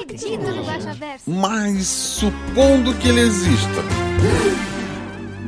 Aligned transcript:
acredito 0.00 0.40
no 0.40 0.64
Guaxaverso. 0.64 1.30
Mas 1.30 1.86
supondo 1.86 2.94
que 2.94 3.08
ele 3.08 3.20
exista. 3.20 3.82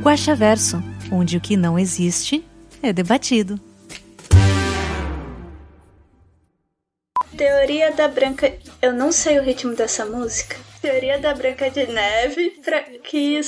Guaxaverso, 0.01 0.83
onde 1.11 1.37
o 1.37 1.41
que 1.41 1.57
não 1.57 1.77
existe 1.79 2.45
é 2.81 2.93
debatido. 2.93 3.59
Teoria 7.35 7.91
da 7.91 8.07
Branca. 8.07 8.53
Eu 8.81 8.93
não 8.93 9.11
sei 9.11 9.39
o 9.39 9.43
ritmo 9.43 9.75
dessa 9.75 10.05
música. 10.05 10.55
Teoria 10.81 11.19
da 11.19 11.33
Branca 11.33 11.69
de 11.69 11.85
Neve. 11.87 12.51
Pra 12.63 12.81
que 12.81 13.41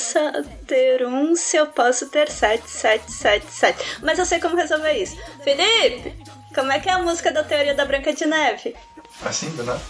ter 0.66 1.06
um 1.06 1.36
se 1.36 1.56
eu 1.56 1.68
posso 1.68 2.08
ter 2.08 2.30
sete, 2.30 2.70
sete, 2.70 3.12
sete, 3.12 3.46
sete. 3.50 3.84
Mas 4.02 4.20
eu 4.20 4.26
sei 4.26 4.40
como 4.40 4.58
resolver 4.58 4.94
isso. 4.94 5.16
Felipe, 5.44 6.14
como 6.54 6.72
é 6.72 6.80
que 6.80 6.90
é 6.90 6.94
a 6.94 7.00
música 7.00 7.32
da 7.32 7.44
Teoria 7.44 7.76
da 7.76 7.86
Branca 7.86 8.12
de 8.14 8.26
Neve? 8.26 8.76
Assim, 9.24 9.50
do 9.52 9.64
nada? 9.64 9.82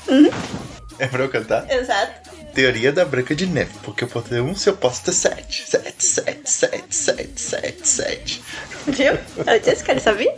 É 0.99 1.07
pra 1.07 1.23
eu 1.23 1.29
cantar? 1.29 1.69
Exato. 1.71 2.29
Teoria 2.53 2.91
da 2.91 3.05
Branca 3.05 3.35
de 3.35 3.45
Neve. 3.45 3.71
Porque 3.83 4.03
eu 4.03 4.07
posso 4.07 4.29
ter 4.29 4.41
um 4.41 4.55
se 4.55 4.69
eu 4.69 4.75
posso 4.75 5.03
ter 5.03 5.13
sete. 5.13 5.69
Sete, 5.69 6.03
sete, 6.03 6.49
sete, 6.49 6.95
sete, 6.95 7.41
sete, 7.41 7.87
sete. 7.87 8.43
Viu? 8.87 9.13
Eu 9.45 9.59
disse 9.59 9.83
que 9.83 9.91
ele 9.91 9.99
sabia. 9.99 10.35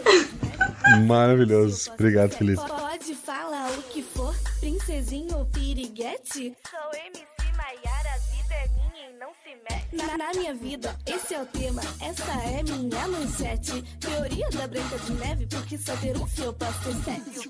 Maravilhoso. 1.06 1.92
Obrigado, 1.94 2.34
Felipe. 2.36 2.62
Pode 2.62 3.16
falar 3.16 3.72
o 3.72 3.82
que 3.84 4.04
for, 4.04 4.36
princesinha 4.60 5.36
ou 5.38 5.46
piriguete. 5.46 6.56
Sou 6.70 7.00
MC 7.06 7.26
Maiara, 7.56 8.10
a 8.16 8.18
vida 8.18 8.56
é 8.56 8.68
minha 8.68 9.10
e 9.10 9.20
não 9.20 9.30
se 9.44 9.56
mete. 9.70 9.96
Na, 9.96 10.18
na 10.18 10.34
minha 10.34 10.54
vida, 10.54 10.96
esse 11.06 11.34
é 11.34 11.42
o 11.42 11.46
tema, 11.46 11.82
essa 12.02 12.32
é 12.44 12.64
minha 12.64 13.08
manchete. 13.08 13.82
Teoria 14.00 14.50
da 14.50 14.68
Branca 14.68 14.98
de 14.98 15.14
Neve, 15.14 15.48
porque 15.48 15.78
só 15.78 15.96
ter 15.98 16.18
um 16.18 16.28
se 16.28 16.42
eu 16.42 16.54
posso 16.54 16.80
ter 16.84 16.96
sete. 17.04 17.50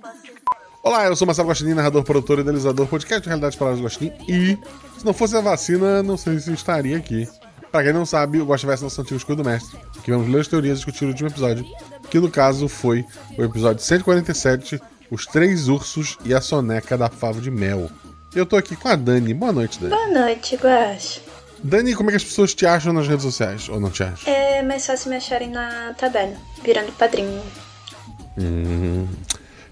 Olá, 0.81 1.05
eu 1.05 1.15
sou 1.15 1.27
Marcelo 1.27 1.49
Guaxinim, 1.49 1.73
narrador, 1.73 2.03
produtor 2.03 2.37
e 2.37 2.41
idealizador, 2.41 2.87
podcast 2.87 3.21
de 3.21 3.27
Realidade 3.27 3.57
Palavras 3.57 3.83
Guaxinim. 3.83 4.13
E, 4.27 4.57
se 4.97 5.05
não 5.05 5.13
fosse 5.13 5.35
a 5.35 5.41
vacina, 5.41 6.01
não 6.01 6.15
sei 6.15 6.39
se 6.39 6.49
eu 6.49 6.53
estaria 6.53 6.95
aqui. 6.97 7.27
Pra 7.69 7.83
quem 7.83 7.91
não 7.91 8.05
sabe, 8.05 8.39
o 8.39 8.45
Guaxaverso 8.45 8.83
é 8.83 8.85
nosso 8.85 9.01
antigo 9.01 9.17
escudo 9.17 9.43
mestre, 9.43 9.77
que 10.03 10.09
vamos 10.09 10.29
ler 10.29 10.39
as 10.39 10.47
teorias 10.47 10.77
e 10.77 10.85
discutir 10.85 11.05
o 11.05 11.09
último 11.09 11.29
episódio, 11.29 11.65
que 12.09 12.17
no 12.17 12.31
caso 12.31 12.67
foi 12.69 13.05
o 13.37 13.43
episódio 13.43 13.83
147, 13.83 14.81
Os 15.11 15.25
Três 15.25 15.67
Ursos 15.67 16.17
e 16.23 16.33
a 16.33 16.39
Soneca 16.39 16.97
da 16.97 17.09
Favo 17.09 17.41
de 17.41 17.51
Mel. 17.51 17.89
Eu 18.33 18.45
tô 18.45 18.55
aqui 18.55 18.75
com 18.75 18.87
a 18.87 18.95
Dani. 18.95 19.33
Boa 19.33 19.51
noite, 19.51 19.79
Dani. 19.79 19.93
Boa 19.93 20.07
noite, 20.07 20.55
Guax. 20.55 21.21
Dani, 21.61 21.93
como 21.93 22.09
é 22.09 22.13
que 22.13 22.17
as 22.17 22.23
pessoas 22.23 22.55
te 22.55 22.65
acham 22.65 22.93
nas 22.93 23.07
redes 23.07 23.23
sociais? 23.23 23.67
Ou 23.67 23.79
não 23.81 23.89
te 23.89 24.01
acham? 24.01 24.31
É 24.31 24.63
mais 24.63 24.85
fácil 24.85 25.09
me 25.09 25.17
acharem 25.17 25.49
na 25.49 25.93
taberna, 25.93 26.37
virando 26.63 26.91
padrinho. 26.93 27.41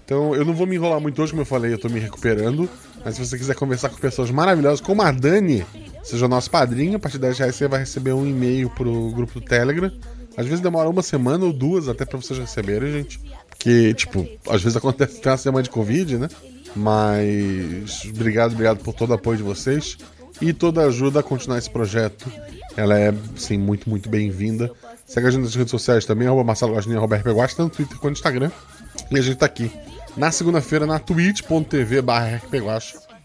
Então, 0.08 0.34
eu 0.34 0.42
não 0.42 0.54
vou 0.54 0.66
me 0.66 0.74
enrolar 0.74 0.98
muito 0.98 1.20
hoje, 1.20 1.32
como 1.32 1.42
eu 1.42 1.46
falei, 1.46 1.70
eu 1.70 1.78
tô 1.78 1.86
me 1.90 2.00
recuperando. 2.00 2.66
Mas 3.04 3.16
se 3.16 3.26
você 3.26 3.36
quiser 3.36 3.54
conversar 3.54 3.90
com 3.90 3.96
pessoas 3.98 4.30
maravilhosas 4.30 4.80
como 4.80 5.02
a 5.02 5.12
Dani, 5.12 5.66
seja 6.02 6.26
nosso 6.26 6.50
padrinho, 6.50 6.96
a 6.96 6.98
partir 6.98 7.18
de 7.18 7.26
10 7.26 7.38
reais 7.38 7.54
você 7.54 7.68
vai 7.68 7.80
receber 7.80 8.14
um 8.14 8.26
e-mail 8.26 8.70
pro 8.70 9.10
grupo 9.10 9.38
do 9.38 9.44
Telegram. 9.44 9.92
Às 10.34 10.46
vezes 10.46 10.60
demora 10.60 10.88
uma 10.88 11.02
semana 11.02 11.44
ou 11.44 11.52
duas 11.52 11.88
até 11.88 12.06
pra 12.06 12.16
vocês 12.16 12.38
receberem, 12.38 12.90
gente. 12.90 13.20
Porque, 13.50 13.92
tipo, 13.92 14.26
às 14.48 14.62
vezes 14.62 14.78
acontece 14.78 15.18
até 15.18 15.28
uma 15.28 15.36
semana 15.36 15.62
de 15.62 15.68
Covid, 15.68 16.16
né? 16.16 16.28
Mas 16.74 18.02
obrigado, 18.08 18.52
obrigado 18.52 18.78
por 18.78 18.94
todo 18.94 19.10
o 19.10 19.12
apoio 19.12 19.36
de 19.36 19.42
vocês. 19.42 19.98
E 20.40 20.54
toda 20.54 20.86
ajuda 20.86 21.20
a 21.20 21.22
continuar 21.22 21.58
esse 21.58 21.68
projeto. 21.68 22.32
Ela 22.78 22.98
é, 22.98 23.14
sim, 23.36 23.58
muito, 23.58 23.90
muito 23.90 24.08
bem-vinda. 24.08 24.72
Segue 25.04 25.26
a 25.26 25.30
gente 25.30 25.42
nas 25.42 25.54
redes 25.54 25.70
sociais 25.70 26.06
também, 26.06 26.26
arroba 26.26 26.44
Marcelo 26.44 26.72
Guax, 26.74 27.52
tanto 27.52 27.64
no 27.64 27.70
Twitter 27.76 27.98
quanto 27.98 28.12
no 28.12 28.12
Instagram. 28.12 28.50
E 29.10 29.18
a 29.18 29.20
gente 29.20 29.36
tá 29.36 29.44
aqui 29.44 29.70
na 30.18 30.32
segunda-feira 30.32 30.84
na 30.84 30.98
twitch.tv 30.98 32.02
barra 32.02 32.42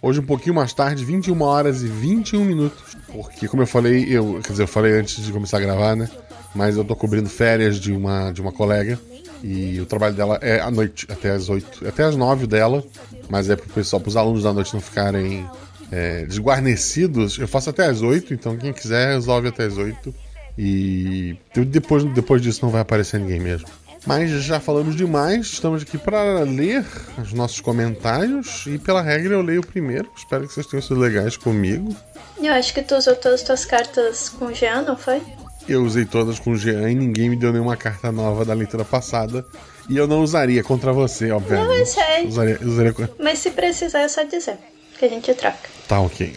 Hoje 0.01 0.19
um 0.19 0.25
pouquinho 0.25 0.53
mais 0.53 0.73
tarde, 0.73 1.03
21 1.03 1.41
horas 1.41 1.81
e 1.81 1.87
21 1.87 2.43
minutos. 2.43 2.95
Porque, 3.11 3.47
como 3.47 3.63
eu 3.63 3.67
falei, 3.67 4.05
eu, 4.09 4.39
quer 4.43 4.51
dizer, 4.51 4.63
eu 4.63 4.67
falei 4.67 4.99
antes 4.99 5.23
de 5.23 5.31
começar 5.31 5.57
a 5.57 5.61
gravar, 5.61 5.95
né? 5.95 6.09
Mas 6.53 6.77
eu 6.77 6.83
tô 6.83 6.95
cobrindo 6.95 7.29
férias 7.29 7.79
de 7.79 7.91
uma, 7.93 8.31
de 8.31 8.41
uma 8.41 8.51
colega. 8.51 8.99
E 9.41 9.79
o 9.79 9.85
trabalho 9.85 10.13
dela 10.13 10.37
é 10.41 10.59
à 10.59 10.69
noite, 10.69 11.07
até 11.09 11.31
às 11.31 11.49
8, 11.49 11.87
até 11.87 12.03
às 12.03 12.15
9 12.15 12.45
dela. 12.45 12.83
Mas 13.29 13.49
é 13.49 13.55
pro 13.55 13.69
pessoal, 13.69 13.99
pros 14.01 14.15
alunos 14.15 14.43
da 14.43 14.53
noite 14.53 14.73
não 14.73 14.81
ficarem 14.81 15.49
é, 15.91 16.25
desguarnecidos. 16.25 17.39
Eu 17.39 17.47
faço 17.47 17.69
até 17.69 17.87
às 17.87 18.01
8, 18.01 18.33
então 18.33 18.57
quem 18.57 18.73
quiser 18.73 19.13
resolve 19.13 19.47
até 19.47 19.63
às 19.63 19.77
8. 19.77 20.13
E 20.57 21.37
depois, 21.67 22.03
depois 22.03 22.41
disso 22.41 22.59
não 22.61 22.69
vai 22.69 22.81
aparecer 22.81 23.19
ninguém 23.19 23.39
mesmo. 23.39 23.67
Mas 24.05 24.29
já 24.29 24.59
falamos 24.59 24.95
demais, 24.95 25.47
estamos 25.47 25.81
aqui 25.81 25.97
para 25.97 26.41
ler 26.41 26.85
os 27.17 27.31
nossos 27.31 27.61
comentários 27.61 28.65
e 28.67 28.77
pela 28.77 29.01
regra 29.01 29.33
eu 29.35 29.41
leio 29.41 29.61
o 29.61 29.65
primeiro. 29.65 30.11
Espero 30.15 30.45
que 30.45 30.53
vocês 30.53 30.67
tenham 30.67 30.81
sido 30.81 30.99
legais 30.99 31.37
comigo. 31.37 31.95
Eu 32.41 32.51
acho 32.51 32.73
que 32.73 32.81
tu 32.81 32.95
usou 32.95 33.15
todas 33.15 33.39
as 33.39 33.45
tuas 33.45 33.65
cartas 33.65 34.27
com 34.29 34.45
o 34.45 34.53
Jean, 34.53 34.81
não 34.81 34.97
foi? 34.97 35.21
Eu 35.69 35.83
usei 35.83 36.03
todas 36.03 36.37
com 36.37 36.51
o 36.51 36.57
Jean 36.57 36.91
e 36.91 36.95
ninguém 36.95 37.29
me 37.29 37.37
deu 37.37 37.53
nenhuma 37.53 37.77
carta 37.77 38.11
nova 38.11 38.43
da 38.43 38.53
leitura 38.53 38.83
passada. 38.83 39.45
E 39.89 39.95
eu 39.95 40.05
não 40.05 40.21
usaria 40.21 40.61
contra 40.61 40.91
você, 40.91 41.31
obviamente. 41.31 41.67
Não, 41.67 41.73
eu 41.73 41.85
sei. 41.85 42.27
Usaria, 42.27 42.59
usaria... 42.61 42.93
Mas 43.17 43.39
se 43.39 43.51
precisar 43.51 44.01
é 44.01 44.07
só 44.09 44.23
dizer. 44.23 44.57
Que 44.99 45.05
a 45.05 45.09
gente 45.09 45.33
troca. 45.33 45.69
Tá 45.87 46.01
ok. 46.01 46.33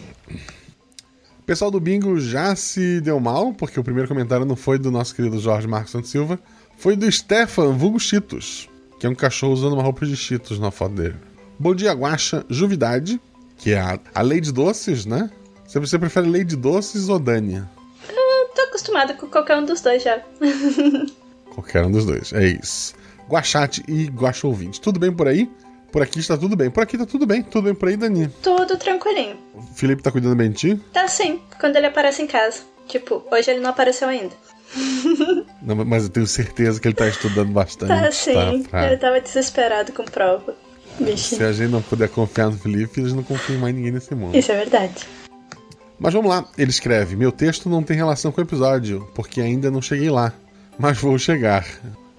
O 1.39 1.43
pessoal 1.43 1.69
do 1.69 1.79
Bingo 1.79 2.19
já 2.19 2.55
se 2.55 3.01
deu 3.01 3.19
mal, 3.19 3.53
porque 3.53 3.79
o 3.79 3.83
primeiro 3.83 4.07
comentário 4.07 4.45
não 4.45 4.55
foi 4.55 4.77
do 4.77 4.89
nosso 4.89 5.13
querido 5.13 5.39
Jorge 5.39 5.67
Marcos 5.67 5.91
Santos 5.91 6.09
Silva, 6.09 6.39
foi 6.77 6.95
do 6.95 7.11
Stefan 7.11 7.73
Vulgo 7.73 7.99
Cheetos, 7.99 8.69
que 8.99 9.05
é 9.05 9.09
um 9.09 9.15
cachorro 9.15 9.53
usando 9.53 9.73
uma 9.73 9.83
roupa 9.83 10.05
de 10.05 10.15
Cheetos 10.15 10.59
na 10.59 10.71
foto 10.71 10.95
dele. 10.95 11.15
Bom 11.59 11.73
dia, 11.73 11.91
Guaxa 11.91 12.45
Juvidade, 12.49 13.19
que 13.57 13.73
é 13.73 13.79
a, 13.79 13.99
a 14.13 14.21
Lady 14.21 14.51
Doces, 14.51 15.05
né? 15.05 15.29
Você, 15.65 15.79
você 15.79 15.97
prefere 15.97 16.29
Lady 16.29 16.55
Doces 16.55 17.09
ou 17.09 17.19
Dania? 17.19 17.67
Eu 18.07 18.49
tô 18.55 18.61
acostumada 18.61 19.15
com 19.15 19.27
qualquer 19.27 19.57
um 19.57 19.65
dos 19.65 19.81
dois 19.81 20.03
já. 20.03 20.21
Qualquer 21.53 21.83
um 21.83 21.91
dos 21.91 22.05
dois, 22.05 22.31
é 22.33 22.45
isso. 22.45 22.93
Guachate 23.27 23.83
e 23.87 24.05
Guaxa 24.05 24.45
Ouvinte. 24.45 24.79
Tudo 24.79 24.99
bem 24.99 25.11
por 25.11 25.27
aí? 25.27 25.49
Por 25.91 26.03
aqui 26.03 26.19
está 26.19 26.37
tudo 26.37 26.55
bem. 26.55 26.69
Por 26.69 26.83
aqui 26.83 26.99
tá 26.99 27.05
tudo 27.05 27.25
bem. 27.25 27.41
Tudo 27.41 27.63
bem 27.63 27.73
por 27.73 27.89
aí, 27.89 27.97
Dani? 27.97 28.27
Tudo 28.43 28.77
tranquilinho. 28.77 29.37
O 29.55 29.61
Felipe 29.63 30.03
tá 30.03 30.11
cuidando 30.11 30.35
bem 30.35 30.51
de 30.51 30.57
ti? 30.57 30.81
Tá 30.93 31.07
sim, 31.07 31.41
quando 31.59 31.77
ele 31.77 31.87
aparece 31.87 32.21
em 32.21 32.27
casa. 32.27 32.61
Tipo, 32.87 33.23
hoje 33.31 33.49
ele 33.49 33.59
não 33.59 33.71
apareceu 33.71 34.07
ainda. 34.07 34.35
Não, 35.61 35.75
mas 35.85 36.03
eu 36.03 36.09
tenho 36.09 36.27
certeza 36.27 36.79
que 36.79 36.87
ele 36.87 36.95
tá 36.95 37.07
estudando 37.07 37.51
bastante. 37.51 37.89
Tá 37.89 38.11
sim, 38.11 38.63
pra- 38.63 38.87
ele 38.87 38.97
tava 38.97 39.19
desesperado 39.19 39.91
com 39.91 40.03
prova. 40.05 40.55
Se 41.15 41.43
a 41.43 41.51
gente 41.51 41.69
não 41.71 41.81
puder 41.81 42.09
confiar 42.09 42.47
no 42.49 42.57
Felipe, 42.57 42.99
eles 43.01 43.13
não 43.13 43.21
confiam 43.23 43.59
mais 43.59 43.73
ninguém 43.75 43.91
nesse 43.91 44.13
mundo. 44.15 44.35
Isso 44.35 44.51
é 44.51 44.55
verdade. 44.57 44.95
Mas 45.99 46.13
vamos 46.13 46.29
lá, 46.29 46.45
ele 46.57 46.71
escreve: 46.71 47.15
Meu 47.15 47.31
texto 47.31 47.69
não 47.69 47.83
tem 47.83 47.95
relação 47.97 48.31
com 48.31 48.41
o 48.41 48.43
episódio, 48.43 49.07
porque 49.13 49.41
ainda 49.41 49.69
não 49.69 49.81
cheguei 49.81 50.09
lá. 50.09 50.33
Mas 50.77 50.97
vou 50.99 51.17
chegar. 51.17 51.65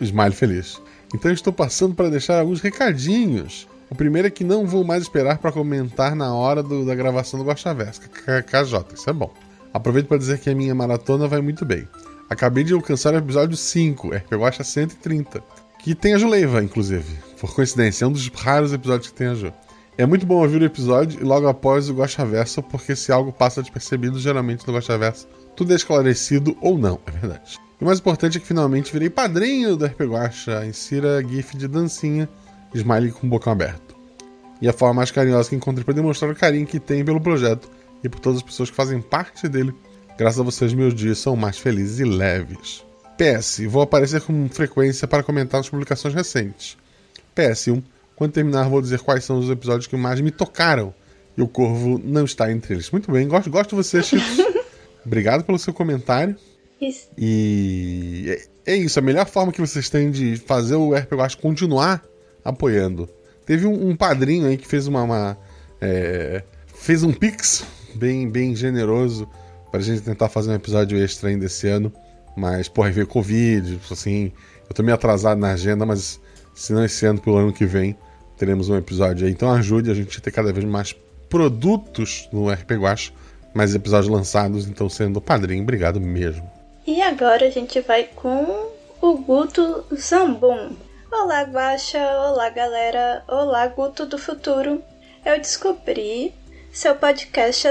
Smile 0.01 0.33
feliz. 0.33 0.81
Então 1.15 1.31
estou 1.33 1.53
passando 1.53 1.95
para 1.95 2.09
deixar 2.11 2.39
alguns 2.41 2.61
recadinhos. 2.61 3.67
O 3.91 3.95
primeiro 3.95 4.29
é 4.29 4.31
que 4.31 4.45
não 4.45 4.67
vou 4.67 4.85
mais 4.85 5.03
esperar 5.03 5.39
para 5.39 5.51
comentar 5.51 6.15
na 6.15 6.35
hora 6.35 6.63
do- 6.63 6.85
da 6.85 6.95
gravação 6.95 7.39
do 7.41 7.47
Guaxaverso. 7.47 8.03
K- 8.03 8.43
KJ, 8.43 8.95
isso 8.95 9.09
é 9.09 9.13
bom. 9.13 9.33
Aproveito 9.73 10.07
para 10.07 10.19
dizer 10.19 10.39
que 10.39 10.51
a 10.51 10.55
minha 10.55 10.75
maratona 10.75 11.27
vai 11.27 11.41
muito 11.41 11.65
bem. 11.65 11.89
Acabei 12.31 12.63
de 12.63 12.75
alcançar 12.75 13.15
o 13.15 13.17
episódio 13.17 13.57
5, 13.57 14.09
RP 14.09 14.33
Guaxa 14.35 14.63
130, 14.63 15.43
que 15.79 15.95
tem 15.95 16.13
a 16.13 16.19
Juleiva, 16.19 16.63
inclusive. 16.63 17.17
Por 17.41 17.55
coincidência, 17.55 18.05
é 18.05 18.09
um 18.09 18.13
dos 18.13 18.29
raros 18.29 18.73
episódios 18.73 19.11
que 19.11 19.17
tem 19.17 19.29
a 19.29 19.35
Ju. 19.35 19.53
É 19.97 20.05
muito 20.05 20.27
bom 20.27 20.43
ouvir 20.43 20.61
o 20.61 20.65
episódio 20.65 21.21
e 21.21 21.25
logo 21.25 21.49
após 21.49 21.89
o 21.89 21.95
Guaxaverso, 21.95 22.63
porque 22.63 22.95
se 22.95 23.11
algo 23.11 23.33
passa 23.33 23.63
despercebido, 23.63 24.21
geralmente 24.21 24.67
no 24.67 24.75
Guaxaverso, 24.75 25.27
tudo 25.57 25.73
é 25.73 25.77
esclarecido 25.77 26.55
ou 26.61 26.77
não, 26.77 27.01
é 27.07 27.11
verdade. 27.11 27.59
E 27.81 27.83
o 27.83 27.87
mais 27.87 27.99
importante 27.99 28.37
é 28.37 28.41
que 28.41 28.47
finalmente 28.47 28.93
virei 28.93 29.09
padrinho 29.09 29.75
do 29.75 29.87
RP 29.87 30.03
Guaxa, 30.03 30.67
insira 30.67 31.27
GIF 31.27 31.57
de 31.57 31.67
dancinha, 31.67 32.29
smiley 32.75 33.11
com 33.11 33.27
o 33.27 33.31
bocão 33.31 33.55
aberto. 33.55 33.97
E 34.61 34.69
a 34.69 34.73
forma 34.73 34.95
mais 34.95 35.11
carinhosa 35.11 35.49
que 35.49 35.57
encontrei 35.57 35.85
para 35.85 35.95
demonstrar 35.95 36.31
o 36.31 36.37
carinho 36.37 36.67
que 36.67 36.79
tem 36.79 37.05
pelo 37.05 37.21
projeto 37.21 37.71
e 38.05 38.09
por 38.09 38.21
todas 38.21 38.39
as 38.39 38.43
pessoas 38.43 38.69
que 38.69 38.77
fazem 38.77 39.01
parte 39.01 39.49
dele. 39.49 39.75
Graças 40.19 40.41
a 40.41 40.43
vocês, 40.43 40.75
meus 40.75 40.97
dias 40.97 41.21
são 41.21 41.37
mais 41.37 41.59
felizes 41.59 42.01
e 42.01 42.05
leves. 42.05 42.85
PS, 43.17 43.61
vou 43.69 43.83
aparecer 43.83 44.21
com 44.21 44.49
frequência 44.49 45.07
para 45.07 45.23
comentar 45.23 45.61
nas 45.61 45.69
publicações 45.69 46.13
recentes. 46.13 46.77
PS1, 47.37 47.81
quando 48.17 48.33
terminar, 48.33 48.69
vou 48.69 48.83
dizer 48.83 48.99
quais 48.99 49.25
são 49.25 49.39
os 49.39 49.49
episódios 49.49 49.87
que 49.87 49.97
mais 49.97 50.21
me 50.21 50.33
tocaram 50.33 50.93
e 51.37 51.41
o 51.41 51.47
Corvo 51.47 52.01
não 52.03 52.25
está 52.25 52.51
entre 52.51 52.75
eles. 52.75 52.91
Muito 52.91 53.13
bem, 53.13 53.29
gosto, 53.29 53.49
gosto 53.49 53.71
de 53.71 53.77
você, 53.77 54.03
Cheetos. 54.03 54.45
Obrigado 55.07 55.45
pelo 55.45 55.57
seu 55.57 55.73
comentário. 55.73 56.35
Isso. 56.81 57.09
E 57.17 58.37
é, 58.67 58.73
é 58.73 58.77
isso, 58.77 58.99
a 58.99 59.03
melhor 59.03 59.27
forma 59.27 59.53
que 59.53 59.61
vocês 59.61 59.89
têm 59.89 60.11
de 60.11 60.37
fazer 60.37 60.75
o 60.75 60.97
RP 60.97 61.13
Guacha 61.13 61.37
continuar 61.37 62.03
apoiando. 62.45 63.09
Teve 63.47 63.69
um, 63.69 63.91
um 63.91 63.95
padrinho 63.95 64.49
aí 64.49 64.57
que 64.57 64.67
fez 64.67 64.89
uma. 64.89 65.01
uma, 65.05 65.39
é, 65.81 66.43
fez 66.75 67.05
um 67.05 67.13
pix 67.13 67.65
bem, 67.95 68.29
bem 68.29 68.57
generoso 68.57 69.29
pra 69.71 69.81
gente 69.81 70.03
tentar 70.03 70.29
fazer 70.29 70.51
um 70.51 70.55
episódio 70.55 71.03
extra 71.03 71.29
ainda 71.29 71.47
esse 71.47 71.69
ano. 71.69 71.93
Mas, 72.37 72.69
porra, 72.69 72.91
veio 72.91 73.07
Covid, 73.07 73.81
assim. 73.91 74.33
Eu 74.69 74.75
tô 74.75 74.83
meio 74.83 74.95
atrasado 74.95 75.39
na 75.39 75.53
agenda, 75.53 75.85
mas 75.85 76.21
se 76.55 76.73
não 76.73 76.85
esse 76.85 77.07
ano, 77.07 77.21
pelo 77.21 77.37
ano 77.37 77.53
que 77.53 77.65
vem, 77.65 77.97
teremos 78.37 78.69
um 78.69 78.77
episódio 78.77 79.27
aí. 79.27 79.33
Então 79.33 79.51
ajude 79.53 79.91
a 79.91 79.95
gente 79.95 80.19
a 80.19 80.21
ter 80.21 80.31
cada 80.31 80.53
vez 80.53 80.65
mais 80.65 80.95
produtos 81.29 82.29
no 82.33 82.51
RP 82.51 82.73
Guacha, 82.73 83.13
mais 83.55 83.75
episódios 83.75 84.11
lançados, 84.11 84.67
então 84.67 84.89
sendo 84.89 85.21
padrinho, 85.21 85.63
obrigado 85.63 86.01
mesmo. 86.01 86.49
E 86.87 87.03
agora 87.03 87.47
a 87.47 87.51
gente 87.51 87.81
vai 87.81 88.05
com 88.05 88.71
o 89.01 89.19
Guto 89.19 89.85
Zambum. 89.95 90.77
Olá, 91.11 91.43
Guaxa. 91.43 91.99
Olá, 91.99 92.51
galera. 92.51 93.23
Olá, 93.29 93.67
Guto 93.69 94.07
do 94.07 94.19
futuro. 94.19 94.83
Eu 95.25 95.39
descobri 95.39 96.33
seu 96.73 96.95
podcast 96.95 97.69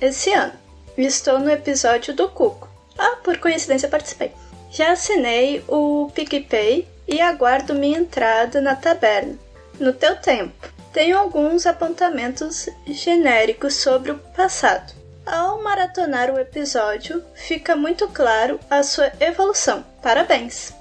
esse 0.00 0.32
ano. 0.32 0.67
Estou 0.98 1.38
no 1.38 1.48
episódio 1.48 2.12
do 2.12 2.28
Cuco. 2.28 2.68
Ah, 2.98 3.18
por 3.22 3.38
coincidência 3.38 3.88
participei. 3.88 4.32
Já 4.68 4.90
assinei 4.90 5.62
o 5.68 6.10
PicPay 6.12 6.88
e 7.06 7.20
aguardo 7.20 7.72
minha 7.72 8.00
entrada 8.00 8.60
na 8.60 8.74
taberna. 8.74 9.38
No 9.78 9.92
teu 9.92 10.16
tempo. 10.16 10.68
Tenho 10.92 11.16
alguns 11.16 11.66
apontamentos 11.66 12.68
genéricos 12.84 13.74
sobre 13.74 14.10
o 14.10 14.18
passado. 14.18 14.92
Ao 15.24 15.62
maratonar 15.62 16.32
o 16.32 16.40
episódio, 16.40 17.22
fica 17.32 17.76
muito 17.76 18.08
claro 18.08 18.58
a 18.68 18.82
sua 18.82 19.12
evolução. 19.20 19.84
Parabéns! 20.02 20.72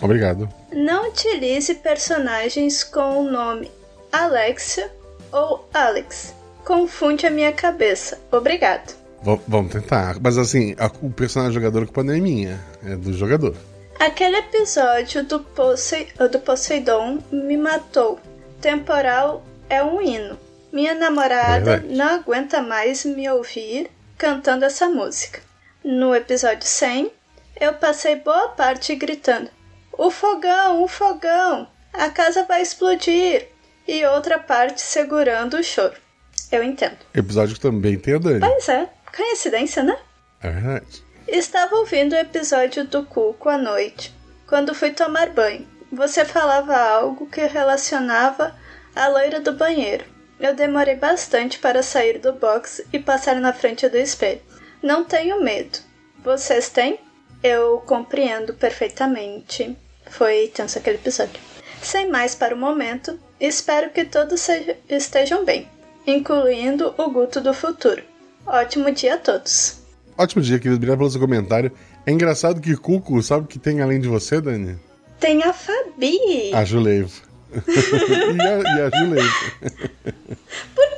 Obrigado. 0.00 0.48
Não 0.72 1.08
utilize 1.08 1.74
personagens 1.74 2.84
com 2.84 3.18
o 3.18 3.28
nome 3.28 3.72
Alexia 4.12 4.88
ou 5.32 5.68
Alex. 5.74 6.32
Confunde 6.64 7.26
a 7.26 7.30
minha 7.30 7.52
cabeça. 7.52 8.20
Obrigado. 8.30 9.03
V- 9.24 9.40
vamos 9.48 9.72
tentar. 9.72 10.18
Mas 10.20 10.36
assim, 10.38 10.74
a- 10.78 10.90
o 11.02 11.10
personagem 11.10 11.54
jogador 11.54 11.84
culpa 11.86 12.02
não 12.04 12.14
é 12.14 12.18
minha, 12.20 12.60
é 12.84 12.94
do 12.96 13.12
jogador. 13.12 13.54
Aquele 13.98 14.36
episódio 14.38 15.24
do, 15.24 15.40
Posei 15.40 16.08
do 16.30 16.38
Poseidon 16.40 17.18
me 17.32 17.56
matou. 17.56 18.18
Temporal 18.60 19.44
é 19.68 19.82
um 19.82 20.00
hino. 20.02 20.38
Minha 20.72 20.94
namorada 20.94 21.76
Verdade. 21.76 21.94
não 21.94 22.06
aguenta 22.16 22.60
mais 22.60 23.04
me 23.04 23.28
ouvir 23.30 23.90
cantando 24.18 24.64
essa 24.64 24.88
música. 24.88 25.40
No 25.84 26.14
episódio 26.14 26.66
100, 26.66 27.10
eu 27.60 27.74
passei 27.74 28.16
boa 28.16 28.48
parte 28.48 28.94
gritando: 28.96 29.48
O 29.92 30.10
fogão, 30.10 30.82
o 30.82 30.88
fogão! 30.88 31.68
A 31.92 32.10
casa 32.10 32.44
vai 32.44 32.62
explodir! 32.62 33.46
E 33.86 34.04
outra 34.06 34.38
parte 34.38 34.80
segurando 34.80 35.58
o 35.58 35.62
choro. 35.62 35.94
Eu 36.50 36.62
entendo. 36.64 36.96
Episódio 37.14 37.54
que 37.54 37.60
também 37.60 37.98
tem 37.98 38.14
a 38.14 38.18
Dani. 38.18 38.40
Pois 38.40 38.68
é, 38.68 38.88
coincidência, 39.14 39.82
né? 39.82 39.96
É 40.42 40.50
verdade. 40.50 41.04
Estava 41.26 41.76
ouvindo 41.76 42.12
o 42.12 42.18
episódio 42.18 42.84
do 42.84 43.04
Cuco 43.04 43.48
à 43.48 43.56
noite, 43.56 44.14
quando 44.46 44.74
fui 44.74 44.90
tomar 44.90 45.30
banho. 45.30 45.66
Você 45.90 46.24
falava 46.24 46.76
algo 46.76 47.26
que 47.26 47.46
relacionava 47.46 48.54
a 48.94 49.08
loira 49.08 49.40
do 49.40 49.52
banheiro. 49.52 50.04
Eu 50.38 50.54
demorei 50.54 50.96
bastante 50.96 51.58
para 51.58 51.82
sair 51.82 52.18
do 52.18 52.32
box 52.32 52.84
e 52.92 52.98
passar 52.98 53.36
na 53.36 53.52
frente 53.52 53.88
do 53.88 53.96
espelho. 53.96 54.42
Não 54.82 55.04
tenho 55.04 55.42
medo. 55.42 55.78
Vocês 56.18 56.68
têm? 56.68 56.98
Eu 57.42 57.82
compreendo 57.86 58.54
perfeitamente. 58.54 59.76
Foi 60.10 60.50
tenso 60.54 60.78
aquele 60.78 60.96
episódio. 60.96 61.40
Sem 61.80 62.10
mais 62.10 62.34
para 62.34 62.54
o 62.54 62.58
momento, 62.58 63.18
espero 63.38 63.90
que 63.90 64.04
todos 64.04 64.46
estejam 64.88 65.44
bem, 65.44 65.70
incluindo 66.06 66.94
o 66.98 67.10
Guto 67.10 67.40
do 67.40 67.54
futuro. 67.54 68.02
Ótimo 68.46 68.90
dia 68.92 69.14
a 69.14 69.18
todos. 69.18 69.78
Ótimo 70.16 70.42
dia, 70.42 70.58
querido. 70.58 70.76
Obrigado 70.76 70.98
pelo 70.98 71.10
seu 71.10 71.20
comentário. 71.20 71.72
É 72.06 72.12
engraçado 72.12 72.60
que 72.60 72.76
Cuco, 72.76 73.22
sabe 73.22 73.44
o 73.44 73.48
que 73.48 73.58
tem 73.58 73.80
além 73.80 74.00
de 74.00 74.08
você, 74.08 74.40
Dani? 74.40 74.78
Tem 75.18 75.42
a 75.42 75.52
Fabi. 75.52 76.52
A 76.52 76.64
Juleivo. 76.64 77.22
e, 77.54 78.40
a, 78.40 78.76
e 78.76 78.80
a 78.82 78.98
Juleivo. 78.98 79.34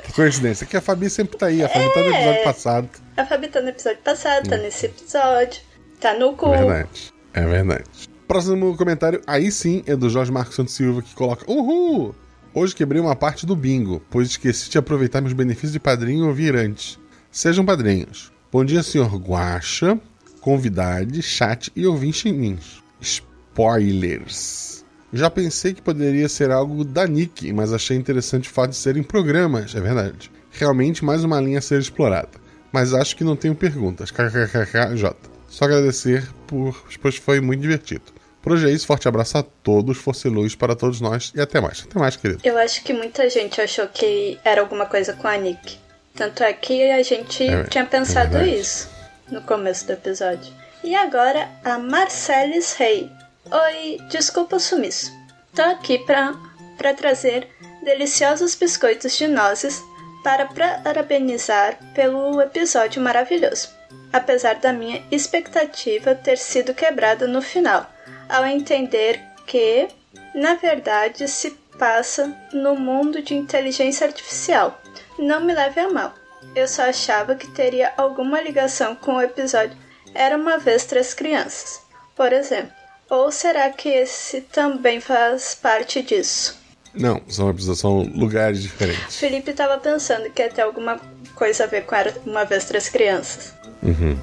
Que 0.03 0.13
coincidência, 0.13 0.67
que 0.67 0.75
a 0.75 0.81
Fabi 0.81 1.09
sempre 1.09 1.37
tá 1.37 1.47
aí. 1.47 1.63
A 1.63 1.69
Fabi 1.69 1.93
tá 1.93 2.01
no 2.01 2.09
episódio 2.09 2.43
passado. 2.43 2.89
A 3.15 3.25
Fabi 3.25 3.47
tá 3.47 3.61
no 3.61 3.69
episódio 3.69 3.99
passado, 4.03 4.49
tá 4.49 4.57
nesse 4.57 4.87
episódio. 4.87 5.61
Tá 5.99 6.13
no 6.13 6.33
cu. 6.33 6.49
Verdade. 6.49 7.13
É 7.33 7.45
verdade. 7.45 7.85
Próximo 8.27 8.75
comentário, 8.75 9.21
aí 9.25 9.51
sim, 9.51 9.83
é 9.87 9.95
do 9.95 10.09
Jorge 10.09 10.31
Marcos 10.31 10.55
Santos 10.55 10.73
Silva, 10.73 11.01
que 11.01 11.15
coloca: 11.15 11.49
Uhul! 11.49 12.13
Hoje 12.53 12.75
quebrei 12.75 12.99
uma 12.99 13.15
parte 13.15 13.45
do 13.45 13.55
bingo, 13.55 14.01
pois 14.09 14.29
esqueci 14.29 14.69
de 14.69 14.77
aproveitar 14.77 15.21
meus 15.21 15.33
benefícios 15.33 15.71
de 15.71 15.79
padrinho 15.79 16.27
ouvir 16.27 16.55
antes. 16.55 16.99
Sejam 17.31 17.65
padrinhos. 17.65 18.31
Bom 18.51 18.63
dia, 18.63 18.81
senhor 18.81 19.15
Guacha, 19.17 19.99
convidade, 20.41 21.21
chat 21.21 21.71
e 21.75 21.85
ouvintes. 21.85 22.81
Spoilers. 23.01 24.85
Já 25.13 25.29
pensei 25.29 25.73
que 25.73 25.81
poderia 25.81 26.27
ser 26.27 26.51
algo 26.51 26.83
da 26.83 27.05
Nick, 27.05 27.51
mas 27.53 27.71
achei 27.71 27.95
interessante 27.95 28.49
o 28.49 28.51
fato 28.51 28.71
de 28.71 28.77
serem 28.77 29.03
programas, 29.03 29.75
é 29.75 29.79
verdade. 29.79 30.31
Realmente 30.51 31.05
mais 31.05 31.23
uma 31.23 31.39
linha 31.39 31.59
a 31.59 31.61
ser 31.61 31.79
explorada. 31.79 32.29
Mas 32.71 32.93
acho 32.93 33.15
que 33.15 33.23
não 33.23 33.35
tenho 33.35 33.55
perguntas. 33.55 34.11
KKKKJ. 34.11 35.15
Só 35.47 35.65
agradecer 35.65 36.27
por, 36.45 36.83
pois 37.01 37.15
foi 37.15 37.39
muito 37.39 37.61
divertido. 37.61 38.03
Por 38.41 38.53
hoje 38.53 38.69
é 38.69 38.71
isso, 38.71 38.87
forte 38.87 39.07
abraço 39.07 39.37
a 39.37 39.43
todos, 39.43 39.97
força 39.97 40.27
e 40.27 40.31
luz 40.31 40.55
para 40.55 40.75
todos 40.75 41.01
nós 41.01 41.31
e 41.35 41.41
até 41.41 41.59
mais. 41.59 41.85
Até 41.89 41.99
mais, 41.99 42.15
querido. 42.15 42.41
Eu 42.43 42.57
acho 42.57 42.83
que 42.83 42.93
muita 42.93 43.29
gente 43.29 43.59
achou 43.59 43.87
que 43.87 44.39
era 44.43 44.61
alguma 44.61 44.85
coisa 44.85 45.13
com 45.13 45.27
a 45.27 45.37
Nick. 45.37 45.77
Tanto 46.17 46.43
é 46.43 46.51
que 46.51 46.89
a 46.89 47.03
gente 47.03 47.47
É, 47.47 47.63
tinha 47.65 47.85
pensado 47.85 48.37
é 48.37 48.47
isso 48.47 48.89
no 49.29 49.41
começo 49.43 49.85
do 49.85 49.93
episódio. 49.93 50.51
E 50.83 50.95
agora 50.95 51.47
a 51.63 51.77
Marcelis 51.77 52.73
Rey. 52.73 53.11
Oi, 53.51 53.99
desculpa 54.09 54.55
o 54.55 54.59
sumiço. 54.59 55.11
Tô 55.53 55.61
aqui 55.61 55.99
pra, 55.99 56.33
pra 56.77 56.93
trazer 56.93 57.47
deliciosos 57.83 58.55
biscoitos 58.55 59.15
de 59.15 59.27
nozes 59.27 59.81
para 60.23 60.45
parabenizar 60.45 61.77
pelo 61.93 62.41
episódio 62.41 63.01
maravilhoso. 63.01 63.69
Apesar 64.11 64.55
da 64.55 64.73
minha 64.73 65.03
expectativa 65.11 66.15
ter 66.15 66.37
sido 66.37 66.73
quebrada 66.73 67.27
no 67.27 67.41
final, 67.41 67.89
ao 68.27 68.45
entender 68.45 69.21
que, 69.45 69.87
na 70.33 70.55
verdade, 70.55 71.27
se 71.27 71.51
passa 71.77 72.35
no 72.51 72.75
mundo 72.75 73.21
de 73.21 73.35
inteligência 73.35 74.07
artificial. 74.07 74.81
Não 75.17 75.41
me 75.41 75.53
leve 75.53 75.79
a 75.79 75.89
mal. 75.89 76.13
Eu 76.55 76.67
só 76.67 76.83
achava 76.83 77.35
que 77.35 77.47
teria 77.47 77.93
alguma 77.97 78.41
ligação 78.41 78.95
com 78.95 79.15
o 79.15 79.21
episódio 79.21 79.75
Era 80.13 80.37
uma 80.37 80.57
vez 80.57 80.85
três 80.85 81.13
crianças, 81.13 81.81
por 82.15 82.31
exemplo. 82.31 82.71
Ou 83.09 83.31
será 83.31 83.69
que 83.69 83.89
esse 83.89 84.41
também 84.41 84.99
faz 84.99 85.55
parte 85.55 86.01
disso? 86.01 86.57
Não, 86.93 87.21
são 87.27 87.55
são 87.75 88.01
lugares 88.01 88.61
diferentes. 88.61 89.17
Felipe 89.17 89.51
estava 89.51 89.77
pensando 89.77 90.29
que 90.31 90.41
ia 90.41 90.49
ter 90.49 90.61
alguma 90.61 90.99
coisa 91.35 91.63
a 91.63 91.67
ver 91.67 91.85
com 91.85 91.95
Era 91.95 92.13
uma 92.25 92.43
vez 92.43 92.65
três 92.65 92.89
crianças. 92.89 93.53
Uhum. 93.83 94.17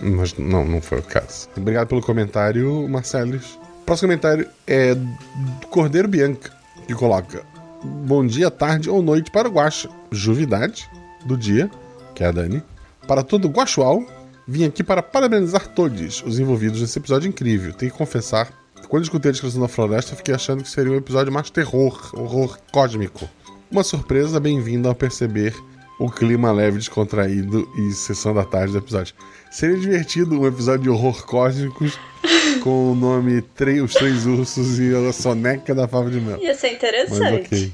Mas 0.00 0.34
não, 0.34 0.64
não 0.64 0.80
foi 0.80 0.98
o 0.98 1.02
caso. 1.02 1.48
Obrigado 1.56 1.88
pelo 1.88 2.02
comentário, 2.02 2.88
Marcelos. 2.88 3.58
Próximo 3.84 4.08
comentário 4.08 4.48
é 4.66 4.94
do 4.94 5.66
Cordeiro 5.68 6.06
Bianca, 6.06 6.52
que 6.86 6.94
coloca: 6.94 7.42
Bom 7.84 8.26
dia, 8.26 8.50
tarde 8.50 8.90
ou 8.90 9.00
noite 9.00 9.30
para 9.30 9.48
o 9.48 9.52
Guaxa. 9.52 9.88
Juvidade 10.10 10.90
do 11.24 11.36
dia, 11.36 11.70
que 12.12 12.24
é 12.24 12.26
a 12.26 12.32
Dani. 12.32 12.60
Para 13.06 13.22
todo 13.22 13.48
Guaxual, 13.48 14.04
vim 14.48 14.64
aqui 14.64 14.82
para 14.82 15.00
parabenizar 15.00 15.68
todos 15.68 16.22
os 16.26 16.40
envolvidos 16.40 16.80
nesse 16.80 16.98
episódio 16.98 17.28
incrível. 17.28 17.72
Tenho 17.72 17.92
que 17.92 17.98
confessar 17.98 18.52
que 18.74 18.88
quando 18.88 19.04
escutei 19.04 19.28
a 19.28 19.32
descrição 19.32 19.60
da 19.60 19.68
floresta, 19.68 20.16
fiquei 20.16 20.34
achando 20.34 20.64
que 20.64 20.68
seria 20.68 20.92
um 20.92 20.96
episódio 20.96 21.32
mais 21.32 21.50
terror, 21.50 22.10
horror 22.14 22.58
cósmico. 22.72 23.28
Uma 23.70 23.84
surpresa 23.84 24.40
bem-vinda 24.40 24.88
ao 24.88 24.94
perceber 24.94 25.54
o 26.00 26.10
clima 26.10 26.50
leve, 26.50 26.78
descontraído 26.78 27.68
e 27.76 27.92
sessão 27.92 28.34
da 28.34 28.44
tarde 28.44 28.72
do 28.72 28.78
episódio. 28.78 29.14
Seria 29.52 29.78
divertido 29.78 30.40
um 30.40 30.46
episódio 30.46 30.82
de 30.82 30.90
horror 30.90 31.24
cósmicos 31.26 31.96
com 32.60 32.92
o 32.92 32.94
nome 32.94 33.42
Tre- 33.42 33.80
Os 33.80 33.94
Três 33.94 34.26
Ursos 34.26 34.78
e 34.78 34.94
a 34.94 35.12
Soneca 35.12 35.74
da 35.74 35.86
Fava 35.88 36.10
de 36.10 36.20
Mel. 36.20 36.38
Ia 36.42 36.54
ser 36.54 36.68
Mas 36.68 36.76
interessante. 36.76 37.46
ok. 37.46 37.72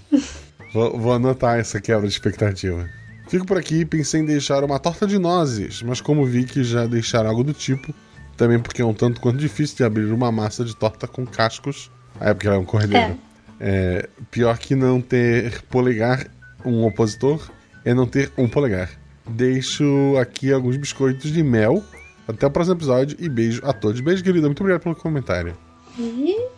Vou, 0.72 0.98
vou 0.98 1.12
anotar 1.12 1.58
essa 1.58 1.80
quebra 1.80 2.06
de 2.06 2.12
expectativa. 2.12 2.88
Fico 3.28 3.46
por 3.46 3.56
aqui 3.56 3.80
e 3.80 3.84
pensei 3.84 4.20
em 4.20 4.24
deixar 4.26 4.62
uma 4.64 4.78
torta 4.78 5.06
de 5.06 5.18
nozes, 5.18 5.82
mas 5.82 6.00
como 6.00 6.24
vi 6.26 6.44
que 6.44 6.62
já 6.62 6.86
deixaram 6.86 7.30
algo 7.30 7.42
do 7.44 7.52
tipo, 7.54 7.94
também 8.36 8.58
porque 8.58 8.82
é 8.82 8.84
um 8.84 8.92
tanto 8.94 9.20
quanto 9.20 9.38
difícil 9.38 9.76
de 9.76 9.84
abrir 9.84 10.12
uma 10.12 10.30
massa 10.30 10.64
de 10.64 10.76
torta 10.76 11.06
com 11.06 11.24
cascos. 11.24 11.90
Ah, 12.20 12.30
é 12.30 12.34
porque 12.34 12.46
ela 12.46 12.56
é 12.56 12.58
um 12.58 12.64
cordeiro. 12.64 13.16
É, 13.60 14.08
pior 14.30 14.58
que 14.58 14.74
não 14.74 15.00
ter 15.00 15.62
polegar, 15.70 16.26
um 16.64 16.84
opositor, 16.84 17.50
é 17.84 17.94
não 17.94 18.06
ter 18.06 18.30
um 18.36 18.48
polegar. 18.48 18.90
Deixo 19.26 20.16
aqui 20.20 20.52
alguns 20.52 20.76
biscoitos 20.76 21.32
de 21.32 21.42
mel. 21.42 21.82
Até 22.26 22.46
o 22.46 22.50
próximo 22.50 22.76
episódio 22.76 23.16
e 23.20 23.28
beijo 23.28 23.60
a 23.64 23.72
todos. 23.72 24.00
Beijo, 24.00 24.24
querida. 24.24 24.46
Muito 24.46 24.60
obrigado 24.60 24.82
pelo 24.82 24.96
comentário. 24.96 25.56
E 25.98 26.48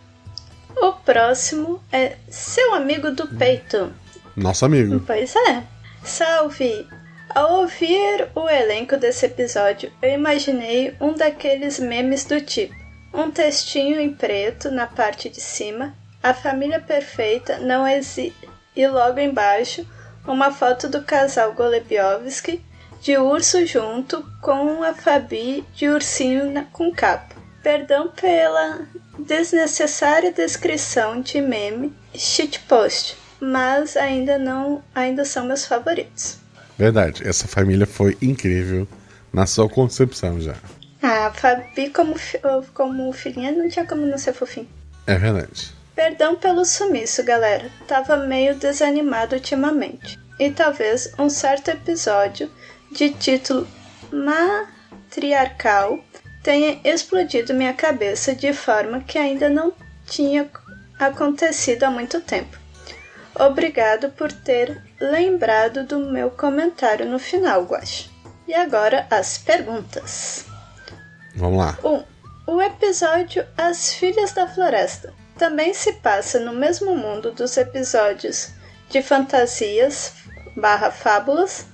o 0.81 0.93
próximo 0.93 1.81
é 1.91 2.15
seu 2.29 2.73
amigo 2.73 3.11
do 3.11 3.27
peito. 3.27 3.91
Nosso 4.35 4.65
amigo. 4.65 5.01
Pois 5.05 5.35
é. 5.35 5.63
Salve! 6.03 6.87
Ao 7.35 7.61
ouvir 7.61 8.29
o 8.33 8.49
elenco 8.49 8.95
desse 8.97 9.25
episódio, 9.25 9.91
eu 10.01 10.11
imaginei 10.11 10.95
um 11.01 11.13
daqueles 11.13 11.79
memes 11.79 12.23
do 12.23 12.39
tipo: 12.39 12.73
um 13.13 13.29
textinho 13.29 13.99
em 13.99 14.13
preto 14.13 14.71
na 14.71 14.87
parte 14.87 15.29
de 15.29 15.41
cima, 15.41 15.93
a 16.23 16.33
família 16.33 16.79
perfeita 16.79 17.59
não 17.59 17.87
existe, 17.87 18.49
e 18.75 18.87
logo 18.87 19.19
embaixo 19.19 19.85
uma 20.25 20.51
foto 20.51 20.89
do 20.89 21.03
casal 21.03 21.53
Golebiowski 21.53 22.63
de 23.07 23.17
urso 23.17 23.65
junto 23.65 24.21
com 24.41 24.83
a 24.83 24.93
Fabi 24.93 25.63
de 25.73 25.87
ursinho 25.87 26.51
na, 26.51 26.65
com 26.65 26.91
capa. 26.91 27.37
Perdão 27.63 28.09
pela 28.09 28.85
desnecessária 29.17 30.29
descrição 30.29 31.21
de 31.21 31.39
meme 31.39 31.95
shitpost, 32.13 33.15
mas 33.39 33.95
ainda 33.95 34.37
não, 34.37 34.83
ainda 34.93 35.23
são 35.23 35.45
meus 35.45 35.65
favoritos. 35.65 36.37
Verdade, 36.77 37.25
essa 37.25 37.47
família 37.47 37.87
foi 37.87 38.17
incrível 38.21 38.85
na 39.31 39.47
sua 39.47 39.69
concepção 39.69 40.41
já. 40.41 40.55
Ah, 41.01 41.27
a 41.27 41.31
Fabi 41.31 41.89
como, 41.91 42.13
como 42.73 43.13
filhinha 43.13 43.53
não 43.53 43.69
tinha 43.69 43.85
como 43.85 44.05
não 44.05 44.17
ser 44.17 44.33
fofinho. 44.33 44.67
É 45.05 45.17
verdade. 45.17 45.73
Perdão 45.95 46.35
pelo 46.35 46.65
sumiço, 46.65 47.23
galera. 47.23 47.71
Tava 47.87 48.17
meio 48.17 48.55
desanimado 48.55 49.33
ultimamente. 49.33 50.19
E 50.37 50.51
talvez 50.51 51.13
um 51.17 51.29
certo 51.29 51.69
episódio 51.69 52.51
de 52.91 53.09
título 53.11 53.67
matriarcal 54.11 55.99
tenha 56.43 56.79
explodido 56.83 57.53
minha 57.53 57.73
cabeça 57.73 58.33
de 58.35 58.53
forma 58.53 59.01
que 59.01 59.17
ainda 59.17 59.49
não 59.49 59.73
tinha 60.05 60.49
acontecido 60.99 61.83
há 61.83 61.91
muito 61.91 62.21
tempo. 62.21 62.57
Obrigado 63.39 64.09
por 64.11 64.31
ter 64.31 64.81
lembrado 64.99 65.83
do 65.83 65.99
meu 65.99 66.31
comentário 66.31 67.05
no 67.05 67.19
final, 67.19 67.63
Guache. 67.63 68.09
E 68.47 68.53
agora 68.53 69.05
as 69.11 69.37
perguntas. 69.37 70.45
Vamos 71.35 71.59
lá. 71.59 71.77
1. 71.83 71.87
Um, 71.87 72.03
o 72.47 72.61
episódio 72.61 73.45
As 73.57 73.93
Filhas 73.93 74.31
da 74.31 74.47
Floresta 74.47 75.13
também 75.37 75.73
se 75.73 75.93
passa 75.93 76.39
no 76.39 76.53
mesmo 76.53 76.95
mundo 76.95 77.31
dos 77.31 77.57
episódios 77.57 78.53
de 78.89 79.01
fantasias 79.01 80.13
barra 80.55 80.89
fábulas. 80.89 81.67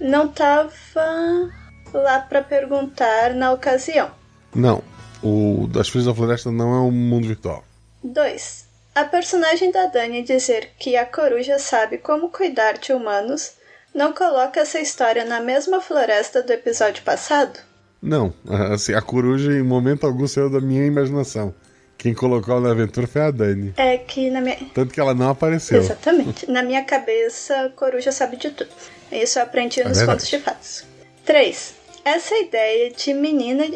Não 0.00 0.28
tava 0.28 1.50
lá 1.92 2.20
para 2.20 2.42
perguntar 2.42 3.34
na 3.34 3.52
ocasião. 3.52 4.10
Não, 4.54 4.82
o 5.22 5.66
das 5.70 5.88
Filhas 5.88 6.06
da 6.06 6.14
Floresta 6.14 6.50
não 6.50 6.74
é 6.74 6.80
um 6.80 6.90
mundo 6.90 7.26
virtual. 7.26 7.64
2. 8.02 8.66
A 8.94 9.04
personagem 9.04 9.70
da 9.70 9.86
Dani 9.86 10.22
dizer 10.22 10.70
que 10.78 10.96
a 10.96 11.06
coruja 11.06 11.58
sabe 11.58 11.98
como 11.98 12.30
cuidar 12.30 12.78
de 12.78 12.92
humanos 12.92 13.52
não 13.94 14.12
coloca 14.12 14.60
essa 14.60 14.80
história 14.80 15.24
na 15.24 15.40
mesma 15.40 15.80
floresta 15.80 16.42
do 16.42 16.52
episódio 16.52 17.02
passado? 17.02 17.58
Não, 18.00 18.32
assim, 18.72 18.94
a 18.94 19.02
coruja 19.02 19.52
em 19.52 19.62
momento 19.62 20.06
algum 20.06 20.26
saiu 20.26 20.50
da 20.50 20.60
minha 20.60 20.84
imaginação. 20.84 21.54
Quem 21.98 22.14
colocou 22.14 22.54
ela 22.54 22.68
na 22.68 22.70
aventura 22.70 23.08
foi 23.08 23.22
a 23.22 23.30
Dani. 23.32 23.74
É 23.76 23.98
que 23.98 24.30
na 24.30 24.40
minha. 24.40 24.56
Tanto 24.72 24.94
que 24.94 25.00
ela 25.00 25.12
não 25.12 25.30
apareceu. 25.30 25.80
Exatamente. 25.80 26.48
na 26.48 26.62
minha 26.62 26.84
cabeça, 26.84 27.62
a 27.62 27.68
coruja 27.70 28.12
sabe 28.12 28.36
de 28.36 28.50
tudo. 28.52 28.70
Isso 29.10 29.38
eu 29.38 29.42
aprendi 29.42 29.82
nos 29.82 29.98
é 29.98 30.06
contos 30.06 30.28
de 30.28 30.38
fatos. 30.38 30.84
3. 31.24 31.74
Essa 32.04 32.38
ideia 32.38 32.92
de 32.92 33.12
menina 33.12 33.66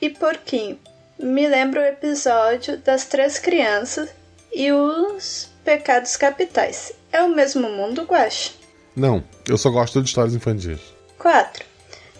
e 0.00 0.10
porquinho 0.10 0.78
me 1.18 1.46
lembra 1.46 1.82
o 1.82 1.84
episódio 1.84 2.78
das 2.78 3.06
três 3.06 3.38
crianças 3.38 4.10
e 4.52 4.72
os 4.72 5.48
pecados 5.64 6.16
capitais. 6.16 6.92
É 7.12 7.22
o 7.22 7.28
mesmo 7.28 7.70
mundo, 7.70 8.02
Guache? 8.02 8.52
Não, 8.94 9.22
eu 9.48 9.56
só 9.56 9.70
gosto 9.70 10.02
de 10.02 10.08
histórias 10.08 10.34
infantis. 10.34 10.80
4. 11.18 11.64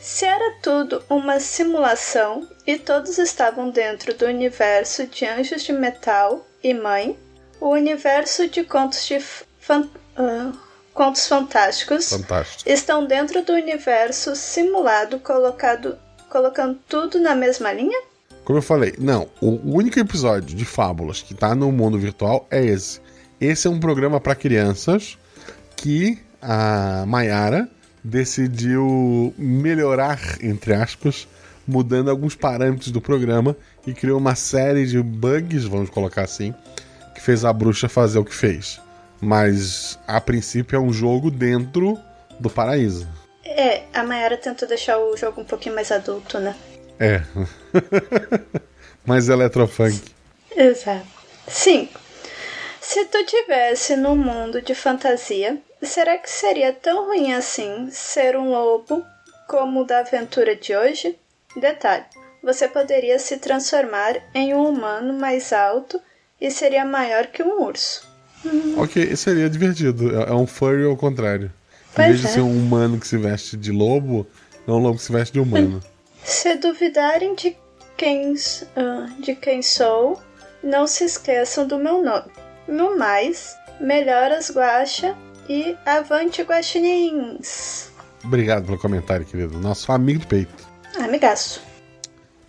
Se 0.00 0.24
era 0.24 0.54
tudo 0.62 1.02
uma 1.10 1.40
simulação 1.40 2.48
e 2.68 2.78
todos 2.78 3.16
estavam 3.16 3.70
dentro 3.70 4.12
do 4.12 4.26
universo 4.26 5.06
de 5.06 5.24
Anjos 5.24 5.62
de 5.62 5.72
Metal 5.72 6.46
e 6.62 6.74
Mãe, 6.74 7.18
o 7.58 7.70
universo 7.70 8.46
de 8.46 8.62
contos 8.62 9.06
de 9.06 9.18
fan 9.18 9.88
uh, 10.18 10.52
contos 10.92 11.26
fantásticos 11.26 12.10
Fantástico. 12.10 12.68
estão 12.68 13.06
dentro 13.06 13.42
do 13.42 13.54
universo 13.54 14.36
simulado, 14.36 15.18
colocado, 15.18 15.96
colocando 16.28 16.78
tudo 16.86 17.18
na 17.18 17.34
mesma 17.34 17.72
linha? 17.72 18.02
Como 18.44 18.58
eu 18.58 18.62
falei, 18.62 18.92
não. 18.98 19.30
O 19.40 19.76
único 19.76 19.98
episódio 19.98 20.54
de 20.54 20.66
Fábulas 20.66 21.22
que 21.22 21.32
tá 21.32 21.54
no 21.54 21.72
mundo 21.72 21.98
virtual 21.98 22.46
é 22.50 22.62
esse. 22.62 23.00
Esse 23.40 23.66
é 23.66 23.70
um 23.70 23.80
programa 23.80 24.20
para 24.20 24.34
crianças 24.34 25.16
que 25.74 26.18
a 26.42 27.06
Mayara 27.06 27.66
decidiu 28.04 29.32
melhorar, 29.38 30.20
entre 30.42 30.74
aspas, 30.74 31.26
mudando 31.68 32.10
alguns 32.10 32.34
parâmetros 32.34 32.90
do 32.90 33.00
programa 33.00 33.54
e 33.86 33.92
criou 33.92 34.18
uma 34.18 34.34
série 34.34 34.86
de 34.86 35.00
bugs, 35.02 35.64
vamos 35.64 35.90
colocar 35.90 36.22
assim, 36.22 36.54
que 37.14 37.20
fez 37.20 37.44
a 37.44 37.52
bruxa 37.52 37.88
fazer 37.88 38.18
o 38.18 38.24
que 38.24 38.34
fez. 38.34 38.80
Mas 39.20 39.98
a 40.06 40.20
princípio 40.20 40.76
é 40.76 40.80
um 40.80 40.92
jogo 40.92 41.30
dentro 41.30 41.98
do 42.40 42.48
paraíso. 42.48 43.06
É, 43.44 43.82
a 43.92 44.02
Mayara 44.02 44.36
tentou 44.36 44.66
deixar 44.66 44.98
o 44.98 45.16
jogo 45.16 45.42
um 45.42 45.44
pouquinho 45.44 45.74
mais 45.74 45.92
adulto, 45.92 46.38
né? 46.38 46.56
É. 46.98 47.22
mais 49.04 49.28
eletrofunk. 49.28 50.00
Exato. 50.56 51.06
5. 51.46 52.00
Se 52.80 53.04
tu 53.06 53.24
tivesse 53.24 53.96
num 53.96 54.16
mundo 54.16 54.62
de 54.62 54.74
fantasia, 54.74 55.58
será 55.82 56.16
que 56.16 56.30
seria 56.30 56.72
tão 56.72 57.06
ruim 57.06 57.32
assim 57.34 57.90
ser 57.90 58.36
um 58.36 58.50
lobo 58.50 59.04
como 59.46 59.82
o 59.82 59.84
da 59.84 60.00
aventura 60.00 60.54
de 60.56 60.74
hoje? 60.74 61.18
Detalhe: 61.58 62.04
você 62.42 62.68
poderia 62.68 63.18
se 63.18 63.38
transformar 63.38 64.16
em 64.34 64.54
um 64.54 64.68
humano 64.68 65.12
mais 65.12 65.52
alto 65.52 66.00
e 66.40 66.50
seria 66.50 66.84
maior 66.84 67.26
que 67.26 67.42
um 67.42 67.62
urso. 67.62 68.06
Ok, 68.76 69.16
seria 69.16 69.50
divertido. 69.50 70.14
É 70.20 70.32
um 70.32 70.46
furry 70.46 70.84
ao 70.84 70.96
contrário. 70.96 71.52
Pois 71.94 72.06
em 72.06 72.10
vez 72.10 72.20
de 72.20 72.26
é. 72.26 72.30
ser 72.30 72.40
um 72.40 72.56
humano 72.56 72.98
que 72.98 73.06
se 73.06 73.16
veste 73.16 73.56
de 73.56 73.72
lobo, 73.72 74.26
é 74.66 74.70
um 74.70 74.78
lobo 74.78 74.96
que 74.96 75.02
se 75.02 75.12
veste 75.12 75.32
de 75.32 75.40
humano. 75.40 75.82
Se 76.24 76.56
duvidarem 76.56 77.34
de 77.34 77.56
quem, 77.96 78.34
ah, 78.76 79.08
de 79.18 79.34
quem 79.34 79.62
sou, 79.62 80.20
não 80.62 80.86
se 80.86 81.04
esqueçam 81.04 81.66
do 81.66 81.78
meu 81.78 82.02
nome. 82.02 82.30
No 82.66 82.98
mais, 82.98 83.56
melhoras 83.80 84.50
guacha 84.50 85.16
e 85.48 85.74
avante 85.86 86.42
guaxinins. 86.42 87.90
Obrigado 88.22 88.66
pelo 88.66 88.78
comentário, 88.78 89.24
querido. 89.24 89.58
Nosso 89.58 89.90
amigo 89.90 90.20
do 90.20 90.26
peito. 90.26 90.67
Amigaço. 91.04 91.62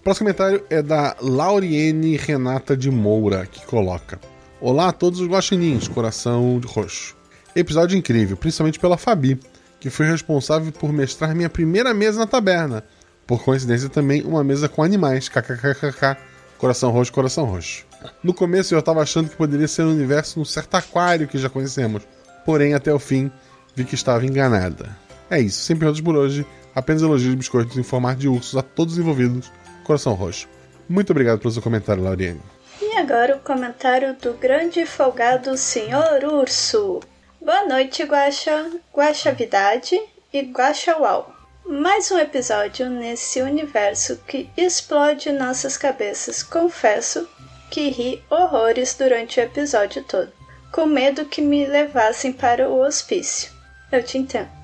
Próximo 0.03 0.25
comentário 0.25 0.65
é 0.69 0.81
da 0.81 1.15
Lauriene 1.21 2.17
Renata 2.17 2.75
de 2.75 2.89
Moura, 2.89 3.45
que 3.45 3.65
coloca: 3.65 4.19
Olá 4.59 4.89
a 4.89 4.91
todos 4.91 5.19
os 5.19 5.27
guaxinins, 5.27 5.87
coração 5.87 6.59
de 6.59 6.67
roxo. 6.67 7.15
Episódio 7.55 7.97
incrível, 7.97 8.35
principalmente 8.35 8.79
pela 8.79 8.97
Fabi, 8.97 9.39
que 9.79 9.89
foi 9.89 10.05
responsável 10.07 10.71
por 10.71 10.91
mestrar 10.91 11.35
minha 11.35 11.49
primeira 11.49 11.93
mesa 11.93 12.19
na 12.19 12.27
taberna. 12.27 12.83
Por 13.27 13.43
coincidência 13.43 13.89
também 13.89 14.23
uma 14.23 14.43
mesa 14.43 14.67
com 14.67 14.81
animais, 14.81 15.29
kkkk, 15.29 16.17
coração 16.57 16.89
roxo, 16.89 17.13
coração 17.13 17.45
roxo. 17.45 17.85
No 18.23 18.33
começo 18.33 18.73
eu 18.73 18.79
estava 18.79 19.01
achando 19.01 19.29
que 19.29 19.35
poderia 19.35 19.67
ser 19.67 19.83
um 19.83 19.91
universo 19.91 20.39
num 20.39 20.45
certo 20.45 20.75
aquário 20.75 21.27
que 21.27 21.37
já 21.37 21.49
conhecemos, 21.49 22.07
porém 22.45 22.73
até 22.73 22.93
o 22.93 22.99
fim 22.99 23.31
vi 23.75 23.83
que 23.83 23.95
estava 23.95 24.25
enganada. 24.25 24.97
É 25.29 25.39
isso, 25.39 25.61
sem 25.61 25.75
perguntas 25.75 26.01
por 26.01 26.15
hoje, 26.15 26.45
apenas 26.73 27.01
elogios 27.01 27.31
de 27.31 27.37
biscoitos 27.37 27.77
em 27.77 27.83
formato 27.83 28.19
de 28.19 28.27
ursos 28.27 28.55
a 28.55 28.61
todos 28.61 28.93
os 28.93 28.99
envolvidos, 28.99 29.51
coração 29.83 30.13
roxo. 30.13 30.47
Muito 30.87 31.11
obrigado 31.11 31.39
pelo 31.39 31.51
seu 31.51 31.61
comentário, 31.61 32.03
Lauriane. 32.03 32.41
E 32.81 32.95
agora 32.97 33.35
o 33.35 33.39
comentário 33.39 34.15
do 34.15 34.33
grande 34.33 34.81
e 34.81 34.85
folgado 34.85 35.57
Senhor 35.57 36.23
Urso. 36.23 36.99
Boa 37.41 37.65
noite, 37.65 38.03
Guaxa, 38.03 38.71
Guaxavidade 38.93 39.99
e 40.33 40.41
Guaxauau. 40.41 41.35
Mais 41.65 42.09
um 42.09 42.17
episódio 42.17 42.89
nesse 42.89 43.41
universo 43.41 44.17
que 44.27 44.49
explode 44.57 45.31
nossas 45.31 45.77
cabeças. 45.77 46.41
Confesso 46.41 47.27
que 47.69 47.89
ri 47.89 48.23
horrores 48.29 48.95
durante 48.97 49.39
o 49.39 49.43
episódio 49.43 50.03
todo, 50.03 50.31
com 50.71 50.85
medo 50.85 51.25
que 51.25 51.41
me 51.41 51.65
levassem 51.65 52.33
para 52.33 52.67
o 52.67 52.79
hospício. 52.79 53.51
Eu 53.91 54.03
te 54.03 54.17
entendo. 54.17 54.58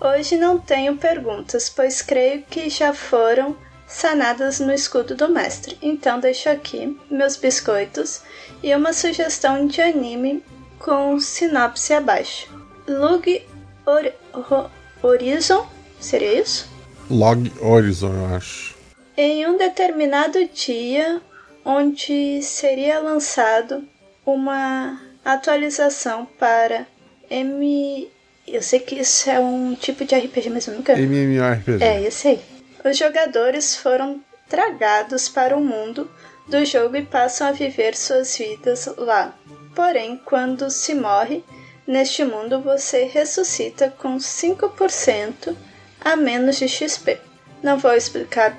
Hoje 0.00 0.36
não 0.36 0.58
tenho 0.58 0.96
perguntas, 0.96 1.68
pois 1.68 2.00
creio 2.02 2.42
que 2.42 2.68
já 2.70 2.94
foram 2.94 3.56
sanadas 3.86 4.60
no 4.60 4.72
escudo 4.72 5.14
do 5.14 5.28
mestre. 5.28 5.76
Então 5.82 6.20
deixo 6.20 6.48
aqui 6.48 6.96
meus 7.10 7.36
biscoitos 7.36 8.22
e 8.62 8.74
uma 8.74 8.92
sugestão 8.92 9.66
de 9.66 9.80
anime 9.80 10.42
com 10.78 11.18
sinopse 11.18 11.92
abaixo. 11.92 12.48
Lug 12.86 13.42
Ori- 13.84 14.14
Ro- 14.32 14.70
Horizon, 15.02 15.66
seria 16.00 16.40
isso? 16.40 16.68
Log 17.10 17.50
Horizon, 17.60 18.12
eu 18.12 18.36
acho. 18.36 18.76
Em 19.16 19.46
um 19.46 19.56
determinado 19.56 20.44
dia, 20.48 21.20
onde 21.64 22.40
seria 22.42 23.00
lançado 23.00 23.82
uma 24.24 25.00
atualização 25.24 26.24
para 26.38 26.86
M. 27.30 28.08
Eu 28.52 28.62
sei 28.62 28.80
que 28.80 28.94
isso 28.96 29.28
é 29.30 29.38
um 29.38 29.74
tipo 29.74 30.04
de 30.04 30.14
RPG, 30.14 30.50
mas 30.50 30.66
eu 30.66 30.74
nunca. 30.74 30.98
MMORPG. 30.98 31.82
É, 31.82 32.02
esse 32.02 32.28
aí. 32.28 32.40
Os 32.84 32.96
jogadores 32.96 33.76
foram 33.76 34.20
tragados 34.48 35.28
para 35.28 35.56
o 35.56 35.60
mundo 35.60 36.10
do 36.46 36.64
jogo 36.64 36.96
e 36.96 37.04
passam 37.04 37.48
a 37.48 37.52
viver 37.52 37.94
suas 37.94 38.36
vidas 38.36 38.88
lá. 38.96 39.34
Porém, 39.74 40.20
quando 40.24 40.70
se 40.70 40.94
morre 40.94 41.44
neste 41.86 42.24
mundo, 42.24 42.60
você 42.60 43.04
ressuscita 43.04 43.92
com 43.98 44.16
5% 44.16 45.54
a 46.00 46.16
menos 46.16 46.56
de 46.56 46.68
XP. 46.68 47.18
Não 47.62 47.78
vou 47.78 47.94
explicar, 47.94 48.56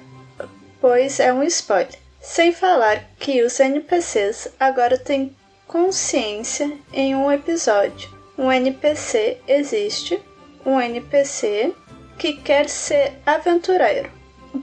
pois 0.80 1.20
é 1.20 1.34
um 1.34 1.44
spoiler. 1.44 1.98
Sem 2.22 2.52
falar 2.52 3.06
que 3.18 3.42
os 3.44 3.60
NPCs 3.60 4.50
agora 4.60 4.98
têm 4.98 5.36
consciência 5.68 6.72
em 6.92 7.16
um 7.16 7.32
episódio. 7.32 8.19
Um 8.40 8.50
NPC 8.50 9.38
existe, 9.46 10.18
um 10.66 10.80
NPC 10.80 11.76
que 12.18 12.32
quer 12.32 12.70
ser 12.70 13.18
aventureiro, 13.26 14.10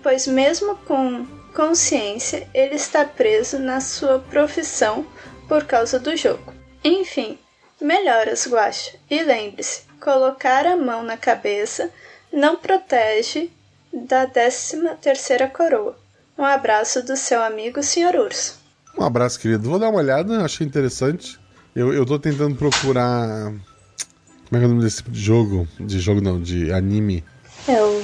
pois 0.02 0.26
mesmo 0.26 0.76
com 0.86 1.26
consciência, 1.54 2.48
ele 2.54 2.76
está 2.76 3.04
preso 3.04 3.58
na 3.58 3.82
sua 3.82 4.18
profissão 4.18 5.06
por 5.46 5.64
causa 5.64 6.00
do 6.00 6.16
jogo. 6.16 6.54
Enfim, 6.82 7.38
melhoras, 7.78 8.46
Guaxa. 8.46 8.92
E 9.10 9.22
lembre-se, 9.22 9.82
colocar 10.00 10.64
a 10.64 10.74
mão 10.74 11.02
na 11.02 11.18
cabeça 11.18 11.90
não 12.32 12.56
protege 12.56 13.50
da 13.92 14.26
13 14.26 14.88
terceira 15.02 15.48
coroa. 15.48 15.98
Um 16.38 16.46
abraço 16.46 17.02
do 17.02 17.14
seu 17.14 17.42
amigo 17.42 17.82
Sr. 17.82 18.16
Urso. 18.18 18.58
Um 18.98 19.04
abraço, 19.04 19.38
querido. 19.38 19.68
Vou 19.68 19.78
dar 19.78 19.90
uma 19.90 19.98
olhada, 19.98 20.42
achei 20.42 20.66
interessante. 20.66 21.38
Eu, 21.76 21.92
eu 21.92 22.06
tô 22.06 22.18
tentando 22.18 22.56
procurar. 22.56 23.50
Como 23.50 24.52
é 24.52 24.58
que 24.58 24.64
é 24.64 24.66
o 24.66 24.68
nome 24.68 24.82
desse 24.82 24.96
tipo 24.96 25.10
de 25.10 25.20
jogo? 25.20 25.68
De 25.78 26.00
jogo 26.00 26.20
não, 26.22 26.40
de 26.40 26.72
anime. 26.72 27.22
É 27.68 27.82
o 27.82 28.02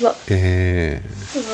Lo- 0.00 0.14
É. 0.30 1.00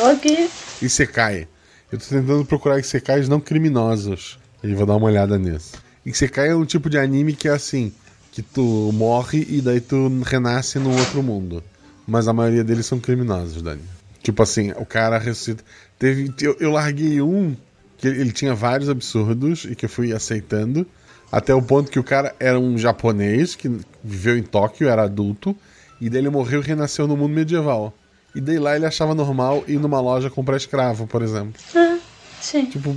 Log. 0.00 0.50
Isekai. 0.80 1.48
Eu 1.90 1.98
tô 1.98 2.04
tentando 2.04 2.44
procurar 2.44 2.78
Isekais 2.78 3.28
não 3.28 3.40
criminosos. 3.40 4.38
E 4.62 4.72
vou 4.74 4.86
dar 4.86 4.94
uma 4.96 5.06
olhada 5.06 5.36
nisso. 5.36 5.72
Isekai 6.06 6.48
é 6.50 6.54
um 6.54 6.64
tipo 6.64 6.88
de 6.88 6.96
anime 6.98 7.32
que 7.34 7.48
é 7.48 7.52
assim: 7.52 7.92
que 8.30 8.40
tu 8.42 8.90
morre 8.94 9.44
e 9.48 9.60
daí 9.60 9.80
tu 9.80 10.08
renasce 10.24 10.78
num 10.78 10.96
outro 10.96 11.22
mundo. 11.22 11.62
Mas 12.06 12.28
a 12.28 12.32
maioria 12.32 12.62
deles 12.62 12.86
são 12.86 13.00
criminosos, 13.00 13.60
Dani. 13.62 13.82
Tipo 14.22 14.42
assim, 14.42 14.70
o 14.76 14.86
cara 14.86 15.18
ressuscita. 15.18 15.64
Teve, 15.98 16.32
eu, 16.40 16.56
eu 16.60 16.70
larguei 16.70 17.20
um 17.20 17.56
que 17.96 18.06
ele, 18.06 18.20
ele 18.20 18.32
tinha 18.32 18.54
vários 18.54 18.88
absurdos 18.88 19.64
e 19.68 19.74
que 19.74 19.84
eu 19.86 19.88
fui 19.90 20.12
aceitando. 20.12 20.86
Até 21.30 21.54
o 21.54 21.61
ponto 21.62 21.90
que 21.90 21.99
o 21.99 22.04
cara 22.04 22.35
era 22.40 22.58
um 22.58 22.78
japonês 22.78 23.54
que 23.54 23.70
viveu 24.02 24.37
em 24.38 24.42
Tóquio, 24.42 24.88
era 24.88 25.02
adulto, 25.02 25.54
e 26.00 26.08
daí 26.08 26.20
ele 26.20 26.30
morreu 26.30 26.61
e 26.61 26.64
renasceu 26.64 27.06
no 27.06 27.16
mundo 27.16 27.35
medieval. 27.35 27.92
E 28.35 28.40
daí 28.40 28.58
lá 28.58 28.76
ele 28.76 28.87
achava 28.87 29.14
normal 29.14 29.64
ir 29.66 29.78
numa 29.78 30.00
loja 30.00 30.30
comprar 30.30 30.56
escravo, 30.56 31.06
por 31.06 31.23
exemplo. 31.23 31.61
Ah, 31.75 31.99
sim. 32.40 32.66
Tipo, 32.66 32.97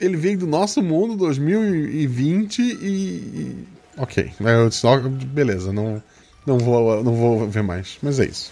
ele 0.00 0.16
veio 0.16 0.38
do 0.38 0.46
nosso 0.46 0.82
mundo, 0.82 1.16
2020, 1.16 2.58
e. 2.60 2.64
e- 2.74 3.68
Ok. 3.98 4.32
Eu 4.40 4.68
disse, 4.68 4.86
ó, 4.86 4.98
beleza, 4.98 5.70
não, 5.72 6.02
não, 6.46 6.58
vou, 6.58 7.04
não 7.04 7.14
vou 7.14 7.48
ver 7.48 7.62
mais. 7.62 7.98
Mas 8.02 8.18
é 8.18 8.24
isso. 8.24 8.50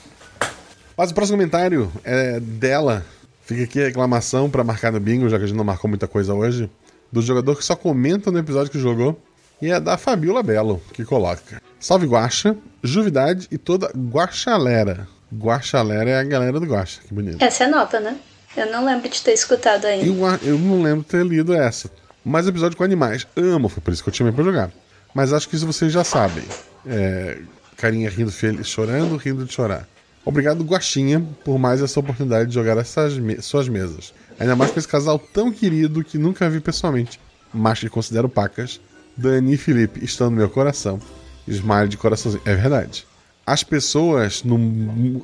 Mas 0.96 1.10
o 1.10 1.14
próximo 1.14 1.38
comentário 1.38 1.90
é 2.04 2.38
dela. 2.38 3.04
Fica 3.47 3.64
aqui 3.64 3.80
a 3.80 3.86
reclamação 3.86 4.49
pra 4.50 4.62
marcar 4.62 4.93
no 4.93 5.00
bingo, 5.00 5.28
já 5.28 5.38
que 5.38 5.45
a 5.45 5.47
gente 5.47 5.56
não 5.56 5.64
marcou 5.64 5.88
muita 5.88 6.06
coisa 6.06 6.34
hoje. 6.34 6.71
Do 7.12 7.20
jogador 7.23 7.56
que 7.56 7.64
só 7.64 7.75
comenta 7.76 8.30
no 8.30 8.38
episódio 8.38 8.70
que 8.70 8.78
jogou. 8.78 9.20
E 9.62 9.70
é 9.70 9.78
da 9.78 9.99
Fabiola 9.99 10.42
Belo, 10.42 10.80
que 10.92 11.04
coloca. 11.04 11.60
Salve 11.78 12.06
Guaxa, 12.06 12.56
Juvidade 12.82 13.46
e 13.50 13.58
toda 13.58 13.88
Guaxalera. 13.94 15.06
Guaxalera 15.32 16.10
é 16.10 16.18
a 16.18 16.25
galera 16.25 16.58
do 16.58 16.66
Guaxa, 16.66 17.00
que 17.06 17.12
bonito. 17.12 17.42
Essa 17.42 17.64
é 17.64 17.66
nova, 17.66 18.00
né? 18.00 18.16
Eu 18.56 18.70
não 18.73 18.84
lembro 18.84 19.08
de 19.08 19.20
ter 19.23 19.32
escutado 19.32 19.84
ainda. 19.84 20.06
Eu, 20.06 20.16
eu 20.42 20.58
não 20.58 20.82
lembro 20.82 21.04
ter 21.04 21.25
lido 21.25 21.52
essa. 21.54 21.90
Mas 22.25 22.46
episódio 22.49 22.76
com 22.76 22.84
animais. 22.84 23.26
Amo, 23.36 23.68
foi 23.68 23.82
por 23.82 23.92
isso 23.92 24.02
que 24.02 24.08
eu 24.10 24.14
chamei 24.14 24.32
pra 24.32 24.42
jogar. 24.42 24.70
Mas 25.14 25.32
acho 25.32 25.49
que 25.49 25.56
isso 25.56 25.66
vocês 25.66 25.92
já 25.92 26.02
sabem. 26.04 26.44
É, 26.86 27.38
carinha 27.76 28.08
rindo 28.10 28.32
feliz, 28.32 28.66
chorando, 28.66 29.16
rindo 29.16 29.44
de 29.44 29.52
chorar. 29.52 29.86
Obrigado, 30.25 30.64
Guaxinha, 30.64 31.25
por 31.44 31.58
mais 31.58 31.80
essa 31.80 31.99
oportunidade 32.00 32.49
de 32.49 32.54
jogar 32.54 32.76
essas 32.76 33.16
me- 33.18 33.40
suas 33.40 33.68
mesas. 33.68 34.12
Ainda 34.40 34.56
mais 34.56 34.70
com 34.72 34.78
esse 34.78 34.88
casal 34.88 35.18
tão 35.18 35.52
querido 35.52 36.02
que 36.02 36.16
nunca 36.18 36.48
vi 36.50 36.58
pessoalmente, 36.60 37.20
mas 37.54 37.78
que 37.78 37.88
considero 37.88 38.28
pacas. 38.28 38.80
Dani 39.16 39.52
e 39.54 39.56
Felipe 39.58 40.02
estão 40.04 40.30
no 40.30 40.36
meu 40.36 40.48
coração. 40.48 40.98
Smile 41.46 41.88
de 41.88 41.96
coraçãozinho. 41.98 42.42
É 42.46 42.54
verdade. 42.56 43.06
As 43.46 43.62
pessoas 43.62 44.42
não- 44.42 45.22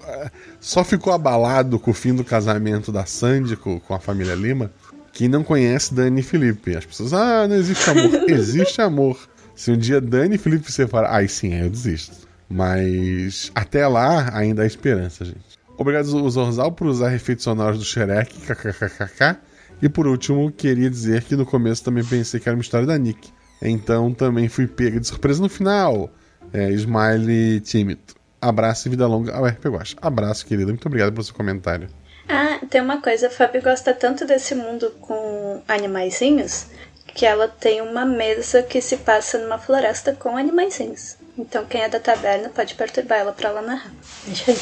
só 0.61 0.85
ficou 0.85 1.13
abalado 1.13 1.79
com 1.79 1.91
o 1.93 1.95
fim 1.95 2.15
do 2.15 2.23
casamento 2.25 2.93
da 2.93 3.07
Sandy 3.07 3.57
com, 3.57 3.81
com 3.81 3.95
a 3.95 4.01
família 4.01 4.35
Lima 4.35 4.71
quem 5.13 5.29
não 5.29 5.43
conhece 5.43 5.95
Dani 5.95 6.21
e 6.21 6.23
Felipe. 6.23 6.77
As 6.77 6.85
pessoas, 6.85 7.15
ah, 7.15 7.49
não 7.49 7.57
existe 7.57 7.89
amor. 7.89 8.11
existe 8.29 8.83
amor. 8.83 9.19
Se 9.55 9.71
um 9.71 9.77
dia 9.79 9.99
Dani 9.99 10.35
e 10.35 10.39
Felipe 10.39 10.67
se 10.67 10.73
separar, 10.73 11.15
aí 11.15 11.27
sim, 11.27 11.55
aí 11.55 11.61
eu 11.63 11.71
desisto. 11.71 12.29
Mas 12.51 13.51
até 13.55 13.87
lá 13.89 14.29
ainda 14.37 14.63
há 14.63 14.67
esperança, 14.67 15.25
gente. 15.25 15.56
Obrigado, 15.79 16.07
Zorzal, 16.31 16.73
por 16.73 16.87
usar 16.87 17.15
efeitos 17.15 17.45
sonoros 17.45 17.79
do 17.79 17.85
Shrek, 17.85 18.41
kkkk. 18.41 19.37
E 19.83 19.89
por 19.89 20.07
último, 20.07 20.51
queria 20.51 20.89
dizer 20.89 21.23
que 21.25 21.37
no 21.37 21.45
começo 21.45 21.85
também 21.85 22.05
pensei 22.05 22.41
que 22.41 22.49
era 22.49 22.57
uma 22.57 22.63
história 22.63 22.87
da 22.87 22.97
Nick. 22.97 23.31
Então 23.61 24.13
também 24.13 24.49
fui 24.49 24.67
pega 24.67 24.99
de 24.99 25.07
surpresa 25.07 25.43
no 25.43 25.49
final. 25.49 26.11
É, 26.53 26.71
smile 26.71 27.61
tímido. 27.61 28.01
Abraço 28.41 28.89
e 28.89 28.91
vida 28.91 29.07
longa 29.07 29.35
ao 29.35 29.45
RP 29.45 29.67
Guacha. 29.67 29.97
Abraço, 30.01 30.47
querida. 30.47 30.69
Muito 30.69 30.87
obrigado 30.87 31.13
pelo 31.13 31.25
seu 31.25 31.35
comentário. 31.35 31.89
Ah, 32.29 32.61
tem 32.69 32.81
uma 32.81 33.01
coisa, 33.01 33.29
a 33.29 33.31
Fabi 33.31 33.61
gosta 33.61 33.95
tanto 33.95 34.27
desse 34.27 34.55
mundo 34.55 34.91
com 35.01 35.63
animaizinhos 35.69 36.67
que 37.15 37.25
ela 37.25 37.49
tem 37.49 37.81
uma 37.81 38.05
mesa 38.05 38.63
que 38.63 38.81
se 38.81 38.99
passa 38.99 39.39
numa 39.39 39.59
floresta 39.59 40.13
com 40.13 40.37
animaizinhos. 40.37 41.17
Então 41.39 41.65
quem 41.65 41.83
é 41.83 41.89
da 41.89 41.99
taberna 41.99 42.51
pode 42.51 42.75
perturbar 42.75 43.19
ela 43.19 43.33
pra 43.33 43.49
ela 43.49 43.63
narrar. 43.63 43.93
Deixa 44.27 44.51
aí. 44.51 44.59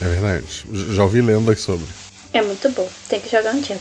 É 0.00 0.04
verdade. 0.04 0.64
Já 0.94 1.02
ouvi 1.02 1.20
lendas 1.20 1.60
sobre. 1.60 1.86
É 2.32 2.40
muito 2.40 2.68
bom, 2.70 2.88
tem 3.08 3.20
que 3.20 3.28
jogar 3.28 3.54
um 3.54 3.60
dia. 3.60 3.76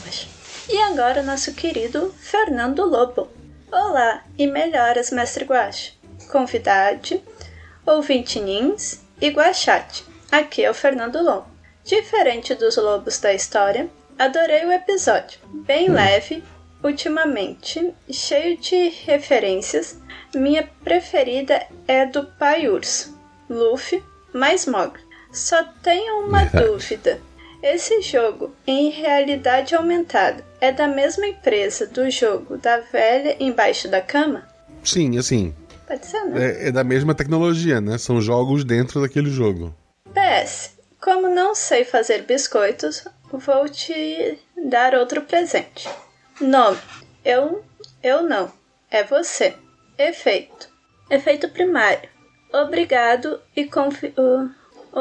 E 0.67 0.77
agora 0.84 1.21
nosso 1.21 1.53
querido 1.53 2.13
Fernando 2.19 2.84
Lobo. 2.86 3.30
Olá 3.71 4.23
e 4.38 4.47
melhoras, 4.47 5.12
mestre 5.12 5.45
Guache. 5.45 5.93
Convidade, 6.32 7.21
ouvinte 7.86 8.39
Nins 8.39 9.01
e 9.21 9.30
Guachate. 9.30 10.03
Aqui 10.32 10.63
é 10.63 10.71
o 10.71 10.73
Fernando 10.73 11.21
Lobo. 11.21 11.47
Diferente 11.84 12.56
dos 12.56 12.75
lobos 12.77 13.19
da 13.19 13.34
história, 13.34 13.89
adorei 14.17 14.65
o 14.65 14.71
episódio. 14.71 15.39
Bem 15.65 15.89
leve, 15.89 16.43
ultimamente, 16.84 17.93
cheio 18.10 18.58
de 18.58 18.89
referências. 19.06 19.97
Minha 20.34 20.67
preferida 20.84 21.65
é 21.88 22.06
do 22.06 22.25
Pai 22.25 22.67
Urso, 22.67 23.17
Luffy, 23.49 24.03
mais 24.34 24.65
Mogli. 24.65 25.07
Só 25.38 25.63
tenho 25.84 26.26
uma 26.26 26.45
dúvida. 26.50 27.21
Esse 27.62 28.02
jogo, 28.02 28.54
em 28.65 28.89
realidade 28.89 29.76
aumentada, 29.76 30.43
é 30.60 30.71
da 30.71 30.88
mesma 30.88 31.28
empresa 31.28 31.86
do 31.86 32.10
jogo 32.10 32.58
da 32.58 32.80
velha 32.80 33.36
embaixo 33.39 33.88
da 33.88 34.02
cama? 34.02 34.47
Sim, 34.84 35.17
assim. 35.17 35.54
Pode 35.88 36.06
ser, 36.06 36.23
né? 36.26 36.45
É, 36.45 36.67
é 36.67 36.71
da 36.71 36.84
mesma 36.84 37.15
tecnologia, 37.15 37.80
né? 37.80 37.97
São 37.97 38.19
jogos 38.19 38.63
dentro 38.63 39.02
daquele 39.02 39.30
jogo. 39.30 39.76
PS, 40.13 40.76
como 41.00 41.30
não 41.30 41.56
sei 41.56 41.84
fazer 41.84 42.23
biscoitos, 42.23 43.06
vou 43.32 43.69
te 43.69 44.38
dar 44.69 44.95
outro 44.95 45.21
presente. 45.21 45.88
Nome: 46.41 46.78
Eu, 47.23 47.63
eu 48.04 48.23
não. 48.23 48.52
É 48.89 49.04
você. 49.04 49.56
Efeito: 49.97 50.69
Efeito 51.10 51.50
primário. 51.50 52.10
Obrigado 52.54 53.39
e 53.56 53.65
confi 53.65 54.13
uh, 54.17 54.50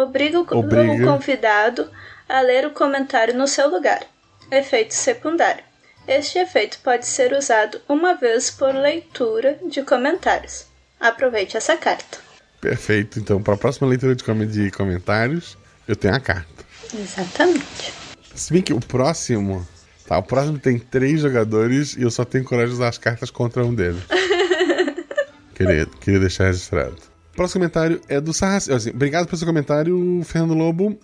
obriga 0.02 0.40
o, 0.40 0.58
Obriga. 0.58 0.92
o 0.92 1.04
convidado 1.06 1.88
a 2.28 2.40
ler 2.40 2.66
o 2.66 2.70
comentário 2.70 3.34
no 3.34 3.46
seu 3.48 3.68
lugar. 3.70 4.02
Efeito 4.50 4.94
secundário. 4.94 5.62
Este 6.06 6.38
efeito 6.38 6.78
pode 6.84 7.06
ser 7.06 7.32
usado 7.32 7.80
uma 7.88 8.14
vez 8.14 8.50
por 8.50 8.72
leitura 8.74 9.58
de 9.68 9.82
comentários. 9.82 10.66
Aproveite 11.00 11.56
essa 11.56 11.76
carta. 11.76 12.18
Perfeito. 12.60 13.18
Então, 13.18 13.42
para 13.42 13.54
a 13.54 13.58
próxima 13.58 13.88
leitura 13.88 14.14
de, 14.14 14.22
com- 14.22 14.46
de 14.46 14.70
comentários, 14.70 15.56
eu 15.88 15.96
tenho 15.96 16.14
a 16.14 16.20
carta. 16.20 16.64
Exatamente. 16.94 17.92
Se 18.34 18.52
bem 18.52 18.62
que 18.62 18.72
o 18.72 18.80
próximo. 18.80 19.66
Tá, 20.06 20.18
o 20.18 20.22
próximo 20.22 20.58
tem 20.58 20.78
três 20.78 21.20
jogadores 21.20 21.96
e 21.96 22.02
eu 22.02 22.10
só 22.12 22.24
tenho 22.24 22.44
coragem 22.44 22.68
de 22.70 22.74
usar 22.76 22.88
as 22.88 22.98
cartas 22.98 23.28
contra 23.30 23.64
um 23.64 23.74
deles. 23.74 24.02
queria, 25.54 25.86
queria 26.00 26.20
deixar 26.20 26.44
registrado. 26.46 26.96
Próximo 27.36 27.60
comentário 27.60 28.00
é 28.08 28.18
do 28.18 28.32
Sarracino. 28.32 28.76
Assim, 28.76 28.90
obrigado 28.90 29.26
pelo 29.26 29.36
seu 29.36 29.46
comentário, 29.46 30.22
Fernando 30.24 30.54
Lobo. 30.54 30.98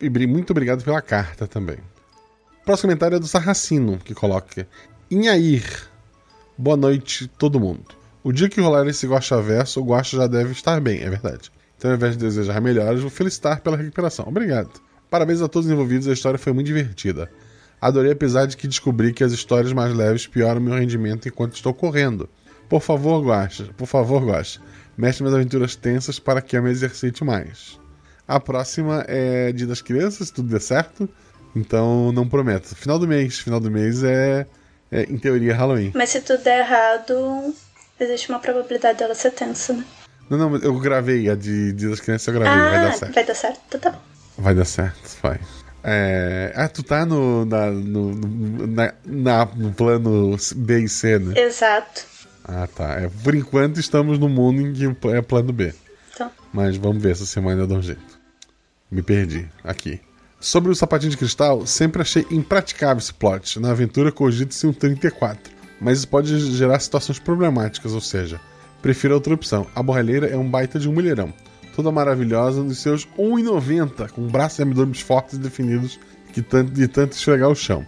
E 0.00 0.10
muito 0.26 0.50
obrigado 0.50 0.84
pela 0.84 1.00
carta 1.00 1.46
também. 1.46 1.78
Próximo 2.64 2.88
comentário 2.88 3.16
é 3.16 3.20
do 3.20 3.26
Sarracino, 3.28 3.96
que 3.98 4.12
coloca: 4.12 4.66
Inhair. 5.08 5.88
Boa 6.58 6.76
noite, 6.76 7.28
todo 7.28 7.60
mundo. 7.60 7.84
O 8.24 8.32
dia 8.32 8.48
que 8.48 8.60
rolar 8.60 8.84
esse 8.88 9.06
Guaxa 9.06 9.40
Verso, 9.40 9.80
o 9.80 9.84
Guaxa 9.84 10.16
já 10.16 10.26
deve 10.26 10.50
estar 10.50 10.80
bem, 10.80 11.00
é 11.02 11.08
verdade. 11.08 11.52
Então, 11.78 11.92
ao 11.92 11.96
invés 11.96 12.16
de 12.16 12.24
desejar 12.24 12.60
melhoras, 12.60 13.00
vou 13.00 13.10
felicitar 13.10 13.60
pela 13.60 13.76
recuperação. 13.76 14.26
Obrigado. 14.26 14.80
Parabéns 15.08 15.40
a 15.40 15.46
todos 15.46 15.66
os 15.66 15.72
envolvidos, 15.72 16.08
a 16.08 16.12
história 16.12 16.38
foi 16.38 16.52
muito 16.52 16.66
divertida. 16.66 17.30
Adorei, 17.80 18.10
apesar 18.10 18.46
de 18.46 18.56
que 18.56 18.66
descobri 18.66 19.12
que 19.12 19.22
as 19.22 19.30
histórias 19.30 19.72
mais 19.72 19.94
leves 19.94 20.26
pioram 20.26 20.60
meu 20.60 20.74
rendimento 20.74 21.28
enquanto 21.28 21.54
estou 21.54 21.72
correndo. 21.72 22.28
Por 22.68 22.82
favor, 22.82 23.24
Guaxa, 23.24 23.68
por 23.76 23.86
favor, 23.86 24.24
Guaxa, 24.24 24.60
mestre 24.96 25.22
minhas 25.22 25.34
aventuras 25.34 25.76
tensas 25.76 26.18
para 26.18 26.40
que 26.40 26.56
eu 26.56 26.62
me 26.62 26.70
exercite 26.70 27.24
mais. 27.24 27.78
A 28.26 28.40
próxima 28.40 29.04
é 29.06 29.52
Dia 29.52 29.66
das 29.66 29.80
Crianças, 29.80 30.28
se 30.28 30.34
tudo 30.34 30.48
der 30.48 30.60
certo. 30.60 31.08
Então 31.54 32.12
não 32.12 32.28
prometo. 32.28 32.74
Final 32.74 32.98
do 32.98 33.06
mês. 33.08 33.38
Final 33.38 33.60
do 33.60 33.70
mês 33.70 34.02
é, 34.04 34.46
é, 34.90 35.02
em 35.04 35.16
teoria, 35.16 35.54
Halloween. 35.54 35.92
Mas 35.94 36.10
se 36.10 36.20
tudo 36.20 36.42
der 36.42 36.60
errado, 36.60 37.54
existe 38.00 38.28
uma 38.28 38.38
probabilidade 38.38 38.98
dela 38.98 39.14
ser 39.14 39.30
tensa, 39.30 39.72
né? 39.72 39.84
Não, 40.28 40.36
não, 40.36 40.50
mas 40.50 40.62
eu 40.64 40.78
gravei 40.78 41.30
a 41.30 41.34
de 41.36 41.72
Dia 41.72 41.88
das 41.90 42.00
Crianças, 42.00 42.26
eu 42.26 42.34
gravei, 42.34 42.60
vai 42.68 42.80
dar 42.80 42.92
certo. 42.92 43.14
vai 43.14 43.24
dar 43.24 43.34
certo? 43.34 43.60
Então 43.68 43.80
tá 43.80 43.90
bom. 43.90 43.98
Vai 44.38 44.54
dar 44.54 44.64
certo, 44.64 45.16
vai. 45.22 45.40
É... 45.84 46.52
Ah, 46.56 46.68
tu 46.68 46.82
tá 46.82 47.06
no, 47.06 47.44
na, 47.44 47.70
no- 47.70 48.14
na, 48.66 48.92
na- 49.04 49.48
no 49.54 49.72
plano 49.72 50.36
B 50.56 50.80
e 50.80 50.88
C, 50.88 51.18
né? 51.20 51.40
Exato. 51.40 52.04
Ah, 52.48 52.68
tá. 52.68 53.00
É, 53.00 53.08
por 53.08 53.34
enquanto 53.34 53.80
estamos 53.80 54.18
no 54.18 54.28
mundo 54.28 54.60
em 54.62 54.72
que 54.72 55.08
é 55.08 55.20
plano 55.20 55.52
B. 55.52 55.74
Então, 56.14 56.30
Mas 56.52 56.76
vamos 56.76 57.02
ver 57.02 57.12
essa 57.12 57.26
semana 57.26 57.62
eu 57.62 57.66
dou 57.66 57.78
um 57.78 57.82
jeito. 57.82 58.20
Me 58.88 59.02
perdi. 59.02 59.48
Aqui. 59.64 60.00
Sobre 60.38 60.70
o 60.70 60.74
sapatinho 60.74 61.10
de 61.10 61.16
cristal, 61.16 61.66
sempre 61.66 62.02
achei 62.02 62.24
impraticável 62.30 62.98
esse 62.98 63.12
plot. 63.12 63.58
Na 63.58 63.72
aventura 63.72 64.12
cogita-se 64.12 64.64
um 64.66 64.72
34. 64.72 65.52
Mas 65.80 65.98
isso 65.98 66.08
pode 66.08 66.38
gerar 66.52 66.78
situações 66.78 67.18
problemáticas, 67.18 67.92
ou 67.92 68.00
seja, 68.00 68.40
prefiro 68.80 69.14
a 69.14 69.16
outra 69.16 69.34
opção. 69.34 69.66
A 69.74 69.82
borralheira 69.82 70.28
é 70.28 70.36
um 70.36 70.48
baita 70.48 70.78
de 70.78 70.88
um 70.88 70.92
mulherão. 70.92 71.34
Toda 71.74 71.90
maravilhosa 71.90 72.62
nos 72.62 72.78
seus 72.78 73.06
1,90, 73.18 74.10
com 74.10 74.26
braços 74.28 74.60
e 74.60 74.62
abdômenes 74.62 75.00
fortes 75.00 75.34
e 75.34 75.38
definidos 75.38 75.98
que 76.32 76.40
tanto, 76.40 76.70
de 76.70 76.86
tanto 76.86 77.12
esfregar 77.12 77.50
o 77.50 77.54
chão. 77.54 77.84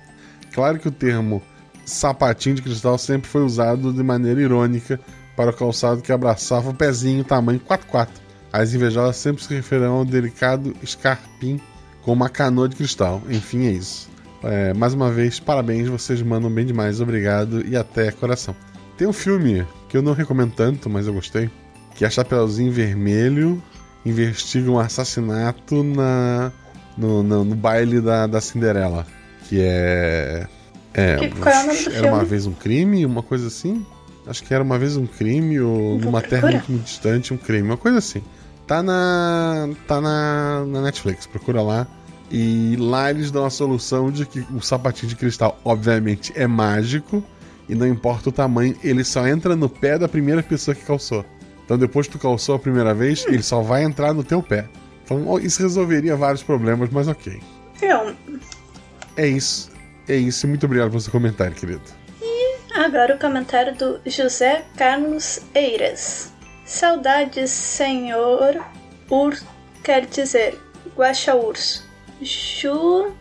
Claro 0.52 0.78
que 0.78 0.88
o 0.88 0.92
termo 0.92 1.42
sapatinho 1.90 2.56
de 2.56 2.62
cristal 2.62 2.98
sempre 2.98 3.28
foi 3.28 3.42
usado 3.42 3.92
de 3.92 4.02
maneira 4.02 4.40
irônica 4.40 5.00
para 5.36 5.50
o 5.50 5.54
calçado 5.54 6.02
que 6.02 6.12
abraçava 6.12 6.70
o 6.70 6.74
pezinho 6.74 7.24
tamanho 7.24 7.60
4x4. 7.60 8.08
As 8.52 8.74
invejosas 8.74 9.16
sempre 9.16 9.42
se 9.42 9.54
referirão 9.54 9.94
ao 9.94 10.04
delicado 10.04 10.74
escarpim 10.82 11.60
com 12.02 12.12
uma 12.12 12.28
canoa 12.28 12.68
de 12.68 12.76
cristal. 12.76 13.22
Enfim, 13.28 13.66
é 13.66 13.72
isso. 13.72 14.08
É, 14.42 14.72
mais 14.72 14.94
uma 14.94 15.10
vez, 15.10 15.38
parabéns, 15.40 15.88
vocês 15.88 16.22
mandam 16.22 16.50
bem 16.50 16.64
demais, 16.64 17.00
obrigado 17.00 17.66
e 17.66 17.76
até 17.76 18.10
coração. 18.10 18.54
Tem 18.96 19.06
um 19.06 19.12
filme 19.12 19.66
que 19.88 19.96
eu 19.96 20.02
não 20.02 20.12
recomendo 20.12 20.54
tanto, 20.54 20.88
mas 20.88 21.06
eu 21.06 21.12
gostei, 21.12 21.50
que 21.94 22.04
é 22.04 22.10
Chapeuzinho 22.10 22.72
Vermelho 22.72 23.62
investiga 24.04 24.70
um 24.70 24.78
assassinato 24.78 25.82
na, 25.82 26.52
no, 26.96 27.22
no, 27.22 27.44
no 27.44 27.54
baile 27.54 28.00
da, 28.00 28.26
da 28.26 28.40
Cinderela. 28.40 29.06
Que 29.48 29.60
é. 29.62 30.46
É 30.94 31.16
Que- 31.16 31.28
qual 31.40 31.54
é 31.54 31.62
o 31.62 31.66
nome 31.66 31.82
do 31.84 31.90
era 31.92 32.06
uma 32.06 32.16
filme? 32.18 32.24
vez 32.30 32.46
um 32.46 32.52
crime, 32.52 33.06
uma 33.06 33.22
coisa 33.22 33.46
assim. 33.48 33.84
Acho 34.26 34.42
que 34.44 34.52
era 34.52 34.62
uma 34.62 34.78
vez 34.78 34.96
um 34.96 35.06
crime, 35.06 35.58
ou 35.60 35.98
Vou 35.98 36.00
numa 36.00 36.20
terra 36.20 36.50
muito, 36.50 36.70
muito 36.70 36.84
distante, 36.84 37.32
um 37.32 37.36
crime, 37.38 37.62
uma 37.68 37.76
coisa 37.78 37.98
assim. 37.98 38.22
Tá 38.66 38.82
na. 38.82 39.68
tá 39.86 40.00
na, 40.00 40.64
na 40.66 40.82
Netflix, 40.82 41.26
procura 41.26 41.62
lá. 41.62 41.86
E 42.30 42.76
lá 42.78 43.08
eles 43.10 43.30
dão 43.30 43.46
a 43.46 43.50
solução 43.50 44.10
de 44.10 44.26
que 44.26 44.40
o 44.54 44.60
sapatinho 44.60 45.08
de 45.08 45.16
cristal, 45.16 45.58
obviamente, 45.64 46.30
é 46.36 46.46
mágico. 46.46 47.24
E 47.66 47.74
não 47.74 47.86
importa 47.86 48.28
o 48.28 48.32
tamanho, 48.32 48.76
ele 48.84 49.02
só 49.04 49.26
entra 49.26 49.56
no 49.56 49.68
pé 49.68 49.98
da 49.98 50.08
primeira 50.08 50.42
pessoa 50.42 50.74
que 50.74 50.84
calçou. 50.84 51.24
Então 51.64 51.76
depois 51.78 52.06
que 52.06 52.12
tu 52.12 52.18
calçou 52.18 52.54
a 52.54 52.58
primeira 52.58 52.92
vez, 52.94 53.24
ele 53.28 53.42
só 53.42 53.60
vai 53.62 53.82
entrar 53.84 54.12
no 54.12 54.22
teu 54.24 54.42
pé. 54.42 54.66
Então 55.04 55.38
isso 55.38 55.62
resolveria 55.62 56.16
vários 56.16 56.42
problemas, 56.42 56.90
mas 56.90 57.08
ok. 57.08 57.40
eu. 57.80 58.14
É 59.16 59.26
isso. 59.26 59.70
É 60.08 60.16
isso. 60.16 60.46
e 60.46 60.48
Muito 60.48 60.66
obrigado 60.66 60.90
pelo 60.90 61.00
seu 61.00 61.12
comentário, 61.12 61.54
querido. 61.54 61.82
Agora 62.74 63.16
o 63.16 63.18
comentário 63.18 63.74
do 63.74 64.00
José 64.06 64.64
Carlos 64.76 65.40
Eiras. 65.54 66.32
Saudades, 66.64 67.50
senhor 67.50 68.64
Ur, 69.10 69.36
quer 69.82 70.06
dizer, 70.06 70.58
Guaxa 70.96 71.34
Urso. 71.34 71.86
Ju, 72.20 73.12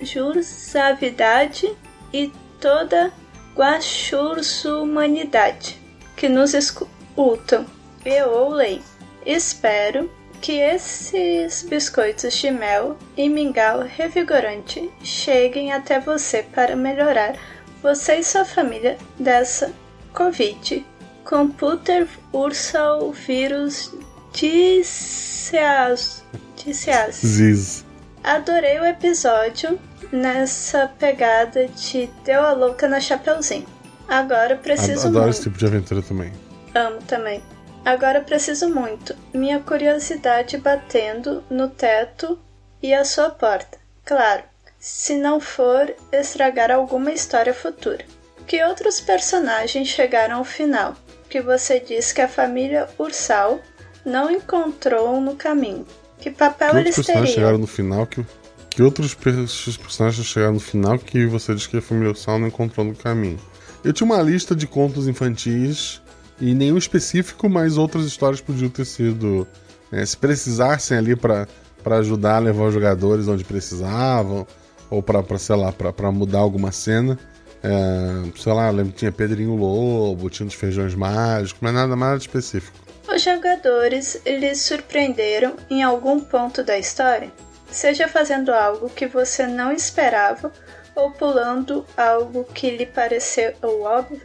jursavidade 0.00 1.70
e 2.12 2.32
toda 2.60 3.12
Guaxurso 3.54 4.82
humanidade 4.82 5.78
que 6.16 6.28
nos 6.28 6.54
escutam 6.54 7.66
e 8.04 8.22
ou 8.22 8.50
leem. 8.50 8.82
Espero 9.26 10.10
que 10.44 10.60
esses 10.60 11.62
biscoitos 11.62 12.34
de 12.34 12.50
mel 12.50 12.98
e 13.16 13.30
mingau 13.30 13.80
revigorante 13.80 14.90
cheguem 15.02 15.72
até 15.72 15.98
você 15.98 16.42
para 16.42 16.76
melhorar 16.76 17.34
você 17.82 18.16
e 18.16 18.22
sua 18.22 18.44
família 18.44 18.98
dessa 19.18 19.72
Covid. 20.12 20.84
Computer 21.24 22.06
Ursal 22.30 23.10
Vírus 23.12 23.90
Diceas. 24.34 26.22
Diceas. 26.62 27.16
Ziz. 27.24 27.86
Adorei 28.22 28.78
o 28.80 28.84
episódio 28.84 29.80
nessa 30.12 30.88
pegada 30.98 31.68
de 31.68 32.06
Deu 32.22 32.42
a 32.42 32.52
louca 32.52 32.86
na 32.86 33.00
Chapeuzinho. 33.00 33.64
Agora 34.06 34.56
preciso 34.56 35.06
Adoro 35.06 35.24
muito. 35.24 35.30
esse 35.36 35.44
tipo 35.44 35.56
de 35.56 35.64
aventura 35.64 36.02
também. 36.02 36.30
Amo 36.74 36.98
também. 37.08 37.42
Agora 37.84 38.20
preciso 38.20 38.68
muito. 38.68 39.14
Minha 39.32 39.60
curiosidade 39.60 40.56
batendo 40.56 41.44
no 41.50 41.68
teto 41.68 42.38
e 42.82 42.94
a 42.94 43.04
sua 43.04 43.30
porta. 43.30 43.78
Claro, 44.04 44.42
se 44.78 45.16
não 45.16 45.38
for 45.40 45.94
estragar 46.12 46.70
alguma 46.70 47.12
história 47.12 47.52
futura. 47.54 48.04
Que 48.46 48.62
outros 48.64 49.00
personagens 49.00 49.88
chegaram 49.88 50.36
ao 50.38 50.44
final? 50.44 50.94
Que 51.28 51.40
você 51.40 51.80
diz 51.80 52.12
que 52.12 52.20
a 52.20 52.28
família 52.28 52.88
Ursal 52.98 53.60
não 54.04 54.30
encontrou 54.30 55.20
no 55.20 55.34
caminho. 55.34 55.86
Que 56.18 56.30
papel 56.30 56.70
Que 56.72 56.76
eles 56.78 56.96
teriam? 56.96 57.26
chegaram 57.26 57.58
no 57.58 57.66
final 57.66 58.06
que. 58.06 58.24
Que 58.70 58.82
outros 58.82 59.14
per- 59.14 59.34
personagens 59.34 60.26
chegaram 60.26 60.54
no 60.54 60.60
final 60.60 60.98
que 60.98 61.26
você 61.26 61.54
diz 61.54 61.66
que 61.66 61.76
a 61.76 61.82
família 61.82 62.10
Ursal 62.10 62.38
não 62.38 62.48
encontrou 62.48 62.84
no 62.84 62.94
caminho? 62.94 63.38
Eu 63.84 63.92
tinha 63.92 64.04
uma 64.06 64.20
lista 64.22 64.54
de 64.54 64.66
contos 64.66 65.06
infantis 65.06 66.00
e 66.44 66.54
nenhum 66.54 66.76
específico, 66.76 67.48
mas 67.48 67.78
outras 67.78 68.04
histórias 68.04 68.38
podiam 68.38 68.68
ter 68.68 68.84
sido. 68.84 69.48
né, 69.90 70.04
se 70.04 70.14
precisassem 70.14 70.98
ali 70.98 71.16
pra 71.16 71.46
ajudar 71.86 72.36
a 72.36 72.40
levar 72.40 72.64
os 72.64 72.74
jogadores 72.74 73.26
onde 73.28 73.42
precisavam, 73.44 74.46
ou 74.90 75.02
pra, 75.02 75.22
sei 75.38 75.56
lá, 75.56 75.72
pra 75.72 76.12
mudar 76.12 76.40
alguma 76.40 76.70
cena. 76.70 77.18
É, 77.62 78.38
sei 78.38 78.52
lá, 78.52 78.68
lembro 78.68 78.92
que 78.92 78.98
tinha 78.98 79.10
Pedrinho 79.10 79.54
Lobo, 79.54 80.28
tinha 80.28 80.46
os 80.46 80.52
feijões 80.52 80.94
mágicos, 80.94 81.62
mas 81.62 81.72
nada 81.72 81.96
mais 81.96 82.20
específico. 82.20 82.76
Os 83.08 83.22
jogadores 83.22 84.20
lhes 84.26 84.60
surpreenderam 84.60 85.56
em 85.70 85.82
algum 85.82 86.20
ponto 86.20 86.62
da 86.62 86.78
história, 86.78 87.32
seja 87.70 88.06
fazendo 88.06 88.50
algo 88.50 88.90
que 88.90 89.06
você 89.06 89.46
não 89.46 89.72
esperava 89.72 90.52
ou 90.94 91.10
pulando 91.10 91.86
algo 91.96 92.44
que 92.44 92.70
lhe 92.70 92.84
pareceu 92.84 93.54
óbvio. 93.62 94.20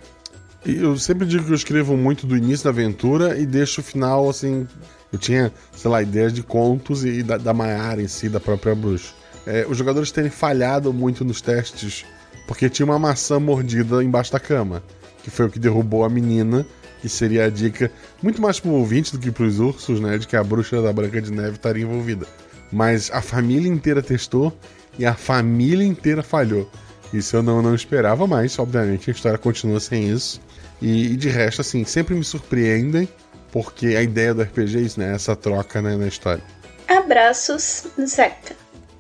Eu 0.66 0.98
sempre 0.98 1.26
digo 1.26 1.46
que 1.46 1.52
eu 1.52 1.56
escrevo 1.56 1.96
muito 1.96 2.28
do 2.28 2.36
início 2.36 2.66
da 2.66 2.70
aventura 2.70 3.38
e 3.40 3.46
deixo 3.46 3.82
o 3.82 3.84
final 3.84 4.30
assim. 4.30 4.68
Eu 5.12 5.18
tinha, 5.18 5.52
sei 5.76 5.90
lá, 5.90 6.02
ideias 6.02 6.34
de 6.34 6.44
contos 6.44 7.04
e 7.06 7.24
da, 7.24 7.38
da 7.38 7.54
Maiara 7.54 8.02
em 8.02 8.08
si, 8.08 8.30
da 8.30 8.40
própria 8.40 8.76
bruxa. 8.76 9.14
É, 9.46 9.66
os 9.68 9.78
jogadores 9.78 10.12
terem 10.12 10.30
falhado 10.30 10.94
muito 10.94 11.24
nos 11.24 11.42
testes 11.42 12.06
porque 12.46 12.70
tinha 12.70 12.86
uma 12.86 13.00
maçã 13.00 13.40
mordida 13.40 14.04
embaixo 14.04 14.32
da 14.32 14.40
cama, 14.40 14.84
que 15.24 15.30
foi 15.30 15.46
o 15.46 15.50
que 15.50 15.60
derrubou 15.60 16.04
a 16.04 16.10
menina, 16.10 16.66
que 17.00 17.08
seria 17.08 17.46
a 17.46 17.50
dica 17.50 17.92
muito 18.24 18.42
mais 18.42 18.60
pro 18.60 18.72
ouvinte 18.72 19.12
do 19.12 19.20
que 19.20 19.32
pros 19.32 19.60
ursos, 19.60 20.00
né? 20.00 20.18
De 20.18 20.28
que 20.28 20.36
a 20.36 20.44
bruxa 20.44 20.82
da 20.82 20.92
Branca 20.92 21.22
de 21.22 21.32
Neve 21.32 21.52
estaria 21.52 21.84
envolvida. 21.84 22.26
Mas 22.72 23.10
a 23.12 23.22
família 23.22 23.72
inteira 23.72 24.02
testou 24.02 24.52
e 24.98 25.06
a 25.06 25.14
família 25.14 25.86
inteira 25.86 26.22
falhou. 26.22 26.70
Isso 27.14 27.36
eu 27.36 27.44
não, 27.44 27.62
não 27.62 27.74
esperava, 27.74 28.28
mas 28.28 28.58
obviamente 28.60 29.10
a 29.10 29.14
história 29.14 29.38
continua 29.38 29.80
sem 29.80 30.10
isso. 30.10 30.42
E, 30.82 31.14
e 31.14 31.16
de 31.16 31.30
resto, 31.30 31.62
assim, 31.62 31.84
sempre 31.86 32.16
me 32.16 32.24
surpreendem, 32.24 33.08
porque 33.52 33.88
a 33.88 34.02
ideia 34.02 34.34
do 34.34 34.42
RPG 34.42 34.78
é 34.78 34.82
isso, 34.82 35.00
né? 35.00 35.14
Essa 35.14 35.36
troca 35.36 35.82
né, 35.82 35.96
na 35.96 36.08
história. 36.08 36.44
Abraços, 36.88 37.88
Zeca. 38.06 38.56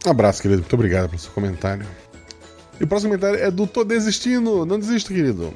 Abraço, 0.06 0.42
querido. 0.42 0.62
Muito 0.62 0.74
obrigado 0.74 1.10
pelo 1.10 1.20
seu 1.20 1.32
comentário. 1.32 1.86
E 2.80 2.84
o 2.84 2.88
próximo 2.88 3.12
comentário 3.12 3.44
é 3.44 3.52
do 3.52 3.68
Tô 3.68 3.84
Desistindo. 3.84 4.66
Não 4.66 4.80
desista, 4.80 5.14
querido. 5.14 5.54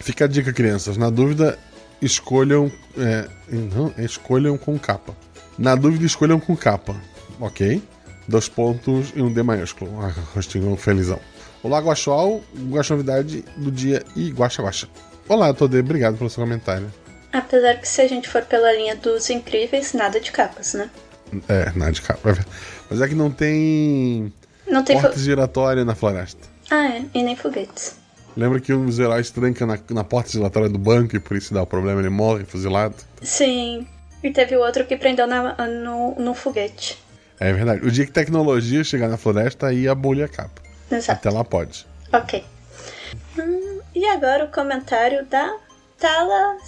Fica 0.00 0.24
a 0.24 0.28
dica, 0.28 0.52
crianças. 0.52 0.96
Na 0.96 1.10
dúvida, 1.10 1.58
escolham. 2.00 2.70
É, 2.96 3.28
não, 3.48 3.92
escolham 3.98 4.56
com 4.56 4.78
capa. 4.78 5.14
Na 5.58 5.74
dúvida, 5.74 6.04
escolham 6.04 6.40
com 6.40 6.56
capa. 6.56 6.96
Ok? 7.40 7.82
Dois 8.26 8.48
pontos 8.48 9.12
e 9.14 9.20
um 9.20 9.32
D 9.32 9.42
maiúsculo. 9.42 9.90
Ah, 10.00 10.12
rostinho 10.34 10.74
felizão. 10.76 11.20
Olá, 11.62 11.80
Guaxual. 11.80 12.40
Guaxa 12.70 12.94
novidade 12.94 13.44
do 13.56 13.70
dia 13.70 14.02
e 14.16 14.30
Guaxa 14.30 14.62
Guaxa. 14.62 14.88
Olá, 15.28 15.52
Todê. 15.54 15.80
Obrigado 15.80 16.16
pelo 16.16 16.28
seu 16.28 16.42
comentário. 16.42 16.92
Apesar 17.32 17.76
que 17.76 17.88
se 17.88 18.00
a 18.02 18.08
gente 18.08 18.28
for 18.28 18.42
pela 18.42 18.72
linha 18.72 18.94
dos 18.96 19.30
incríveis, 19.30 19.92
nada 19.94 20.20
de 20.20 20.30
capas, 20.30 20.74
né? 20.74 20.90
É, 21.48 21.72
nada 21.74 21.92
de 21.92 22.02
capa. 22.02 22.36
Mas 22.90 23.00
é 23.00 23.08
que 23.08 23.14
não 23.14 23.30
tem. 23.30 24.32
Não 24.66 24.82
tem 24.82 25.00
porta 25.00 25.18
giratória 25.18 25.84
na 25.84 25.94
floresta. 25.94 26.46
Ah, 26.70 26.88
é. 26.88 27.04
E 27.14 27.22
nem 27.22 27.34
foguetes. 27.34 27.96
Lembra 28.36 28.60
que 28.60 28.72
os 28.72 28.98
heróis 28.98 29.30
trancam 29.30 29.66
na, 29.66 29.78
na 29.90 30.04
porta 30.04 30.30
giratória 30.30 30.68
do 30.68 30.78
banco 30.78 31.16
e 31.16 31.20
por 31.20 31.36
isso 31.36 31.52
dá 31.52 31.62
o 31.62 31.66
problema, 31.66 32.00
ele 32.00 32.08
morre 32.08 32.44
fuzilado? 32.44 32.94
Sim. 33.20 33.86
E 34.22 34.30
teve 34.30 34.56
o 34.56 34.60
outro 34.60 34.84
que 34.86 34.96
prendeu 34.96 35.26
na, 35.26 35.54
no, 35.66 36.14
no 36.18 36.34
foguete. 36.34 36.98
É 37.40 37.52
verdade. 37.52 37.84
O 37.86 37.90
dia 37.90 38.06
que 38.06 38.12
tecnologia 38.12 38.84
chegar 38.84 39.08
na 39.08 39.16
floresta, 39.16 39.66
aí 39.66 39.88
a 39.88 39.94
capa. 40.28 40.62
Exato. 40.90 41.28
Até 41.28 41.30
lá 41.30 41.44
pode. 41.44 41.86
Ok. 42.12 42.44
Hum, 43.38 43.71
e 43.94 44.06
agora 44.06 44.44
o 44.44 44.50
comentário 44.50 45.24
da 45.26 45.56
Tala 45.98 46.58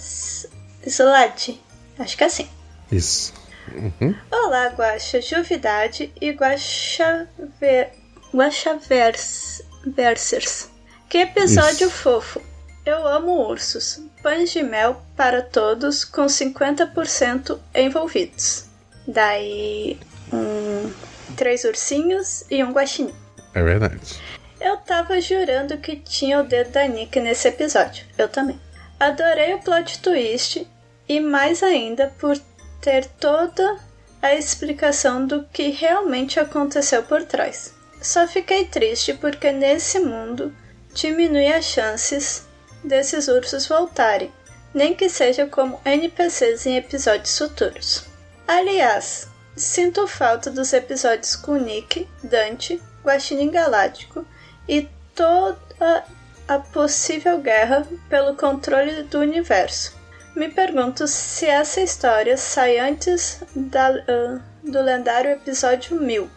Slade. 0.85 1.61
Acho 1.97 2.17
que 2.17 2.23
é 2.23 2.27
assim. 2.27 2.49
Isso. 2.91 3.33
Uhum. 3.73 4.15
Olá, 4.31 4.67
Guaxa 4.67 5.21
Juvidade 5.21 6.13
e 6.21 6.31
Guaxa 6.31 7.27
Ver... 7.59 7.91
Guaxavers... 8.33 9.63
Versers. 9.85 10.69
Que 11.09 11.19
episódio 11.19 11.87
Isso. 11.87 11.97
fofo. 11.97 12.41
Eu 12.85 13.07
amo 13.07 13.47
ursos. 13.47 14.01
Pães 14.21 14.51
de 14.51 14.63
mel 14.63 15.01
para 15.15 15.41
todos 15.41 16.03
com 16.03 16.25
50% 16.25 17.59
envolvidos. 17.73 18.65
Daí, 19.07 19.99
um, 20.33 20.91
três 21.35 21.63
ursinhos 21.63 22.43
e 22.49 22.63
um 22.63 22.71
guaxinim. 22.71 23.13
É 23.53 23.63
verdade. 23.63 24.19
Eu 24.59 24.77
tava 24.77 25.19
jurando 25.19 25.77
que 25.77 25.97
tinha 25.97 26.39
o 26.39 26.43
dedo 26.43 26.71
da 26.71 26.87
Nick 26.87 27.19
nesse 27.19 27.47
episódio. 27.47 28.05
Eu 28.17 28.29
também. 28.29 28.59
Adorei 28.99 29.53
o 29.53 29.59
plot 29.59 29.99
twist 29.99 30.67
e 31.07 31.19
mais 31.19 31.61
ainda 31.61 32.13
por 32.19 32.37
ter 32.81 33.05
toda 33.05 33.77
a 34.21 34.33
explicação 34.33 35.27
do 35.27 35.43
que 35.45 35.69
realmente 35.69 36.39
aconteceu 36.39 37.03
por 37.03 37.23
trás. 37.23 37.73
Só 38.01 38.27
fiquei 38.27 38.65
triste 38.65 39.13
porque 39.13 39.51
nesse 39.51 39.99
mundo 39.99 40.55
diminui 40.93 41.47
as 41.47 41.65
chances 41.65 42.47
desses 42.83 43.27
ursos 43.27 43.67
voltarem, 43.67 44.31
nem 44.73 44.95
que 44.95 45.09
seja 45.09 45.45
como 45.45 45.81
NPCs 45.83 46.65
em 46.65 46.77
episódios 46.77 47.37
futuros. 47.37 48.05
Aliás, 48.47 49.27
sinto 49.55 50.07
falta 50.07 50.49
dos 50.49 50.71
episódios 50.71 51.35
com 51.35 51.55
Nick, 51.55 52.07
Dante, 52.23 52.81
Guaxinim 53.03 53.51
Galáctico 53.51 54.25
e 54.67 54.87
toda 55.13 56.03
a 56.47 56.59
possível 56.59 57.39
guerra 57.41 57.85
pelo 58.09 58.35
controle 58.35 59.03
do 59.03 59.19
universo. 59.19 59.93
Me 60.35 60.49
pergunto 60.49 61.07
se 61.07 61.45
essa 61.45 61.79
história 61.81 62.35
sai 62.37 62.77
antes 62.77 63.41
da, 63.55 63.91
uh, 63.91 64.69
do 64.69 64.81
lendário 64.81 65.31
episódio 65.31 65.99
1000. 65.99 66.29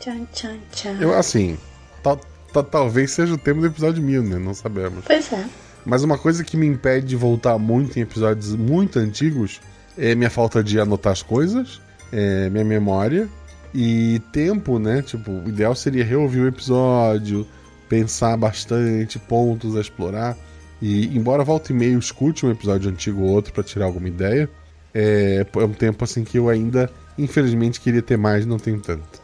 Tchan, 0.00 0.24
tchan, 0.32 0.58
tchan. 0.72 0.96
Eu, 1.00 1.12
assim, 1.14 1.58
tal, 2.02 2.20
tal- 2.52 2.62
talvez 2.64 3.10
seja 3.10 3.34
o 3.34 3.38
tema 3.38 3.60
do 3.60 3.66
episódio 3.66 4.02
1000, 4.02 4.22
né? 4.22 4.38
Não 4.38 4.54
sabemos. 4.54 5.04
Pois 5.04 5.32
é. 5.32 5.44
Mas 5.84 6.04
uma 6.04 6.16
coisa 6.16 6.44
que 6.44 6.56
me 6.56 6.66
impede 6.66 7.08
de 7.08 7.16
voltar 7.16 7.58
muito 7.58 7.98
em 7.98 8.02
episódios 8.02 8.54
muito 8.54 9.00
antigos 9.00 9.60
é 9.98 10.14
minha 10.14 10.30
falta 10.30 10.62
de 10.62 10.78
anotar 10.78 11.12
as 11.12 11.22
coisas, 11.22 11.80
é 12.12 12.48
minha 12.48 12.64
memória 12.64 13.28
e 13.74 14.20
tempo, 14.32 14.78
né? 14.78 15.02
Tipo, 15.02 15.32
o 15.32 15.48
ideal 15.48 15.74
seria 15.74 16.04
reouvir 16.04 16.40
o 16.42 16.46
episódio, 16.48 17.44
pensar 17.92 18.38
bastante, 18.38 19.18
pontos 19.18 19.76
a 19.76 19.80
explorar. 19.82 20.34
E 20.80 21.14
embora 21.14 21.44
volta 21.44 21.72
e 21.72 21.74
meio 21.74 21.98
escute 21.98 22.46
um 22.46 22.50
episódio 22.50 22.90
antigo 22.90 23.22
ou 23.22 23.28
outro 23.28 23.52
para 23.52 23.62
tirar 23.62 23.84
alguma 23.84 24.08
ideia, 24.08 24.48
é, 24.94 25.44
é 25.54 25.58
um 25.64 25.74
tempo 25.74 26.02
assim 26.02 26.24
que 26.24 26.38
eu 26.38 26.48
ainda, 26.48 26.90
infelizmente, 27.18 27.78
queria 27.82 28.00
ter 28.00 28.16
mais 28.16 28.44
e 28.44 28.48
não 28.48 28.58
tenho 28.58 28.80
tanto. 28.80 29.20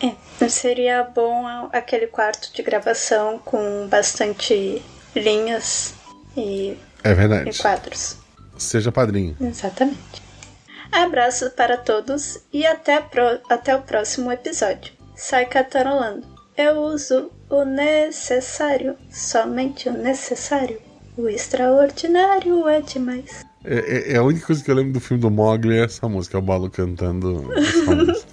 É, 0.00 0.48
seria 0.48 1.02
bom 1.02 1.44
aquele 1.72 2.06
quarto 2.06 2.54
de 2.54 2.62
gravação 2.62 3.38
com 3.44 3.88
bastante 3.88 4.80
linhas 5.16 5.92
e, 6.36 6.76
É 7.02 7.10
e 7.10 7.14
verdade. 7.14 7.58
quadros. 7.58 8.16
Seja 8.56 8.92
padrinho. 8.92 9.36
Exatamente. 9.40 10.22
Abraços 10.92 11.48
para 11.48 11.76
todos 11.76 12.38
e 12.52 12.64
até, 12.64 13.00
pro- 13.00 13.40
até 13.50 13.74
o 13.74 13.82
próximo 13.82 14.30
episódio. 14.30 14.92
Sai 15.16 15.46
catarolando. 15.46 16.24
Eu 16.56 16.76
uso 16.82 17.30
o 17.50 17.64
necessário, 17.64 18.96
somente 19.10 19.88
o 19.88 19.92
necessário. 19.92 20.78
O 21.16 21.28
extraordinário 21.28 22.66
é 22.68 22.80
demais. 22.80 23.44
É, 23.64 23.78
é- 23.78 24.12
é 24.12 24.16
a 24.16 24.22
única 24.22 24.46
coisa 24.46 24.62
que 24.62 24.70
eu 24.70 24.74
lembro 24.74 24.92
do 24.92 25.00
filme 25.00 25.20
do 25.20 25.30
Mogli 25.30 25.78
é 25.78 25.84
essa 25.84 26.08
música, 26.08 26.36
é 26.36 26.40
o 26.40 26.42
Balo 26.42 26.68
cantando 26.70 27.50
essa 27.56 27.94
música. 27.94 28.28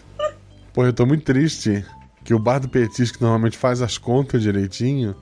Pô, 0.73 0.85
eu 0.85 0.93
tô 0.93 1.05
muito 1.05 1.23
triste 1.23 1.85
que 2.23 2.33
o 2.33 2.39
bar 2.39 2.59
do 2.59 2.69
Petis, 2.69 3.11
que 3.11 3.21
normalmente 3.21 3.57
faz 3.57 3.81
as 3.81 3.97
contas 3.97 4.41
direitinho, 4.41 5.15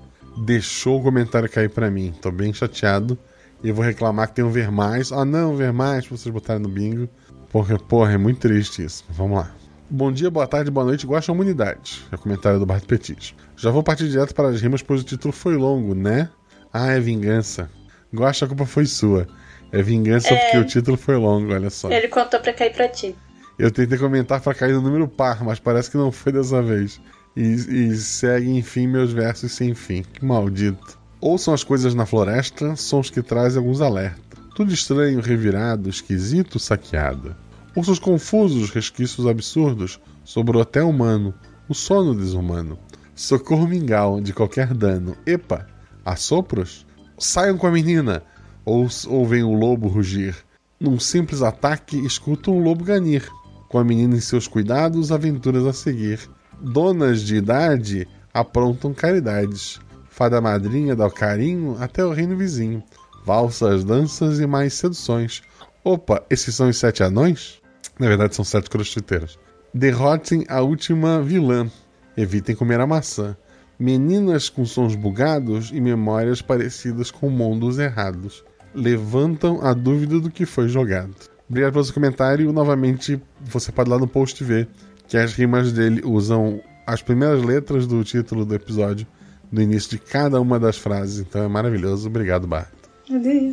deixou 0.45 0.99
o 0.99 1.03
comentário 1.03 1.49
cair 1.49 1.69
pra 1.69 1.89
mim. 1.89 2.13
Tô 2.21 2.31
bem 2.31 2.53
chateado. 2.53 3.17
E 3.63 3.69
eu 3.69 3.75
vou 3.75 3.83
reclamar 3.83 4.27
que 4.29 4.35
tem 4.35 4.45
um 4.45 4.49
ver 4.51 4.71
mais. 4.71 5.11
Ah, 5.11 5.25
não, 5.25 5.55
ver 5.55 5.73
mais 5.73 6.05
pra 6.07 6.15
vocês 6.17 6.31
botarem 6.33 6.61
no 6.61 6.69
bingo. 6.69 7.09
Porque, 7.51 7.77
porra, 7.77 8.13
é 8.13 8.17
muito 8.17 8.39
triste 8.39 8.83
isso. 8.85 9.03
Vamos 9.09 9.37
lá. 9.39 9.51
Bom 9.89 10.11
dia, 10.11 10.29
boa 10.29 10.45
tarde, 10.47 10.69
boa 10.69 10.85
noite, 10.85 11.05
gosta 11.07 11.31
da 11.31 11.35
humanidade. 11.35 12.05
É 12.11 12.15
o 12.15 12.19
comentário 12.19 12.59
do 12.59 12.65
Bar 12.65 12.79
do 12.79 12.85
Petis. 12.85 13.33
Já 13.57 13.71
vou 13.71 13.81
partir 13.83 14.07
direto 14.07 14.35
para 14.35 14.49
as 14.49 14.61
rimas, 14.61 14.83
pois 14.83 15.01
o 15.01 15.03
título 15.03 15.33
foi 15.33 15.55
longo, 15.55 15.95
né? 15.95 16.29
Ah, 16.71 16.91
é 16.91 16.99
vingança. 16.99 17.69
Gosta, 18.13 18.45
a 18.45 18.47
culpa 18.47 18.65
foi 18.65 18.85
sua. 18.85 19.27
É 19.71 19.81
vingança 19.81 20.29
É. 20.33 20.37
porque 20.37 20.57
o 20.59 20.65
título 20.65 20.95
foi 20.97 21.15
longo, 21.15 21.51
olha 21.53 21.69
só. 21.71 21.89
Ele 21.89 22.07
contou 22.07 22.39
pra 22.39 22.53
cair 22.53 22.71
pra 22.73 22.87
ti. 22.87 23.15
Eu 23.57 23.71
tentei 23.71 23.97
comentar 23.97 24.39
pra 24.39 24.53
cair 24.53 24.73
no 24.73 24.81
número 24.81 25.07
par, 25.07 25.43
mas 25.43 25.59
parece 25.59 25.89
que 25.89 25.97
não 25.97 26.11
foi 26.11 26.31
dessa 26.31 26.61
vez. 26.61 27.01
E, 27.35 27.41
e 27.41 27.95
segue, 27.95 28.49
enfim, 28.57 28.87
meus 28.87 29.11
versos 29.11 29.51
sem 29.51 29.73
fim. 29.73 30.03
Que 30.03 30.23
maldito. 30.23 30.97
Ouçam 31.19 31.53
as 31.53 31.63
coisas 31.63 31.93
na 31.95 32.05
floresta, 32.05 32.75
sons 32.75 33.09
que 33.09 33.21
trazem 33.21 33.57
alguns 33.59 33.81
alertas. 33.81 34.21
Tudo 34.55 34.71
estranho, 34.73 35.19
revirado, 35.19 35.89
esquisito, 35.89 36.59
saqueado. 36.59 37.35
Ursos 37.75 37.99
confusos, 37.99 38.71
resquícios 38.71 39.27
absurdos 39.27 39.99
sobre 40.23 40.57
o 40.57 40.59
hotel 40.61 40.89
humano, 40.89 41.33
o 41.67 41.75
sono 41.75 42.15
desumano. 42.15 42.79
Socorro 43.15 43.67
mingau 43.67 44.19
de 44.19 44.33
qualquer 44.33 44.73
dano. 44.73 45.15
Epa, 45.25 45.67
assopros? 46.03 46.85
Saiam 47.17 47.57
com 47.57 47.67
a 47.67 47.71
menina! 47.71 48.23
Ou, 48.65 48.87
ou 49.07 49.25
vem 49.25 49.43
o 49.43 49.53
lobo 49.53 49.87
rugir. 49.87 50.35
Num 50.79 50.99
simples 50.99 51.41
ataque, 51.41 51.97
escuta 52.05 52.49
um 52.49 52.63
lobo 52.63 52.83
ganir. 52.83 53.29
Com 53.67 53.77
a 53.77 53.83
menina 53.83 54.15
em 54.15 54.21
seus 54.21 54.47
cuidados, 54.47 55.11
aventuras 55.11 55.65
a 55.65 55.73
seguir. 55.73 56.19
Donas 56.59 57.21
de 57.21 57.35
idade 57.35 58.07
aprontam 58.33 58.93
caridades. 58.93 59.79
Fada 60.09 60.41
madrinha 60.41 60.95
dá 60.95 61.05
o 61.05 61.11
carinho 61.11 61.77
até 61.79 62.03
o 62.03 62.11
reino 62.11 62.35
vizinho. 62.35 62.83
Valsas, 63.23 63.83
danças 63.83 64.39
e 64.39 64.47
mais 64.47 64.73
seduções. 64.73 65.43
Opa, 65.83 66.25
esses 66.29 66.53
são 66.55 66.69
os 66.69 66.77
sete 66.77 67.03
anões? 67.03 67.61
Na 67.97 68.07
verdade, 68.07 68.35
são 68.35 68.43
sete 68.43 68.69
crossfiteiros. 68.69 69.39
Derrotem 69.73 70.45
a 70.49 70.61
última 70.61 71.21
vilã. 71.21 71.69
Evitem 72.17 72.55
comer 72.55 72.79
a 72.79 72.87
maçã. 72.87 73.35
Meninas 73.79 74.49
com 74.49 74.65
sons 74.65 74.95
bugados 74.95 75.71
e 75.71 75.79
memórias 75.79 76.41
parecidas 76.41 77.11
com 77.11 77.29
mundos 77.29 77.79
errados. 77.79 78.43
Levantam 78.73 79.65
a 79.65 79.73
dúvida 79.73 80.19
do 80.19 80.29
que 80.29 80.45
foi 80.45 80.67
jogado. 80.67 81.15
Obrigado 81.49 81.73
pelo 81.73 81.85
seu 81.85 81.93
comentário. 81.93 82.51
Novamente, 82.51 83.21
você 83.41 83.71
pode 83.71 83.89
ir 83.89 83.93
lá 83.93 83.97
no 83.97 84.07
post 84.07 84.43
ver 84.43 84.67
que 85.07 85.17
as 85.17 85.33
rimas 85.33 85.71
dele 85.71 86.01
usam 86.03 86.61
as 86.85 87.01
primeiras 87.01 87.43
letras 87.43 87.87
do 87.87 88.03
título 88.03 88.45
do 88.45 88.53
episódio 88.53 89.07
no 89.51 89.61
início 89.61 89.91
de 89.91 89.97
cada 89.97 90.39
uma 90.41 90.59
das 90.59 90.77
frases. 90.77 91.19
Então 91.19 91.41
é 91.43 91.47
maravilhoso. 91.47 92.07
Obrigado, 92.07 92.45
Bart. 92.45 92.69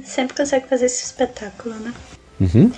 Sempre 0.04 0.36
consegue 0.36 0.68
fazer 0.68 0.86
esse 0.86 1.04
espetáculo, 1.04 1.74
né? 1.76 1.94
Uhum. 2.40 2.70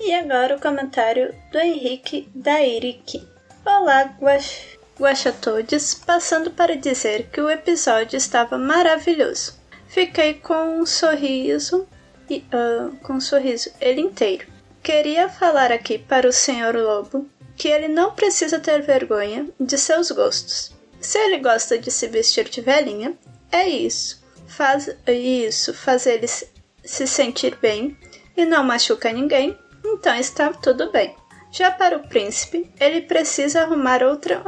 E 0.00 0.12
agora 0.14 0.56
o 0.56 0.60
comentário 0.60 1.34
do 1.50 1.58
Henrique 1.58 2.28
Dairick. 2.34 3.26
Olá, 3.64 4.14
Guax... 4.20 4.74
Guaxatodes, 5.00 5.94
passando 5.94 6.50
para 6.50 6.76
dizer 6.76 7.28
que 7.32 7.40
o 7.40 7.50
episódio 7.50 8.16
estava 8.16 8.56
maravilhoso. 8.56 9.58
Fiquei 9.88 10.34
com 10.34 10.80
um 10.80 10.86
sorriso, 10.86 11.86
e, 12.30 12.44
ah, 12.52 12.90
com 13.02 13.14
um 13.14 13.20
sorriso 13.20 13.70
ele 13.80 14.00
inteiro. 14.00 14.46
Queria 14.82 15.28
falar 15.28 15.72
aqui 15.72 15.98
para 15.98 16.28
o 16.28 16.32
Senhor 16.32 16.76
Lobo 16.76 17.28
que 17.56 17.68
ele 17.68 17.88
não 17.88 18.12
precisa 18.12 18.58
ter 18.58 18.82
vergonha 18.82 19.48
de 19.58 19.78
seus 19.78 20.10
gostos. 20.10 20.72
Se 21.00 21.18
ele 21.18 21.38
gosta 21.38 21.78
de 21.78 21.90
se 21.90 22.06
vestir 22.08 22.48
de 22.48 22.60
velhinha, 22.60 23.14
é 23.50 23.68
isso. 23.68 24.22
Faz 24.46 24.88
isso, 25.06 25.72
faz 25.72 26.06
ele 26.06 26.26
se 26.26 27.06
sentir 27.06 27.56
bem 27.56 27.96
e 28.36 28.44
não 28.44 28.64
machuca 28.64 29.12
ninguém, 29.12 29.58
então 29.84 30.14
está 30.14 30.52
tudo 30.52 30.90
bem. 30.90 31.14
Já 31.50 31.70
para 31.70 31.96
o 31.96 32.08
príncipe, 32.08 32.70
ele 32.80 33.02
precisa 33.02 33.62
arrumar 33.62 34.02
outra, 34.02 34.42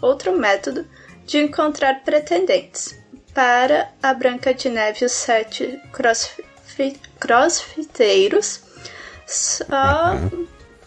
outro 0.00 0.38
método 0.38 0.86
de 1.24 1.38
encontrar 1.38 2.02
pretendentes. 2.02 2.98
Para 3.34 3.90
a 4.02 4.14
Branca 4.14 4.54
de 4.54 4.70
Neve 4.70 5.00
e 5.02 5.04
os 5.04 5.12
sete 5.12 5.78
crossfit, 5.92 6.98
crossfiteiros, 7.20 8.62
só 9.26 10.14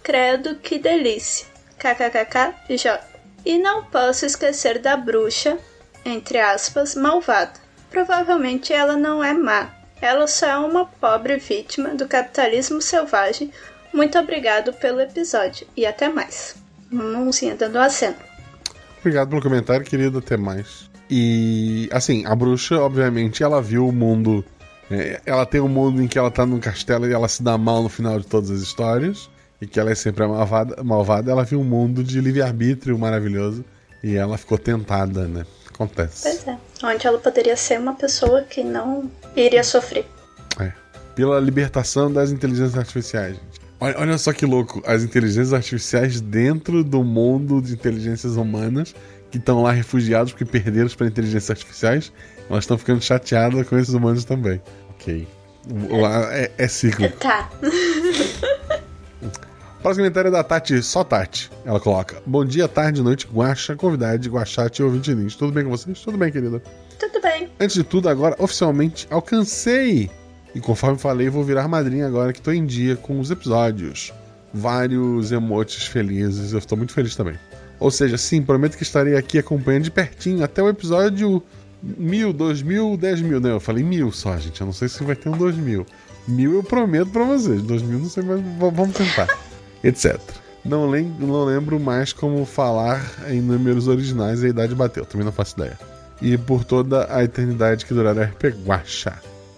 credo 0.02 0.56
que 0.56 0.80
delícia. 0.80 1.46
KKKK 1.78 2.56
e 2.68 2.78
J. 2.78 3.00
E 3.46 3.58
não 3.58 3.86
posso 3.86 4.26
esquecer 4.26 4.80
da 4.80 4.98
bruxa, 4.98 5.58
entre 6.04 6.40
aspas, 6.40 6.96
malvada. 6.96 7.60
Provavelmente 7.90 8.74
ela 8.74 8.98
não 8.98 9.24
é 9.24 9.34
má. 9.34 9.79
Ela 10.02 10.28
só 10.28 10.46
é 10.46 10.58
uma 10.58 10.86
pobre 10.86 11.38
vítima 11.38 11.90
do 11.90 12.08
capitalismo 12.08 12.82
selvagem. 12.82 13.52
Muito 13.94 14.18
obrigado 14.18 14.72
pelo 14.74 15.02
episódio 15.02 15.68
e 15.76 15.86
até 15.86 16.08
mais. 16.08 16.56
Mãozinha 16.90 17.56
dando 17.56 17.78
aceno. 17.78 18.16
Obrigado 19.00 19.30
pelo 19.30 19.42
comentário, 19.42 19.86
querido. 19.86 20.20
Até 20.20 20.38
mais. 20.38 20.90
E, 21.10 21.90
assim, 21.92 22.26
a 22.26 22.36
bruxa, 22.36 22.80
obviamente, 22.80 23.44
ela 23.44 23.62
viu 23.62 23.88
o 23.88 23.92
mundo. 23.92 24.46
é, 24.92 25.22
ela 25.26 25.46
tem 25.46 25.60
um 25.60 25.68
mundo 25.68 26.02
em 26.02 26.08
que 26.08 26.18
ela 26.18 26.32
tá 26.32 26.46
num 26.46 26.60
castelo 26.60 27.08
e 27.08 27.14
ela 27.14 27.28
se 27.28 27.42
dá 27.42 27.58
mal 27.58 27.84
no 27.84 27.90
final 27.90 28.20
de 28.20 28.28
todas 28.28 28.52
as 28.52 28.60
histórias. 28.60 29.30
E 29.62 29.68
que 29.68 29.80
ela 29.80 29.92
é 29.92 29.96
sempre 29.96 30.26
malvada. 30.26 30.82
malvada 30.84 31.32
ela 31.32 31.44
viu 31.44 31.60
um 31.60 31.64
mundo 31.64 32.04
de 32.04 32.22
livre-arbítrio 32.22 32.98
maravilhoso. 32.98 33.66
E 34.04 34.16
ela 34.16 34.38
ficou 34.38 34.58
tentada, 34.58 35.28
né? 35.28 35.46
Acontece. 35.80 36.24
Pois 36.24 36.48
é. 36.48 36.58
Onde 36.84 37.08
ela 37.08 37.18
poderia 37.18 37.56
ser 37.56 37.80
uma 37.80 37.96
pessoa 37.96 38.44
que 38.44 38.62
não 38.62 39.10
iria 39.34 39.64
sofrer. 39.64 40.06
É. 40.60 40.74
Pela 41.16 41.40
libertação 41.40 42.12
das 42.12 42.32
inteligências 42.32 42.78
artificiais, 42.78 43.36
gente. 43.36 43.62
Olha, 43.80 43.96
olha 43.98 44.18
só 44.18 44.34
que 44.34 44.46
louco. 44.46 44.84
As 44.86 45.04
inteligências 45.04 45.54
artificiais 45.54 46.20
dentro 46.20 46.84
do 46.84 47.02
mundo 47.02 47.62
de 47.62 47.74
inteligências 47.74 48.36
humanas 48.36 48.94
que 49.32 49.38
estão 49.38 49.64
lá 49.64 49.72
refugiados 49.72 50.34
porque 50.34 50.44
perderam 50.44 50.90
para 50.90 51.08
inteligências 51.08 51.52
artificiais, 51.52 52.12
elas 52.50 52.64
estão 52.64 52.78
ficando 52.78 53.02
chateadas 53.02 53.66
com 53.68 53.78
esses 53.78 53.94
humanos 53.94 54.26
também. 54.26 54.62
Ok. 54.90 55.26
Lá 55.90 56.36
é, 56.36 56.52
é 56.58 56.68
ciclo. 56.68 57.10
Tá. 57.12 57.50
Próximo 59.82 60.04
comentário 60.04 60.28
é 60.28 60.32
da 60.32 60.44
Tati, 60.44 60.84
só 60.84 61.04
Tati. 61.04 61.50
Ela 61.66 61.80
coloca: 61.80 62.22
Bom 62.26 62.44
dia, 62.44 62.68
tarde, 62.68 63.02
noite, 63.02 63.28
guacha, 63.32 63.76
convidade, 63.76 64.30
guachate 64.30 64.82
e 64.82 64.86
ouvinte 64.86 65.14
lins. 65.14 65.36
Tudo 65.36 65.54
bem 65.54 65.64
com 65.64 65.70
vocês? 65.70 66.02
Tudo 66.02 66.18
bem, 66.18 66.32
querida? 66.32 66.62
Tudo 67.00 67.22
bem. 67.22 67.50
Antes 67.60 67.76
de 67.76 67.84
tudo, 67.84 68.10
agora 68.10 68.36
oficialmente 68.38 69.08
alcancei! 69.10 70.12
E 70.54 70.60
conforme 70.60 70.98
falei, 70.98 71.30
vou 71.30 71.44
virar 71.44 71.68
madrinha 71.68 72.08
agora 72.08 72.34
que 72.34 72.42
tô 72.42 72.52
em 72.52 72.66
dia 72.66 72.98
com 72.98 73.20
os 73.20 73.32
episódios. 73.32 74.12
Vários 74.54 75.32
emotes 75.32 75.86
felizes, 75.86 76.52
eu 76.52 76.60
estou 76.60 76.78
muito 76.78 76.92
feliz 76.92 77.16
também. 77.16 77.36
Ou 77.80 77.90
seja, 77.90 78.18
sim, 78.18 78.42
prometo 78.42 78.76
que 78.76 78.84
estarei 78.84 79.16
aqui 79.16 79.38
acompanhando 79.38 79.84
de 79.84 79.92
pertinho 79.92 80.44
até 80.44 80.62
o 80.62 80.68
episódio 80.68 81.42
mil, 81.82 82.34
dois 82.34 82.62
mil, 82.62 82.98
dez 82.98 83.22
mil. 83.22 83.40
Não, 83.40 83.52
eu 83.52 83.60
falei 83.60 83.84
mil 83.84 84.12
só, 84.12 84.36
gente. 84.38 84.60
Eu 84.60 84.66
não 84.66 84.74
sei 84.74 84.90
se 84.90 85.02
vai 85.04 85.16
ter 85.16 85.30
um 85.30 85.38
dois 85.38 85.56
mil. 85.56 85.86
Mil 86.28 86.56
eu 86.56 86.64
prometo 86.64 87.12
pra 87.12 87.24
vocês. 87.24 87.62
Dois 87.62 87.82
mil 87.82 88.00
não 88.00 88.10
sei, 88.10 88.24
mas 88.24 88.42
vamos 88.58 88.96
tentar. 88.96 89.30
Etc. 89.84 90.20
Não, 90.64 90.90
lem 90.90 91.14
não 91.20 91.46
lembro 91.46 91.80
mais 91.80 92.12
como 92.12 92.46
falar 92.46 93.02
em 93.28 93.42
números 93.42 93.88
originais 93.88 94.44
e 94.44 94.48
a 94.48 94.50
idade 94.50 94.76
bateu. 94.76 95.06
Também 95.06 95.26
não 95.26 95.32
faço 95.32 95.56
ideia. 95.56 95.80
E 96.22 96.38
por 96.38 96.64
toda 96.64 97.08
a 97.14 97.24
eternidade 97.24 97.86
que 97.86 97.94
durar 97.94 98.18
RP 98.18 98.46
Guacha. 98.66 99.14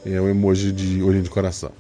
É 0.06 0.20
o 0.20 0.30
emoji 0.30 0.72
de 0.72 1.02
olhinho 1.02 1.24
de 1.24 1.30
coração. 1.30 1.72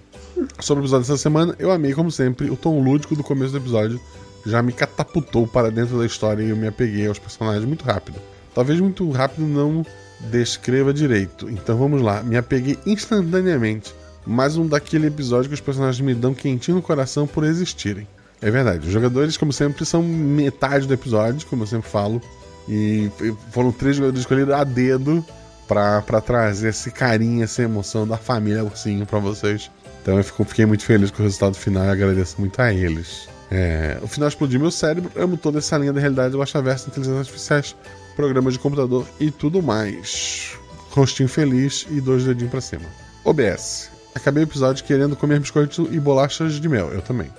Sobre 0.60 0.82
o 0.82 0.86
episódio 0.86 1.08
dessa 1.08 1.21
semana, 1.21 1.56
eu 1.60 1.71
amei, 1.71 1.93
como 1.93 2.12
sempre, 2.12 2.49
o 2.49 2.56
tom 2.56 2.82
lúdico 2.82 3.15
do 3.15 3.23
começo 3.23 3.51
do 3.51 3.58
episódio. 3.58 3.99
Já 4.45 4.62
me 4.62 4.73
catapultou 4.73 5.45
para 5.47 5.69
dentro 5.69 5.99
da 5.99 6.06
história 6.06 6.43
e 6.43 6.49
eu 6.49 6.58
me 6.58 6.67
apeguei 6.67 7.08
aos 7.08 7.19
personagens 7.19 7.63
muito 7.65 7.86
rápido. 7.86 8.19
Talvez 8.56 8.80
muito 8.80 9.10
rápido 9.12 9.45
não 9.45 9.86
descreva 10.19 10.93
direito. 10.93 11.49
Então 11.49 11.77
vamos 11.77 12.01
lá, 12.01 12.23
me 12.23 12.36
apeguei 12.36 12.77
instantaneamente. 12.86 13.93
Mais 14.25 14.58
um 14.58 14.67
daquele 14.67 15.08
episódio 15.08 15.49
que 15.49 15.56
os 15.56 15.62
personagens 15.62 16.01
me 16.01 16.13
dão 16.13 16.34
quentinho 16.34 16.77
no 16.77 16.84
coração 16.84 17.25
por 17.25 17.43
existirem. 17.43 18.08
É 18.41 18.49
verdade, 18.49 18.88
os 18.88 18.91
jogadores, 18.93 19.38
como 19.38 19.54
sempre, 19.54 19.86
são 19.86 20.01
metade 20.01 20.88
do 20.88 20.93
episódio, 20.93 21.45
como 21.47 21.63
eu 21.63 21.67
sempre 21.67 21.89
falo. 21.89 22.21
E 22.67 23.12
foram 23.51 23.71
três 23.71 23.95
jogadores 23.97 24.21
escolhidos 24.21 24.54
a 24.54 24.63
dedo 24.63 25.23
pra 25.67 26.01
trazer 26.25 26.69
esse 26.69 26.91
carinho, 26.91 27.43
essa 27.43 27.62
emoção 27.62 28.08
da 28.08 28.17
família 28.17 28.63
Ursinho 28.63 29.06
pra 29.06 29.19
vocês. 29.19 29.69
Então 30.01 30.17
eu 30.17 30.23
fico- 30.23 30.43
fiquei 30.43 30.65
muito 30.65 30.84
feliz 30.84 31.12
com 31.12 31.21
o 31.21 31.25
resultado 31.25 31.56
final 31.56 31.86
e 31.86 31.89
agradeço 31.89 32.36
muito 32.39 32.60
a 32.62 32.73
eles. 32.73 33.30
É, 33.49 33.97
o 34.01 34.08
final 34.08 34.27
explodiu 34.30 34.60
meu 34.60 34.71
cérebro, 34.71 35.12
amo 35.15 35.38
toda 35.38 35.60
essa 35.60 35.77
linha 35.77 35.93
da 35.93 35.99
realidade 35.99 36.32
do 36.32 36.39
Guaxaverso, 36.39 36.88
inteligências 36.89 37.19
artificiais, 37.27 37.75
programas 38.15 38.54
de 38.54 38.60
computador 38.60 39.06
e 39.19 39.30
tudo 39.30 39.62
mais. 39.62 40.54
Rostinho 40.89 41.30
feliz 41.30 41.86
e 41.89 42.01
dois 42.01 42.23
dedinhos 42.23 42.51
pra 42.51 42.62
cima. 42.62 42.86
OBS. 43.23 43.89
Acabei 44.15 44.43
o 44.43 44.45
episódio 44.45 44.84
querendo 44.84 45.15
comer 45.15 45.39
biscoito 45.39 45.88
e 45.91 45.99
bolachas 45.99 46.54
de 46.60 46.67
mel, 46.67 46.91
eu 46.91 47.01
também. 47.01 47.32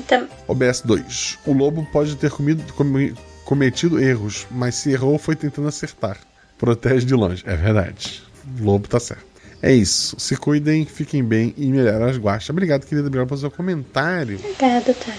Então, 0.00 0.28
OBS 0.46 0.82
2. 0.82 1.38
O 1.46 1.52
lobo 1.52 1.86
pode 1.92 2.16
ter 2.16 2.30
comido, 2.30 2.72
comi- 2.74 3.14
cometido 3.44 4.00
erros, 4.02 4.46
mas 4.50 4.74
se 4.76 4.90
errou 4.92 5.18
foi 5.18 5.34
tentando 5.36 5.68
acertar. 5.68 6.18
Protege 6.56 7.04
de 7.06 7.14
longe. 7.14 7.42
É 7.46 7.54
verdade. 7.56 8.22
O 8.60 8.64
lobo 8.64 8.88
tá 8.88 8.98
certo. 9.00 9.26
É 9.60 9.72
isso. 9.72 10.18
Se 10.20 10.36
cuidem, 10.36 10.84
fiquem 10.86 11.22
bem 11.24 11.52
e 11.56 11.66
melhorem 11.66 12.08
as 12.10 12.16
guachas. 12.16 12.50
Obrigado, 12.50 12.86
querida. 12.86 13.06
Obrigado 13.08 13.28
pelo 13.28 13.40
seu 13.40 13.50
comentário. 13.50 14.38
obrigada, 14.38 14.94
Tati. 14.94 15.18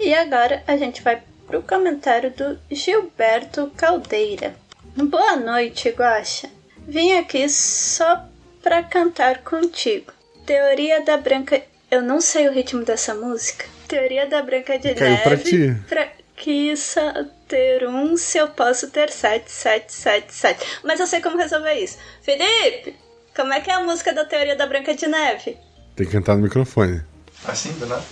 E 0.00 0.12
agora 0.14 0.62
a 0.66 0.76
gente 0.76 1.02
vai 1.02 1.22
pro 1.46 1.62
comentário 1.62 2.32
do 2.32 2.58
Gilberto 2.70 3.70
Caldeira. 3.76 4.54
Boa 4.96 5.36
noite, 5.36 5.88
Guaxa. 5.90 6.48
Vim 6.88 7.12
aqui 7.12 7.48
só 7.48 8.24
pra 8.62 8.82
cantar 8.82 9.38
contigo. 9.44 10.12
Teoria 10.46 11.04
da 11.04 11.16
Branca. 11.16 11.62
Eu 11.90 12.02
não 12.02 12.20
sei 12.20 12.48
o 12.48 12.52
ritmo 12.52 12.84
dessa 12.84 13.14
música. 13.14 13.66
Teoria 13.90 14.24
da 14.28 14.40
Branca 14.40 14.78
de 14.78 14.94
Caiu 14.94 15.10
Neve. 15.10 15.22
pra 15.24 15.36
ti. 15.36 15.76
Pra 15.88 16.08
que 16.36 16.76
só 16.76 17.24
ter 17.48 17.88
um 17.88 18.16
se 18.16 18.38
eu 18.38 18.46
posso 18.46 18.88
ter 18.88 19.10
sete, 19.10 19.50
sete, 19.50 19.92
sete, 19.92 20.32
sete. 20.32 20.64
Mas 20.84 21.00
eu 21.00 21.08
sei 21.08 21.20
como 21.20 21.36
resolver 21.36 21.74
isso. 21.74 21.98
Felipe, 22.22 22.94
como 23.34 23.52
é 23.52 23.60
que 23.60 23.68
é 23.68 23.74
a 23.74 23.80
música 23.80 24.14
da 24.14 24.24
Teoria 24.24 24.54
da 24.54 24.64
Branca 24.64 24.94
de 24.94 25.08
Neve? 25.08 25.58
Tem 25.96 26.06
que 26.06 26.12
cantar 26.12 26.36
no 26.36 26.42
microfone. 26.42 27.02
Assim, 27.44 27.72
do 27.72 27.86
nada? 27.86 28.04